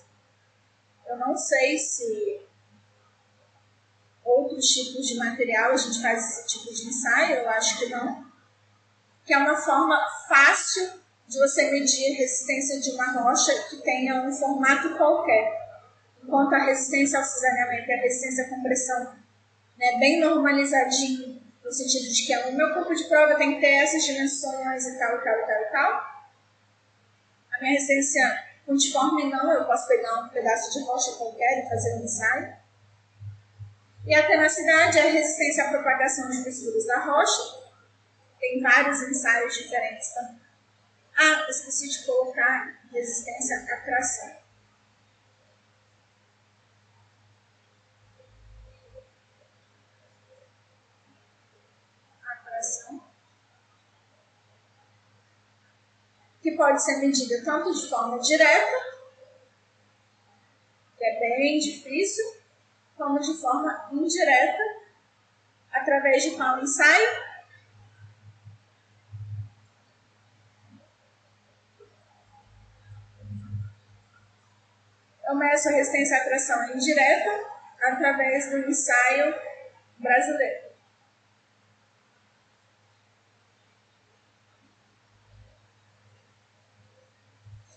[1.08, 2.42] Eu não sei se
[4.24, 8.32] outros tipos de material a gente faz esse tipo de ensaio, eu acho que não
[9.26, 9.98] que é uma forma
[10.32, 10.94] fácil
[11.28, 15.60] de você medir a resistência de uma rocha que tenha um formato qualquer.
[16.24, 19.16] Enquanto a resistência ao cisalhamento e a resistência à compressão
[19.78, 23.74] né, bem normalizadinho, no sentido de que o meu campo de prova tem que ter
[23.84, 25.92] essas dimensões e tal, tal, tal, tal.
[27.54, 31.96] A minha resistência pontiforme não, eu posso pegar um pedaço de rocha qualquer e fazer
[31.96, 32.54] um ensaio.
[34.06, 37.62] E a tenacidade é a resistência à propagação de fissuras da rocha,
[38.42, 40.42] tem vários ensaios diferentes também.
[41.16, 44.42] Ah, esqueci de colocar resistência à tração.
[56.42, 59.02] Que pode ser medida tanto de forma direta,
[60.98, 62.42] que é bem difícil,
[62.98, 64.64] como de forma indireta,
[65.72, 67.31] através de qual ensaio
[75.32, 77.30] eu meço a resistência à tração indireta
[77.82, 79.34] através do ensaio
[79.98, 80.72] brasileiro.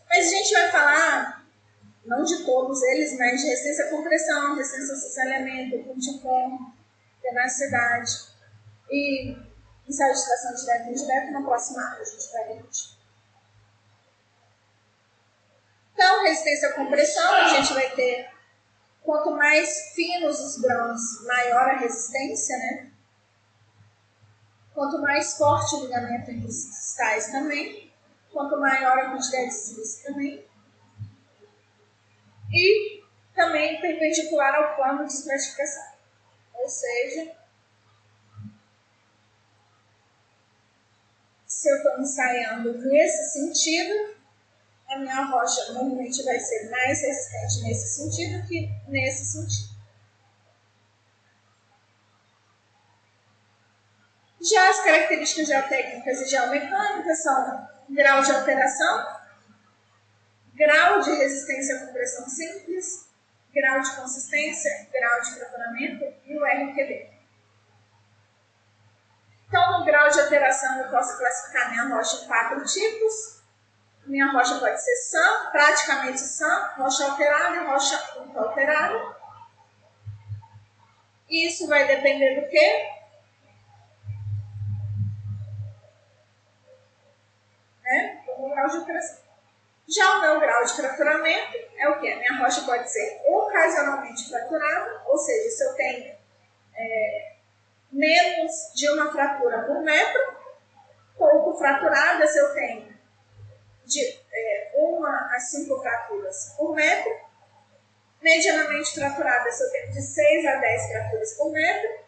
[0.08, 1.46] Mas a gente vai falar,
[2.04, 6.72] não de todos eles, mas de resistência à compressão, resistência ao cisalhamento, pontifom,
[7.22, 8.12] tenacidade
[8.90, 9.36] e
[9.88, 12.93] ensaio de tração direta e indireta na próxima aula a gente vai repetir.
[15.94, 18.28] Então, resistência à compressão, a gente vai ter,
[19.00, 22.90] quanto mais finos os grãos, maior a resistência, né?
[24.74, 27.92] Quanto mais forte o ligamento entre os cristais também,
[28.32, 30.44] quanto maior a quantidade de silício também.
[32.52, 35.94] E também perpendicular ao plano de estratificação.
[36.54, 37.36] Ou seja,
[41.46, 44.13] se eu estou ensaiando nesse sentido,
[44.88, 49.74] a minha rocha normalmente vai ser mais resistente nesse sentido que nesse sentido.
[54.40, 59.20] Já as características geotécnicas e geomecânicas são grau de alteração,
[60.54, 63.08] grau de resistência à compressão simples,
[63.54, 67.14] grau de consistência, grau de fracionamento e o RQD.
[69.48, 73.33] Então, no grau de alteração, eu posso classificar minha rocha em quatro tipos
[74.06, 79.16] minha rocha pode ser sã, praticamente sã, rocha alterada e rocha muito alterada.
[81.28, 82.90] Isso vai depender do quê?
[87.82, 88.24] Né?
[88.26, 89.24] Do grau de alteração.
[89.88, 92.08] Já o meu grau de fraturamento é o quê?
[92.08, 96.14] A minha rocha pode ser ocasionalmente fraturada, ou seja, se eu tenho
[96.74, 97.32] é,
[97.92, 100.36] menos de uma fratura por metro,
[101.16, 102.93] pouco fraturada se eu tenho
[103.84, 107.12] de é, uma a cinco fraturas por metro,
[108.22, 112.04] medianamente fraturada se eu tenho de 6 a 10 fraturas por metro,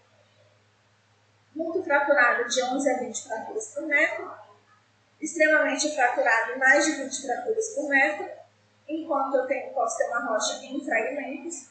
[1.54, 4.30] muito fraturada de 11 a 20 fraturas por metro,
[5.20, 8.30] extremamente fraturada mais de 20 fraturas por metro,
[8.88, 11.68] enquanto eu tenho, posso ter uma rocha em fragmentos,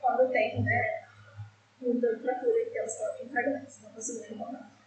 [0.00, 1.06] quando eu tenho né,
[1.80, 4.77] muita fratura e estão em fragmentos, não consigo remontar.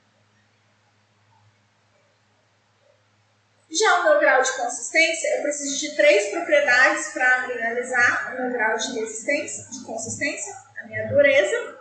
[3.72, 8.52] Já o meu grau de consistência, eu preciso de três propriedades para analisar o meu
[8.52, 11.80] grau de resistência, de consistência, a minha dureza,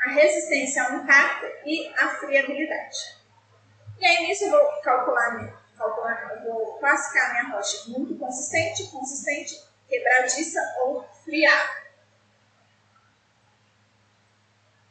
[0.00, 2.96] a resistência ao impacto e a friabilidade.
[4.00, 9.54] E aí nisso eu vou calcular, calcular eu vou classificar minha rocha muito consistente, consistente,
[9.88, 11.84] quebradiça ou friável.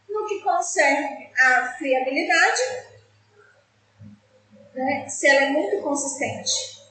[0.08, 2.93] No que concerne a friabilidade,
[4.74, 6.84] né, se ela é muito consistente,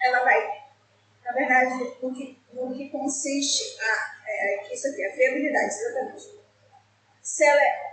[0.00, 0.64] ela vai,
[1.24, 6.40] na verdade, no que, no que consiste a, é, isso aqui, a friabilidade, exatamente.
[7.22, 7.90] Se ela é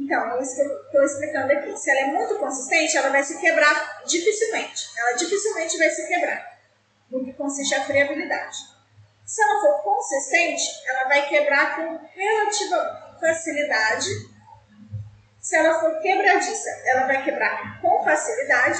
[0.00, 1.76] então, é isso que eu estou explicando aqui.
[1.76, 4.90] Se ela é muito consistente, ela vai se quebrar dificilmente.
[4.96, 6.58] Ela dificilmente vai se quebrar.
[7.10, 8.56] No que consiste a friabilidade.
[9.26, 14.08] Se ela for consistente, ela vai quebrar com relativa facilidade.
[15.50, 18.78] Se ela for quebradiça, ela vai quebrar com facilidade.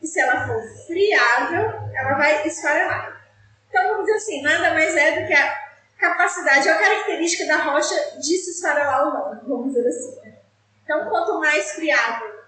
[0.00, 3.20] E se ela for friável, ela vai esfarelar.
[3.68, 5.68] Então, vamos dizer assim, nada mais é do que a
[5.98, 10.36] capacidade, a característica da rocha de se esfarelar ou não, vamos dizer assim.
[10.84, 12.40] Então, quanto mais friável,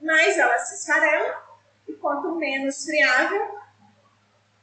[0.00, 1.44] mais ela se esfarela,
[1.86, 3.56] e quanto menos friável,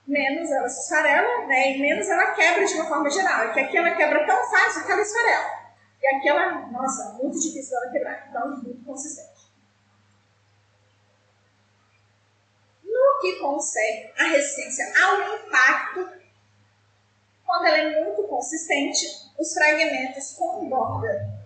[0.05, 1.77] menos ela se esfarela, né?
[1.77, 3.41] E menos ela quebra de uma forma geral.
[3.45, 5.58] É que aqui ela quebra tão fácil que ela esfarela.
[6.01, 8.27] E aqui ela, nossa, muito difícil ela quebrar.
[8.29, 9.39] Então, muito consistente.
[12.83, 16.09] No que concerne a resistência ao impacto,
[17.45, 19.05] quando ela é muito consistente,
[19.37, 21.39] os fragmentos com borda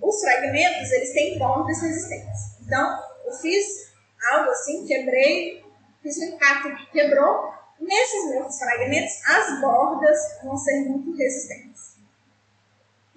[0.00, 2.60] os fragmentos, eles têm bordas resistentes.
[2.60, 3.92] Então, eu fiz
[4.30, 5.64] algo assim, quebrei,
[6.02, 7.54] fiz um impacto que quebrou.
[7.80, 11.93] Nesses meus fragmentos, as bordas vão ser muito resistentes.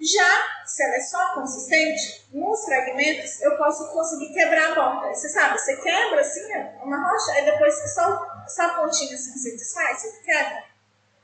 [0.00, 5.12] Já se ela é só consistente, nos fragmentos eu posso conseguir quebrar a borda.
[5.12, 6.40] Você sabe, você quebra assim
[6.82, 10.64] uma rocha, aí depois só, só a pontinha assim você desfaz, você quebra.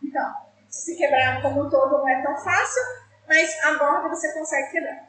[0.03, 0.35] Então,
[0.69, 2.83] se quebrar como um todo não é tão fácil,
[3.29, 5.09] mas a borda você consegue quebrar.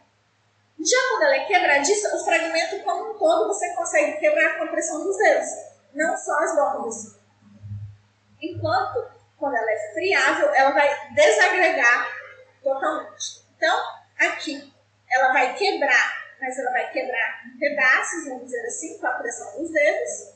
[0.80, 4.68] Já quando ela é quebradiça, o fragmento como um todo você consegue quebrar com a
[4.68, 5.50] pressão dos dedos,
[5.92, 7.16] não só as bordas.
[8.40, 9.08] Enquanto,
[9.40, 12.08] quando ela é friável, ela vai desagregar
[12.62, 13.45] totalmente.
[13.66, 13.84] Então,
[14.30, 14.72] aqui,
[15.10, 19.60] ela vai quebrar, mas ela vai quebrar em pedaços, vamos dizer assim, com a pressão
[19.60, 20.36] dos dedos,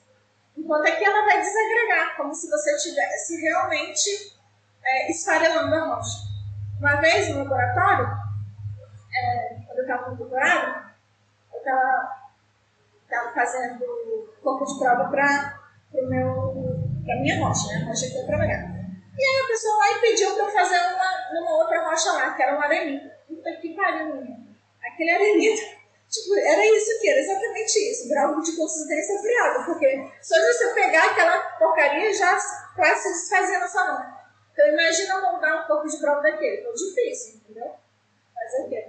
[0.57, 4.35] enquanto aqui ela vai desagregar, como se você estivesse realmente
[4.83, 6.17] é, esfarelando a rocha.
[6.79, 8.17] Uma vez no laboratório,
[9.15, 10.91] é, quando eu estava no doutorado,
[11.53, 13.85] eu estava fazendo
[14.41, 15.59] corpo de prova para
[15.93, 17.83] a minha rocha, né?
[17.83, 18.79] A rocha que eu trabalhava.
[19.15, 22.41] E aí a pessoa lá pediu para eu fazer uma, numa outra rocha lá, que
[22.41, 23.18] era um arenito.
[23.29, 24.25] Puta que pariu.
[24.83, 25.79] Aquele arenito.
[26.09, 28.09] Tipo, era isso aqui, era exatamente isso.
[28.09, 32.37] Grau de consistência friável, porque só de você pegar aquela porcaria já
[32.75, 34.19] quase se desfazia na sua mão.
[34.51, 36.63] Então imagina montar um corpo de prova daquele.
[36.63, 37.71] Foi difícil, entendeu?
[38.49, 38.87] fazer o quê?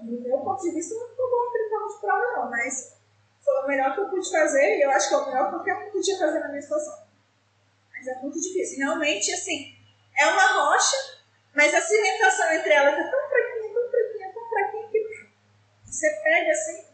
[0.00, 2.96] Não do meu ponto de vista, não ficou bom aquele carro de prova, não, mas
[3.44, 5.50] foi o melhor que eu pude fazer e eu acho que é o melhor que
[5.50, 7.06] qualquer um podia fazer na minha situação.
[7.92, 8.78] Mas é muito difícil.
[8.78, 9.76] Realmente, assim,
[10.16, 10.96] é uma rocha,
[11.54, 13.61] mas a cimentação entre elas é tão fraquinha, que
[15.92, 16.84] você pega assim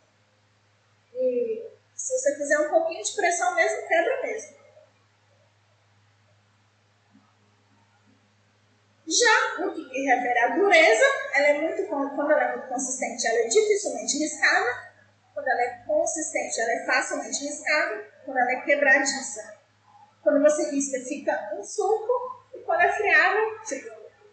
[1.14, 4.58] e se você fizer um pouquinho de pressão mesmo, quebra mesmo.
[9.06, 11.04] Já no que refere à dureza,
[11.34, 14.92] ela é muito, quando ela é muito consistente, ela é dificilmente riscada.
[15.32, 18.04] Quando ela é consistente, ela é facilmente riscada.
[18.24, 19.58] Quando ela é quebradiça,
[20.22, 22.46] quando você risca, fica um suco.
[22.54, 23.90] E quando é friável, tipo,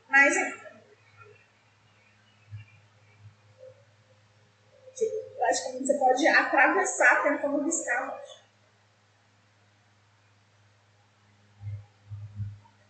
[0.09, 0.65] mais ainda.
[4.93, 8.19] Tipo, praticamente você pode atravessar tentando riscar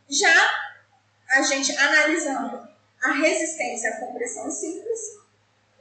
[0.10, 0.52] Já
[1.32, 2.68] a gente analisando
[3.04, 5.00] a resistência à compressão simples.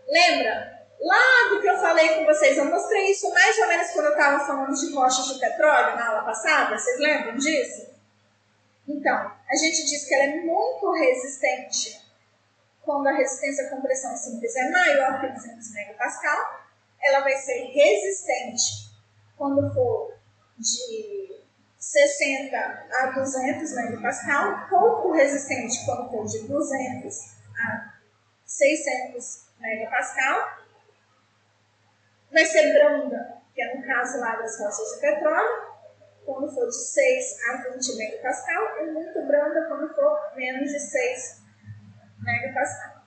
[0.09, 0.82] Lembra?
[1.01, 4.12] Lá do que eu falei com vocês, eu mostrei isso mais ou menos quando eu
[4.12, 6.76] estava falando de rochas de petróleo na aula passada.
[6.76, 7.94] Vocês lembram disso?
[8.88, 12.01] Então, a gente diz que ela é muito resistente
[12.82, 16.64] quando a resistência à compressão simples é maior que 200 megapascal.
[17.05, 18.90] Ela vai ser resistente
[19.36, 20.14] quando for
[20.59, 21.43] de
[21.78, 27.14] 60 a 200 megapascal, pouco resistente quando for de 200
[27.59, 27.94] a
[28.47, 30.64] 600 megapascal.
[32.32, 35.74] Vai ser branda, que é no caso lá das rochas de petróleo,
[36.24, 41.43] quando for de 6 a 20 megapascal, e muito branda quando for menos de 6
[42.20, 43.05] megapascal.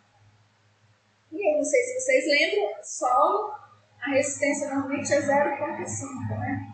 [1.32, 3.67] E eu não sei se vocês lembram, solo,
[4.02, 6.68] a resistência normalmente é 0,5, né?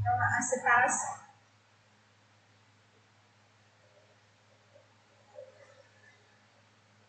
[0.00, 1.16] Então, a separação.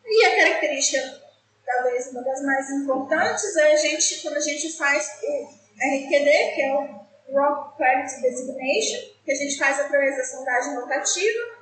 [0.06, 1.22] E a característica,
[1.66, 6.62] talvez uma das mais importantes, é a gente, quando a gente faz o RQD, que
[6.62, 11.58] é o Rock Quality Designation, que a gente faz através da sondagem rotativa.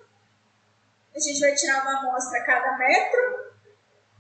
[1.16, 3.55] A gente vai tirar uma amostra a cada metro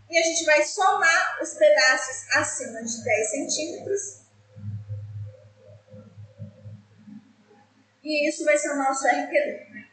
[0.09, 4.25] e a gente vai somar os pedaços acima de 10 centímetros
[8.05, 9.67] E isso vai ser o nosso RQD.
[9.71, 9.89] Né?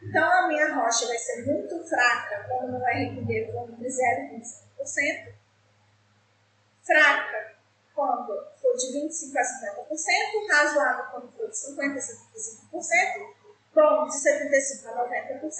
[0.00, 4.40] Então, a minha rocha vai ser muito fraca quando no RQD for entre 0 e
[4.40, 5.34] 25%,
[6.84, 7.56] fraca
[7.92, 8.28] quando
[8.62, 13.34] for de 25% a 50%, razoável quando for de 50% a 75%,
[13.74, 15.50] bom de 75% a 90%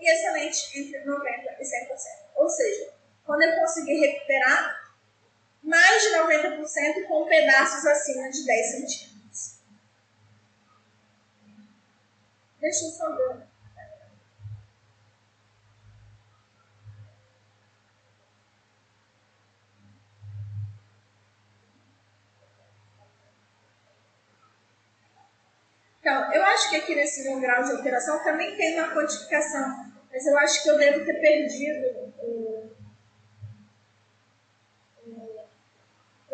[0.00, 1.98] e excelente entre 90% e 100%.
[2.36, 2.92] Ou seja,
[3.28, 4.90] quando eu conseguir recuperar
[5.62, 9.58] mais de 90% com pedaços acima de 10 centímetros.
[12.58, 13.46] Deixa eu só ver.
[26.00, 30.26] Então, eu acho que aqui nesse meu grau de alteração também tem uma quantificação, mas
[30.26, 32.47] eu acho que eu devo ter perdido o,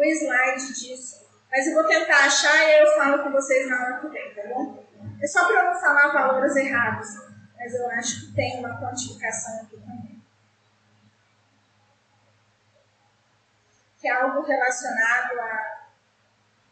[0.04, 1.24] o slide disso.
[1.50, 4.42] Mas eu vou tentar achar e eu falo com vocês na hora que vem, tá
[4.48, 4.84] bom?
[5.22, 7.08] É só para eu não falar valores errados,
[7.56, 10.22] mas eu acho que tem uma quantificação aqui também.
[13.98, 15.84] Que é algo relacionado a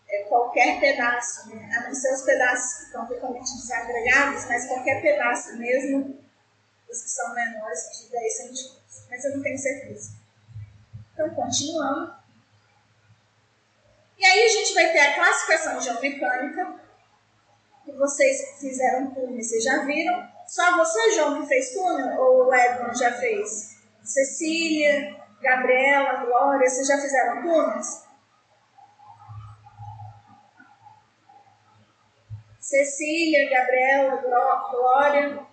[0.08, 1.70] é, qualquer pedaço, né?
[1.76, 6.18] a não ser os pedaços que estão totalmente desagregados, mas qualquer pedaço mesmo,
[6.90, 9.06] os que são menores de 10 centímetros.
[9.08, 10.12] Mas eu não tenho certeza.
[11.14, 12.21] Então, continuando.
[14.22, 16.80] E aí a gente vai ter a classificação geomecânica,
[17.84, 20.30] que vocês fizeram túnel, vocês já viram.
[20.46, 23.72] Só você, João, que fez túnel, ou o Edmund já fez?
[24.04, 28.06] Cecília, Gabriela, Glória, vocês já fizeram túneis?
[32.60, 34.22] Cecília, Gabriela,
[34.70, 35.51] Glória.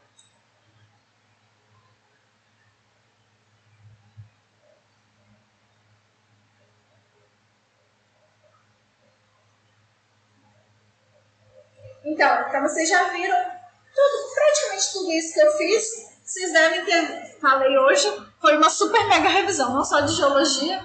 [12.62, 16.10] Vocês já viram tudo, praticamente tudo isso que eu fiz.
[16.24, 18.08] Vocês devem ter, falei hoje,
[18.40, 20.84] foi uma super mega revisão, não só de geologia,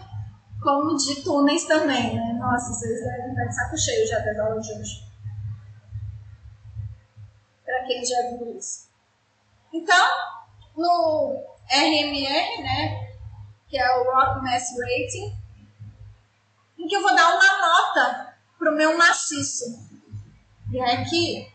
[0.63, 2.39] como de túneis também, né?
[2.39, 5.15] Nossa, vocês devem estar de saco cheio já da aula de hoje
[7.65, 8.89] para quem já viu isso.
[9.73, 10.09] Então,
[10.77, 13.15] no RMR, né,
[13.69, 15.37] que é o Rock Mass Rating,
[16.79, 19.65] em que eu vou dar uma nota para o meu maciço.
[20.71, 21.53] E aqui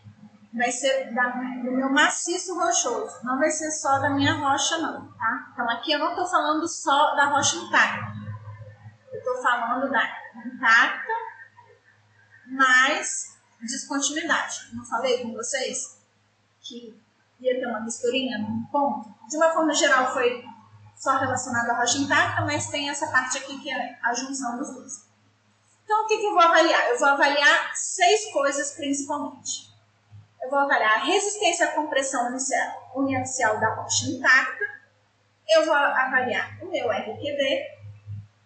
[0.52, 5.12] vai ser da, do meu maciço rochoso, não vai ser só da minha rocha não,
[5.12, 5.50] tá?
[5.52, 8.12] Então aqui eu não estou falando só da rocha intacta,
[9.12, 10.02] eu estou falando da
[10.44, 11.12] intacta
[12.46, 14.74] mais descontinuidade.
[14.74, 16.00] Não falei com vocês?
[16.60, 16.94] que
[17.40, 19.12] ia ter uma misturinha num ponto.
[19.28, 20.44] De uma forma geral, foi
[20.96, 24.70] só relacionado à rocha intacta, mas tem essa parte aqui que é a junção dos
[24.74, 25.08] dois.
[25.84, 26.88] Então, o que, que eu vou avaliar?
[26.90, 29.69] Eu vou avaliar seis coisas principalmente.
[30.42, 32.36] Eu vou avaliar a resistência à compressão
[32.94, 34.64] uniaxial da rocha intacta,
[35.48, 37.80] eu vou avaliar o meu RQD,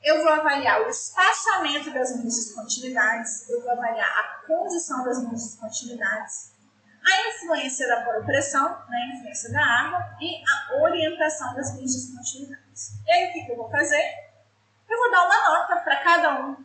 [0.02, 5.42] eu vou avaliar o espaçamento das minhas descontinuidades, eu vou avaliar a condição das minhas
[5.42, 6.52] descontinuidades,
[7.04, 12.92] a influência da pressão, né, a influência da água e a orientação das minhas descontinuidades.
[13.06, 14.02] E aí o que, que eu vou fazer?
[14.88, 16.64] Eu vou dar uma nota para cada um.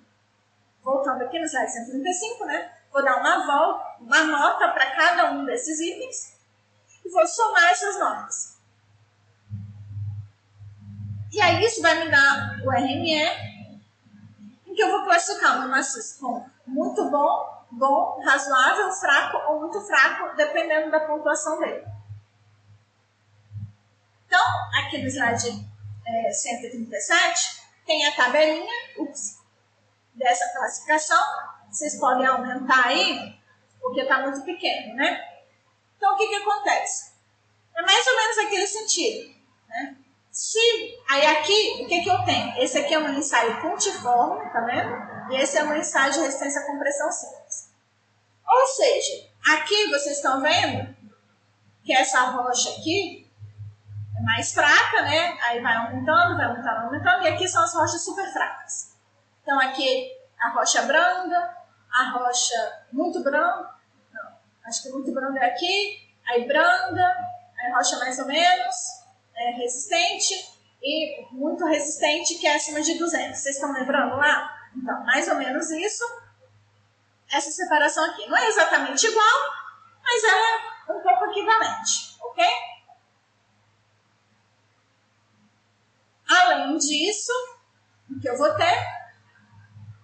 [0.84, 2.72] Voltando aqui no slide 135, né?
[2.92, 6.38] Vou dar uma volta, uma nota para cada um desses itens
[7.06, 8.60] e vou somar essas notas.
[11.32, 13.24] E aí isso vai me dar o RME,
[14.66, 19.60] em que eu vou classificar o meu maciço como muito bom, bom, razoável, fraco ou
[19.62, 21.86] muito fraco, dependendo da pontuação dele.
[24.26, 24.42] Então,
[24.80, 25.68] aqui no slide
[26.06, 29.40] é, 137, tem a tabelinha ups,
[30.14, 31.22] dessa classificação.
[31.72, 33.39] Vocês podem aumentar aí,
[33.82, 35.28] porque está muito pequeno, né?
[35.98, 37.14] Então, o que, que acontece?
[37.76, 39.36] É mais ou menos aquele sentido,
[39.68, 39.96] né?
[40.32, 42.58] Se, aí aqui, o que, que eu tenho?
[42.58, 45.34] Esse aqui é um ensaio pontiforme, tá vendo?
[45.34, 47.74] E esse é um ensaio de resistência à compressão simples.
[48.48, 50.96] Ou seja, aqui vocês estão vendo
[51.84, 53.30] que essa rocha aqui
[54.18, 55.38] é mais fraca, né?
[55.44, 57.24] Aí vai aumentando, vai aumentando, aumentando.
[57.24, 58.96] E aqui são as rochas super fracas.
[59.42, 61.58] Então aqui a rocha branda,
[61.92, 63.74] a rocha muito branda,
[64.14, 64.32] não,
[64.66, 67.06] acho que muito branda é aqui, aí branda,
[67.60, 68.76] aí rocha mais ou menos,
[69.36, 70.34] é resistente
[70.82, 73.38] e muito resistente que é acima de 200.
[73.38, 74.58] Vocês estão lembrando lá?
[74.76, 76.04] Então, mais ou menos isso.
[77.32, 79.40] Essa separação aqui não é exatamente igual,
[80.04, 82.46] mas é um pouco equivalente, ok?
[86.28, 87.32] Além disso,
[88.10, 88.99] o que eu vou ter?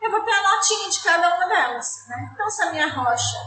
[0.05, 2.05] Eu vou ter a notinha de cada uma delas.
[2.07, 2.29] Né?
[2.31, 3.37] Então, se a minha rocha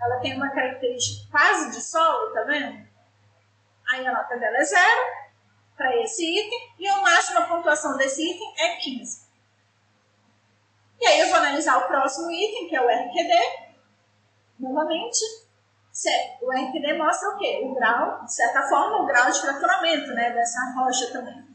[0.00, 2.88] ela tem uma característica quase de solo, tá vendo?
[3.90, 5.00] Aí a nota dela é zero
[5.76, 9.28] para esse item e a pontuação desse item é 15.
[11.00, 13.70] E aí eu vou analisar o próximo item, que é o RQD.
[14.58, 15.20] Novamente,
[16.40, 17.60] o RQD mostra o quê?
[17.62, 21.46] O grau, de certa forma, o grau de fraturamento né, dessa rocha também.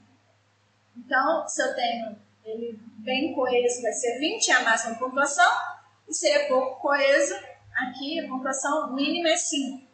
[0.96, 5.50] Então, se eu tenho ele bem coeso, vai ser 20, é a máxima pontuação.
[6.10, 7.36] E se ele é pouco coeso,
[7.74, 9.86] aqui a pontuação mínima é 5.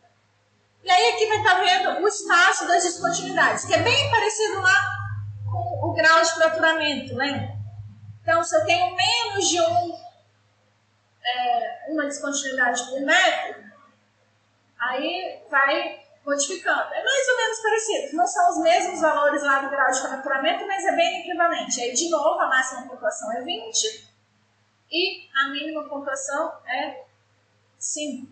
[0.83, 4.81] E aí aqui vai estar vendo o espaço das descontinuidades, que é bem parecido lá
[5.51, 7.55] com o grau de fraturamento, lembra?
[8.21, 9.97] Então, se eu tenho menos de um,
[11.23, 13.63] é, uma descontinuidade por metro,
[14.79, 16.93] aí vai modificando.
[16.93, 18.17] É mais ou menos parecido.
[18.17, 21.81] Não são os mesmos valores lá do grau de fraturamento, mas é bem equivalente.
[21.81, 24.09] Aí, de novo, a máxima pontuação é 20
[24.91, 27.03] e a mínima pontuação é
[27.77, 28.27] 5.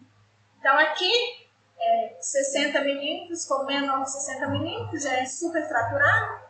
[0.60, 1.48] Então, aqui,
[1.80, 6.49] é 60 milímetros, for menor que 60 milímetros, já é super fraturado.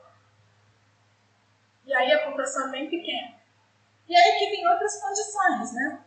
[1.86, 3.40] E aí a pontuação é bem pequena.
[4.08, 6.00] E aí aqui tem outras condições, né?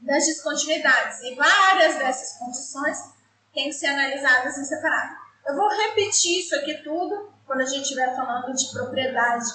[0.00, 1.20] Das descontinuidades.
[1.22, 3.17] E várias dessas condições
[3.58, 5.16] têm que ser analisadas em separado.
[5.44, 9.46] Eu vou repetir isso aqui tudo quando a gente estiver falando de propriedade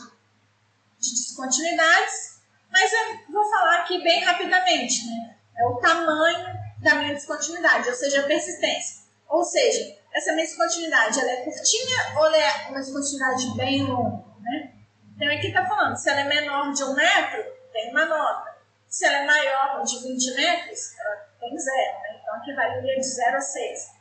[0.99, 5.38] de descontinuidades, mas eu vou falar aqui bem rapidamente, né?
[5.57, 6.45] É o tamanho
[6.81, 9.03] da minha descontinuidade, ou seja, a persistência.
[9.30, 14.25] Ou seja, essa minha descontinuidade, ela é curtinha ou ela é uma descontinuidade bem longa,
[14.41, 14.73] né?
[15.15, 18.53] Então aqui está falando, se ela é menor de um metro, tem uma nota.
[18.89, 21.99] Se ela é maior de 20 metros, ela tem zero.
[22.01, 22.12] Né?
[22.34, 23.91] Então aqui varia de 0 a 6.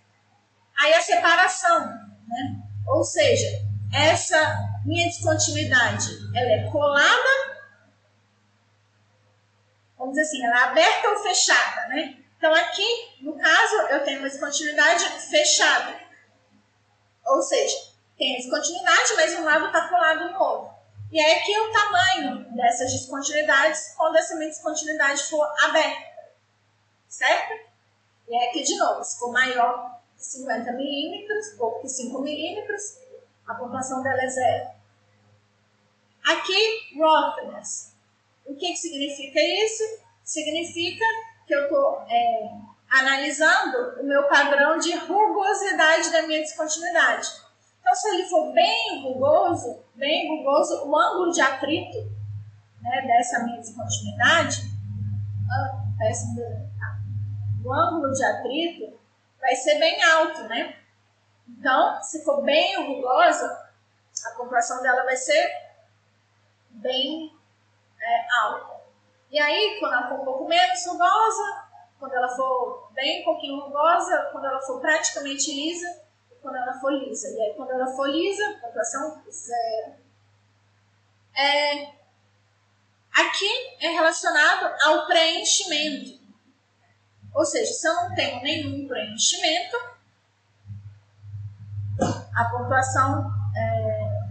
[0.79, 2.63] Aí a separação, né?
[2.87, 3.47] ou seja,
[3.95, 4.39] essa
[4.87, 7.63] minha descontinuidade, ela é colada,
[9.99, 12.17] vamos dizer assim, ela é aberta ou fechada, né?
[12.39, 16.01] Então aqui, no caso, eu tenho uma descontinuidade fechada.
[17.27, 17.77] Ou seja,
[18.17, 20.73] tem descontinuidade, mas um lado está colado no outro.
[21.13, 26.11] E aí aqui é o tamanho dessas descontinuidades quando essa minha descontinuidade for aberta.
[27.07, 27.72] Certo?
[28.33, 32.97] E aí aqui de novo, se for maior que 50 milímetros, pouco que 5 milímetros,
[33.47, 34.71] a pontuação dela é zero.
[36.27, 37.95] Aqui, roughness.
[38.47, 39.83] O que, que significa isso?
[40.25, 41.05] Significa
[41.47, 42.51] que eu estou é,
[42.89, 47.29] analisando o meu padrão de rugosidade da minha descontinuidade.
[47.81, 51.99] Então, se ele for bem rugoso, bem rugoso, o ângulo de atrito
[52.81, 54.63] né, dessa minha descontinuidade,
[55.51, 55.83] ah,
[57.65, 58.99] o ângulo de atrito
[59.41, 60.77] vai ser bem alto, né?
[61.49, 63.71] Então, se for bem rugosa,
[64.27, 65.51] a pontuação dela vai ser
[66.71, 67.35] bem
[68.01, 68.83] é, alta.
[69.31, 71.67] E aí, quando ela for um pouco menos rugosa,
[71.99, 76.03] quando ela for bem um pouquinho rugosa, quando ela for praticamente lisa,
[76.41, 77.29] quando ela for lisa.
[77.29, 79.95] E aí, quando ela for lisa, pontuação zero.
[81.35, 81.93] É,
[83.13, 86.22] aqui é relacionado ao preenchimento.
[87.35, 89.77] Ou seja, se eu não tenho nenhum preenchimento,
[92.35, 94.23] a pontuação é,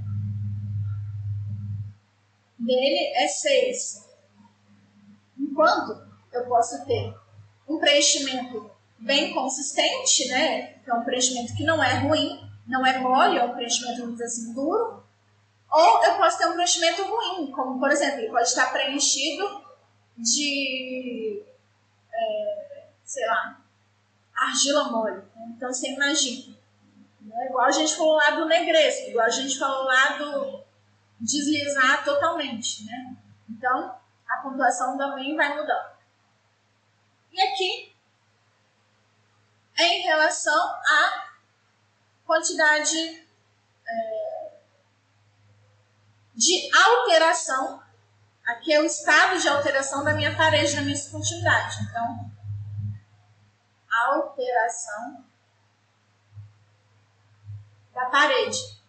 [2.59, 4.09] dele é 6.
[5.39, 7.15] Enquanto eu posso ter
[7.67, 8.69] um preenchimento
[8.99, 10.73] bem consistente, né?
[10.83, 14.13] Que é um preenchimento que não é ruim, não é mole, é um preenchimento, vamos
[14.13, 15.03] dizer assim, duro.
[15.71, 19.61] Ou eu posso ter um preenchimento ruim, como, por exemplo, ele pode estar preenchido
[20.17, 21.30] de,
[23.11, 23.59] sei lá,
[24.33, 25.21] argila mole.
[25.49, 26.57] Então, você imagina.
[27.19, 27.47] Né?
[27.49, 30.63] Igual a gente falou lá do negresco, igual a gente falou lá do
[31.19, 33.17] deslizar totalmente, né?
[33.49, 35.91] Então, a pontuação também vai mudando.
[37.33, 37.93] E aqui,
[39.77, 41.25] em relação à
[42.25, 43.27] quantidade
[43.85, 44.51] é,
[46.33, 47.83] de alteração.
[48.45, 51.77] Aqui é o estado de alteração da minha parede, da minha descontinuidade.
[51.83, 52.31] Então,
[54.05, 55.25] alteração
[57.93, 58.81] da parede.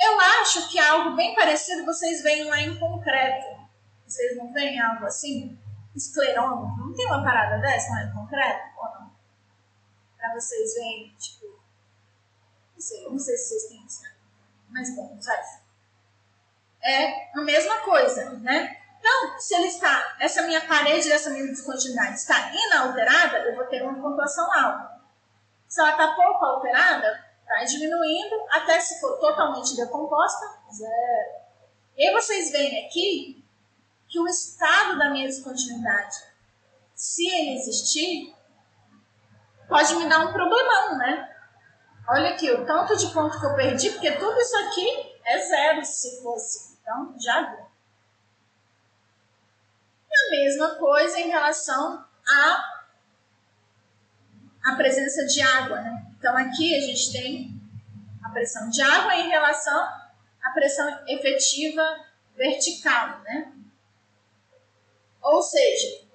[0.00, 3.58] Eu acho que algo bem parecido vocês veem lá em concreto.
[4.06, 5.58] Vocês não veem algo assim?
[5.98, 6.86] esclerômetro.
[6.86, 8.78] Não tem uma parada dessa lá em concreto?
[8.78, 9.12] Ou não?
[10.16, 11.46] Pra vocês verem, tipo.
[12.74, 14.02] Não sei, não sei se vocês têm isso.
[14.68, 15.62] Mas bom, faz.
[16.82, 18.80] É a mesma coisa, né?
[18.98, 23.82] Então, se ele está, essa minha parede dessa minha descontinuidade está inalterada, eu vou ter
[23.82, 24.98] uma pontuação alta.
[25.66, 31.48] Se ela está pouco alterada, vai diminuindo até se for totalmente decomposta, zero.
[31.96, 33.44] E vocês veem aqui
[34.08, 36.28] que o estado da minha descontinuidade
[36.98, 38.34] se ele existir,
[39.68, 41.32] pode me dar um problemão, né?
[42.08, 45.84] Olha aqui, o tanto de ponto que eu perdi, porque tudo isso aqui é zero
[45.84, 46.76] se fosse.
[46.82, 47.67] Então, já viu.
[50.26, 52.84] A mesma coisa em relação à,
[54.64, 56.06] à presença de água, né?
[56.18, 57.60] Então, aqui a gente tem
[58.22, 59.78] a pressão de água em relação
[60.42, 61.82] à pressão efetiva
[62.36, 63.52] vertical, né?
[65.22, 66.06] Ou seja,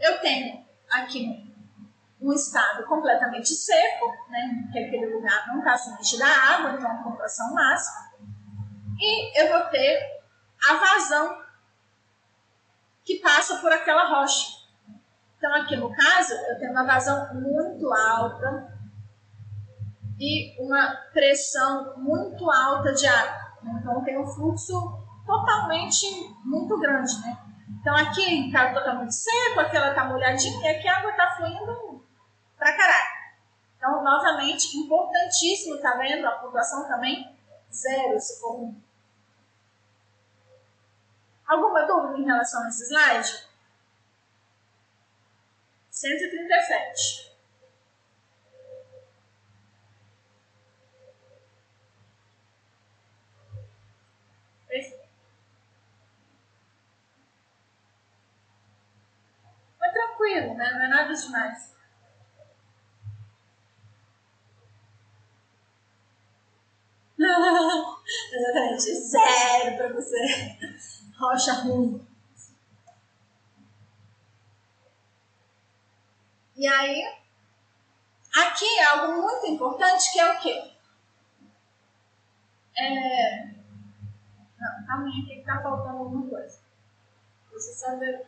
[0.00, 1.50] eu tenho aqui
[2.20, 7.02] um estado completamente seco, né, que aquele lugar não está submetido à água, então a
[7.02, 8.10] pontuação máxima,
[8.98, 10.20] e eu vou ter
[10.68, 11.42] a vazão
[13.10, 14.60] que passa por aquela rocha.
[15.36, 18.78] Então, aqui no caso, eu tenho uma vazão muito alta
[20.16, 23.50] e uma pressão muito alta de água.
[23.64, 24.72] Então, tenho um fluxo
[25.26, 26.06] totalmente
[26.44, 27.36] muito grande, né?
[27.80, 32.04] Então, aqui está totalmente seco, aqui ela está molhadinha e aqui a água está fluindo
[32.56, 33.20] pra caralho.
[33.76, 36.26] Então, novamente, importantíssimo, tá vendo?
[36.26, 37.36] A pontuação também
[37.72, 38.89] zero, se for um.
[41.50, 43.44] Alguma dúvida em relação a esse slide?
[45.90, 47.34] 137.
[54.68, 55.08] Perfeito.
[59.76, 60.70] Foi tranquilo, né?
[60.70, 61.74] Não é nada demais.
[68.32, 70.99] Exatamente, zero para você.
[71.20, 72.06] Rocha ruim.
[76.56, 77.18] E aí,
[78.34, 80.72] aqui é algo muito importante que é o quê?
[82.74, 83.46] É...
[84.58, 86.58] Não, calma aí, que tá faltando alguma coisa.
[87.52, 88.24] Você sabe.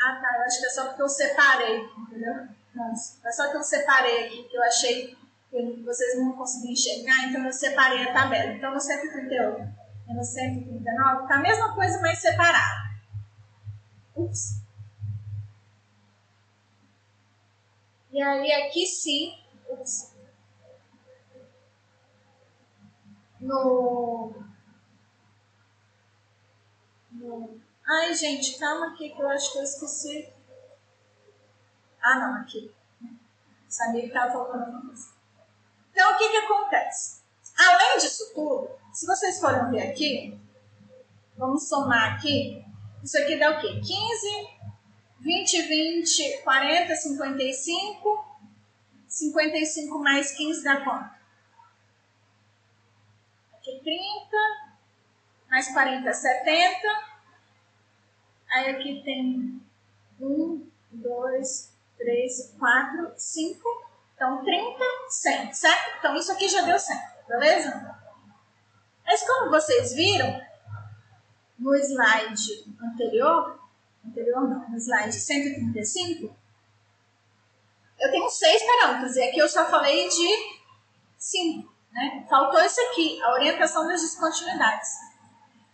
[0.00, 0.36] Ah, tá.
[0.36, 2.48] Eu acho que é só porque eu separei, entendeu?
[2.74, 7.28] Nossa, é só que eu separei aqui, que eu achei que vocês não conseguiam enxergar,
[7.28, 8.52] então eu separei a tabela.
[8.52, 9.60] Então, no 138
[10.08, 12.86] e no 139, tá a mesma coisa, mas separado.
[14.14, 14.62] Ups.
[18.10, 19.34] E aí, aqui sim,
[19.68, 20.14] ups.
[23.40, 24.32] No,
[27.12, 30.32] no Ai, gente, calma aqui que eu acho que eu esqueci.
[32.02, 32.74] Ah, não, aqui.
[33.68, 35.15] Sabia que estava faltando alguma coisa.
[35.96, 37.22] Então, o que, que acontece?
[37.56, 40.38] Além disso tudo, se vocês forem ver aqui,
[41.38, 42.62] vamos somar aqui.
[43.02, 43.80] Isso aqui dá o quê?
[43.80, 43.88] 15,
[45.20, 48.26] 20, 20, 40, 55.
[49.08, 51.16] 55 mais 15 dá quanto?
[53.54, 54.36] Aqui 30,
[55.48, 56.88] mais 40, 70.
[58.50, 59.62] Aí aqui tem
[60.20, 63.85] um, dois, três, quatro, cinco.
[64.16, 64.78] Então, 30,
[65.10, 65.98] 100, certo?
[65.98, 66.98] Então, isso aqui já deu 100,
[67.28, 67.96] beleza?
[69.04, 70.40] Mas como vocês viram
[71.58, 73.60] no slide anterior,
[74.04, 76.34] anterior não, no slide 135,
[77.98, 80.60] eu tenho seis parâmetros e aqui eu só falei de
[81.18, 82.26] cinco, né?
[82.28, 84.90] Faltou esse aqui, a orientação das descontinuidades.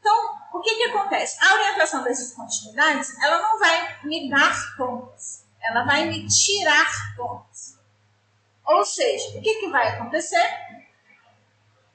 [0.00, 1.38] Então, o que, que acontece?
[1.44, 7.81] A orientação das descontinuidades, ela não vai me dar pontos, ela vai me tirar pontos.
[8.64, 10.46] Ou seja, o que, que vai acontecer?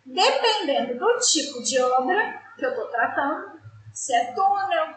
[0.05, 3.59] Dependendo do tipo de obra que eu estou tratando,
[3.93, 4.95] se é túnel,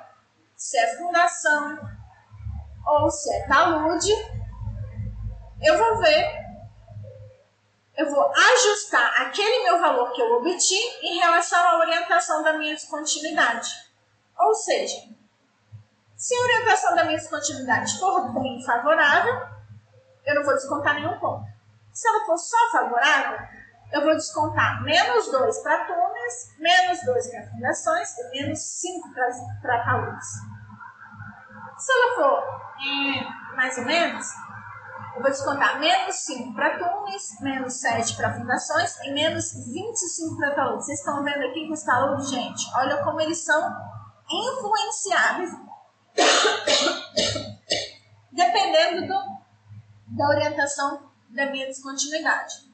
[0.57, 1.79] se é fundação
[2.87, 4.13] ou se é talude,
[5.63, 6.41] eu vou ver
[8.01, 12.75] eu vou ajustar aquele meu valor que eu obti em relação à orientação da minha
[12.75, 13.71] descontinuidade.
[14.39, 14.97] Ou seja,
[16.17, 19.35] se a orientação da minha descontinuidade for bem favorável,
[20.25, 21.50] eu não vou descontar nenhum ponto.
[21.93, 23.39] Se ela for só favorável,
[23.93, 29.09] eu vou descontar menos 2 para túneis, menos 2 para fundações e menos 5
[29.61, 30.29] para taludes.
[31.77, 32.43] Se ela for
[32.81, 33.25] é,
[33.57, 34.27] mais ou menos,
[35.17, 40.55] eu vou descontar menos 5 para túneis, menos 7 para fundações e menos 25 para
[40.55, 40.87] taludes.
[40.87, 43.91] Vocês estão vendo aqui que os taludes, gente, olha como eles são
[44.31, 45.51] influenciáveis
[48.31, 49.21] dependendo do,
[50.17, 52.71] da orientação da minha descontinuidade.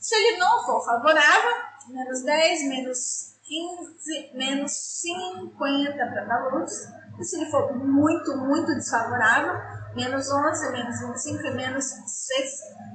[0.00, 1.52] Se ele não for favorável,
[1.88, 6.88] menos 10, menos 15, menos 50 para taludes.
[7.18, 9.54] E se ele for muito, muito desfavorável,
[9.94, 12.94] menos 11, menos 25 e menos 60.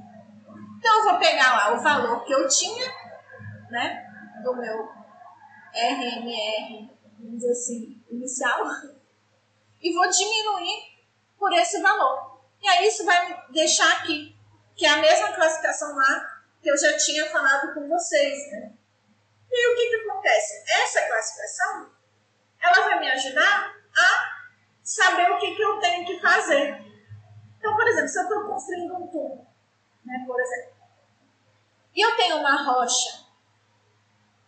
[0.78, 2.86] Então, eu vou pegar lá o valor que eu tinha,
[3.70, 4.06] né,
[4.42, 4.88] do meu
[5.74, 8.60] RMR, vamos dizer assim, inicial,
[9.80, 10.90] e vou diminuir
[11.38, 12.40] por esse valor.
[12.62, 14.36] E aí isso vai deixar aqui,
[14.80, 18.72] que é a mesma classificação lá que eu já tinha falado com vocês, né?
[19.52, 20.64] E o que, que acontece?
[20.82, 21.90] Essa classificação,
[22.62, 24.48] ela vai me ajudar a
[24.82, 26.82] saber o que, que eu tenho que fazer.
[27.58, 29.46] Então, por exemplo, se eu estou construindo um tubo,
[30.02, 30.72] né, por exemplo,
[31.94, 33.26] e eu tenho uma rocha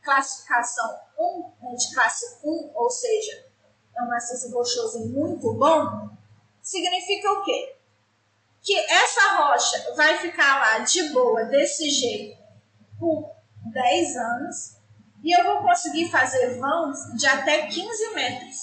[0.01, 3.45] classificação 1, né, de classe 1, ou seja,
[3.95, 6.09] é um maciço rochoso muito bom,
[6.63, 7.82] significa o quê?
[8.63, 12.41] Que essa rocha vai ficar lá de boa, desse jeito,
[12.99, 13.35] por
[13.73, 14.77] 10 anos,
[15.23, 18.57] e eu vou conseguir fazer vãos de até 15 metros,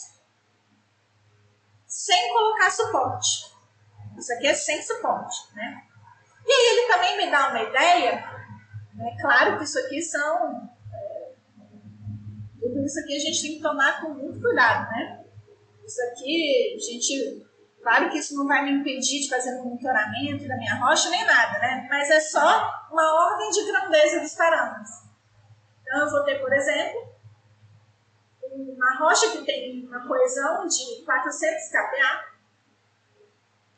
[1.86, 3.52] sem colocar suporte.
[4.18, 5.84] Isso aqui é sem suporte, né?
[6.46, 8.16] E aí ele também me dá uma ideia,
[8.94, 9.18] né?
[9.22, 10.70] Claro que isso aqui são
[12.60, 15.24] tudo isso aqui a gente tem que tomar com muito cuidado, né?
[15.86, 17.49] Isso aqui, a gente.
[17.82, 21.60] Claro que isso não vai me impedir de fazer monitoramento da minha rocha nem nada,
[21.60, 21.88] né?
[21.90, 24.90] Mas é só uma ordem de grandeza dos parâmetros.
[25.82, 27.14] Então, eu vou ter, por exemplo,
[28.52, 32.26] uma rocha que tem uma coesão de 400 kPa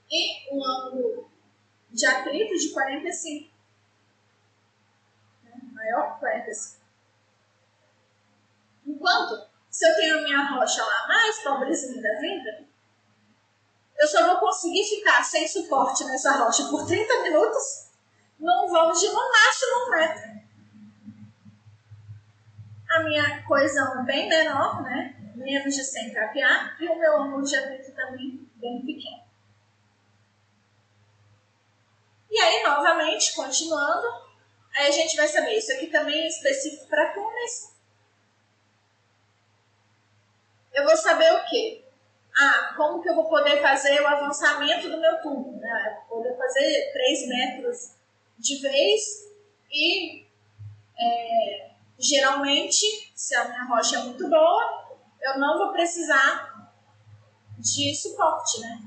[0.10, 1.30] e um ângulo
[1.92, 3.54] de atrito de 45.
[5.44, 5.52] Né?
[5.74, 6.82] Maior que 45.
[8.88, 12.71] Enquanto, se eu tenho a minha rocha lá mais pobrezinha da vida,
[14.02, 17.92] eu só vou conseguir ficar sem suporte nessa rocha por 30 minutos
[18.40, 20.42] num vão de no máximo um metro.
[22.90, 25.16] A minha coesão é bem menor, né?
[25.36, 29.22] Menos de 100 kPa, e o meu ângulo de atrito também bem pequeno.
[32.32, 34.08] E aí, novamente, continuando,
[34.76, 37.72] aí a gente vai saber, isso aqui também é específico para túneis,
[40.74, 41.91] eu vou saber o quê?
[42.38, 45.58] Ah, como que eu vou poder fazer o avançamento do meu tubo?
[45.58, 46.04] Né?
[46.10, 47.92] Vou poder fazer 3 metros
[48.38, 49.30] de vez
[49.72, 50.26] e
[50.98, 56.72] é, geralmente, se a minha rocha é muito boa, eu não vou precisar
[57.58, 58.82] de suporte, né?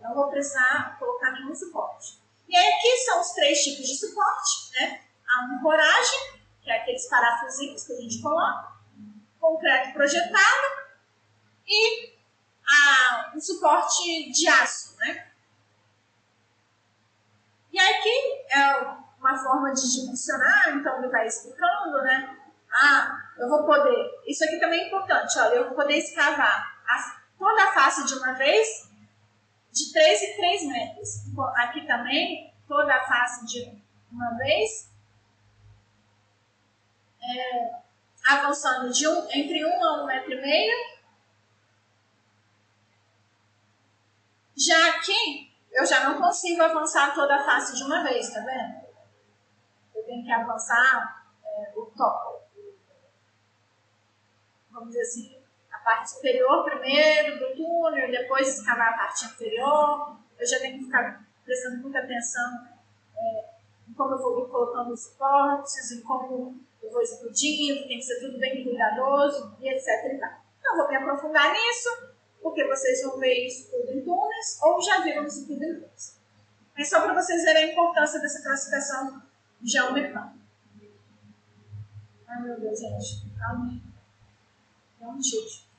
[0.00, 2.18] Não vou precisar colocar nenhum suporte.
[2.48, 5.02] E aí aqui são os três tipos de suporte, né?
[5.28, 8.72] A ancoragem, que é aqueles parafusinhos que a gente coloca,
[9.38, 10.80] concreto projetado,
[11.66, 12.09] e
[13.40, 15.26] um suporte de aço, né?
[17.72, 18.76] E aqui é
[19.18, 22.36] uma forma de dimensionar, então ele vai explicando, né?
[22.70, 24.20] Ah, eu vou poder.
[24.26, 28.14] Isso aqui também é importante, olha, eu vou poder escavar a, toda a face de
[28.14, 28.90] uma vez
[29.72, 31.08] de 3 em 3 metros.
[31.56, 34.90] Aqui também, toda a face de uma vez.
[37.22, 37.80] É,
[38.26, 40.99] avançando de um, entre 1 um a 1 um metro e meio
[44.60, 48.84] Já aqui, eu já não consigo avançar toda a face de uma vez, tá vendo?
[49.94, 52.44] Eu tenho que avançar é, o top.
[54.70, 55.42] Vamos dizer assim,
[55.72, 60.18] a parte superior primeiro do túnel, depois escavar a parte inferior.
[60.38, 62.68] Eu já tenho que ficar prestando muita atenção
[63.16, 63.44] é,
[63.88, 68.20] em como eu vou colocando os suportes, em como eu vou explodindo, tem que ser
[68.20, 69.88] tudo bem cuidadoso e etc.
[70.12, 70.30] E tal.
[70.58, 72.09] Então, vou me aprofundar nisso
[72.42, 76.20] porque vocês vão ver isso tudo em túneis ou já viram isso tudo em túneis.
[76.76, 79.22] É só para vocês verem a importância dessa classificação
[79.62, 80.40] geometrônica.
[82.26, 83.80] Ai meu Deus, gente, calma
[85.00, 85.70] É um tilt.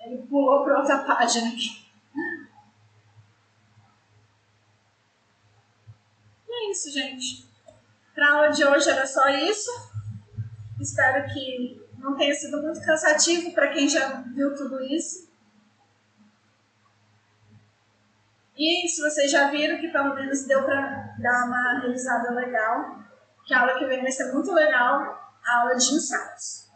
[0.00, 1.91] Ele pulou para outra página aqui.
[6.72, 7.46] Isso, gente.
[8.14, 9.70] Para aula de hoje era só isso.
[10.80, 15.30] Espero que não tenha sido muito cansativo para quem já viu tudo isso.
[18.56, 22.98] E se vocês já viram que pelo menos deu para dar uma revisada legal,
[23.44, 26.70] que a aula que vem vai ser muito legal, a aula de ensaios.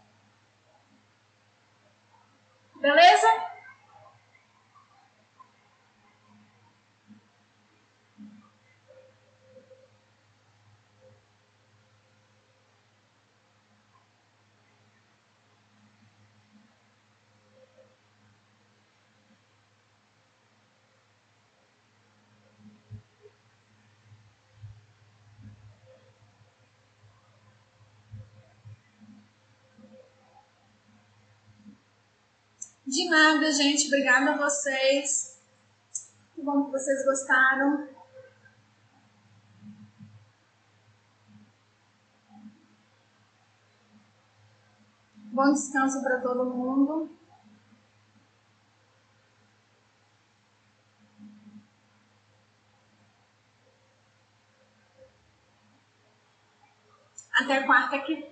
[2.80, 3.26] Beleza?
[32.96, 33.88] De nada, gente.
[33.88, 35.38] Obrigada a vocês.
[36.34, 37.86] bom que vocês gostaram.
[45.24, 47.10] Bom descanso para todo mundo.
[57.34, 58.26] Até quarta que.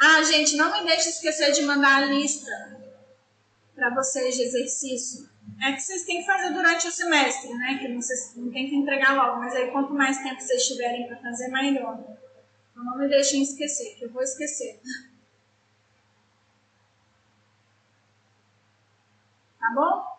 [0.00, 2.83] Ah, gente, não me deixe esquecer de mandar a lista
[3.74, 5.28] para vocês de exercício.
[5.62, 7.78] É que vocês têm que fazer durante o semestre, né?
[7.78, 11.16] Que vocês não tem que entregar logo, mas aí quanto mais tempo vocês tiverem para
[11.18, 11.98] fazer, melhor.
[12.70, 14.80] Então não me deixem esquecer, que eu vou esquecer.
[19.64, 20.14] Tá bom?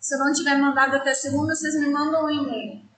[0.00, 2.88] Se eu não tiver mandado até segunda, vocês me mandam um e-mail.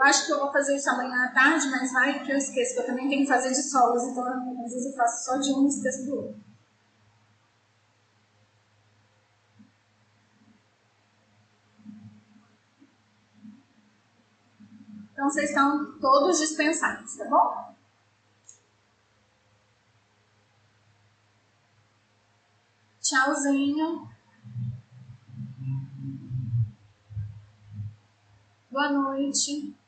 [0.00, 2.72] Eu acho que eu vou fazer isso amanhã à tarde, mas vai que eu esqueço,
[2.72, 4.24] que eu também tenho que fazer de solos, então
[4.64, 6.40] às vezes eu faço só de um e esqueço do outro.
[15.12, 17.74] Então vocês estão todos dispensados, tá bom?
[23.02, 24.08] Tchauzinho.
[28.70, 29.78] Boa noite.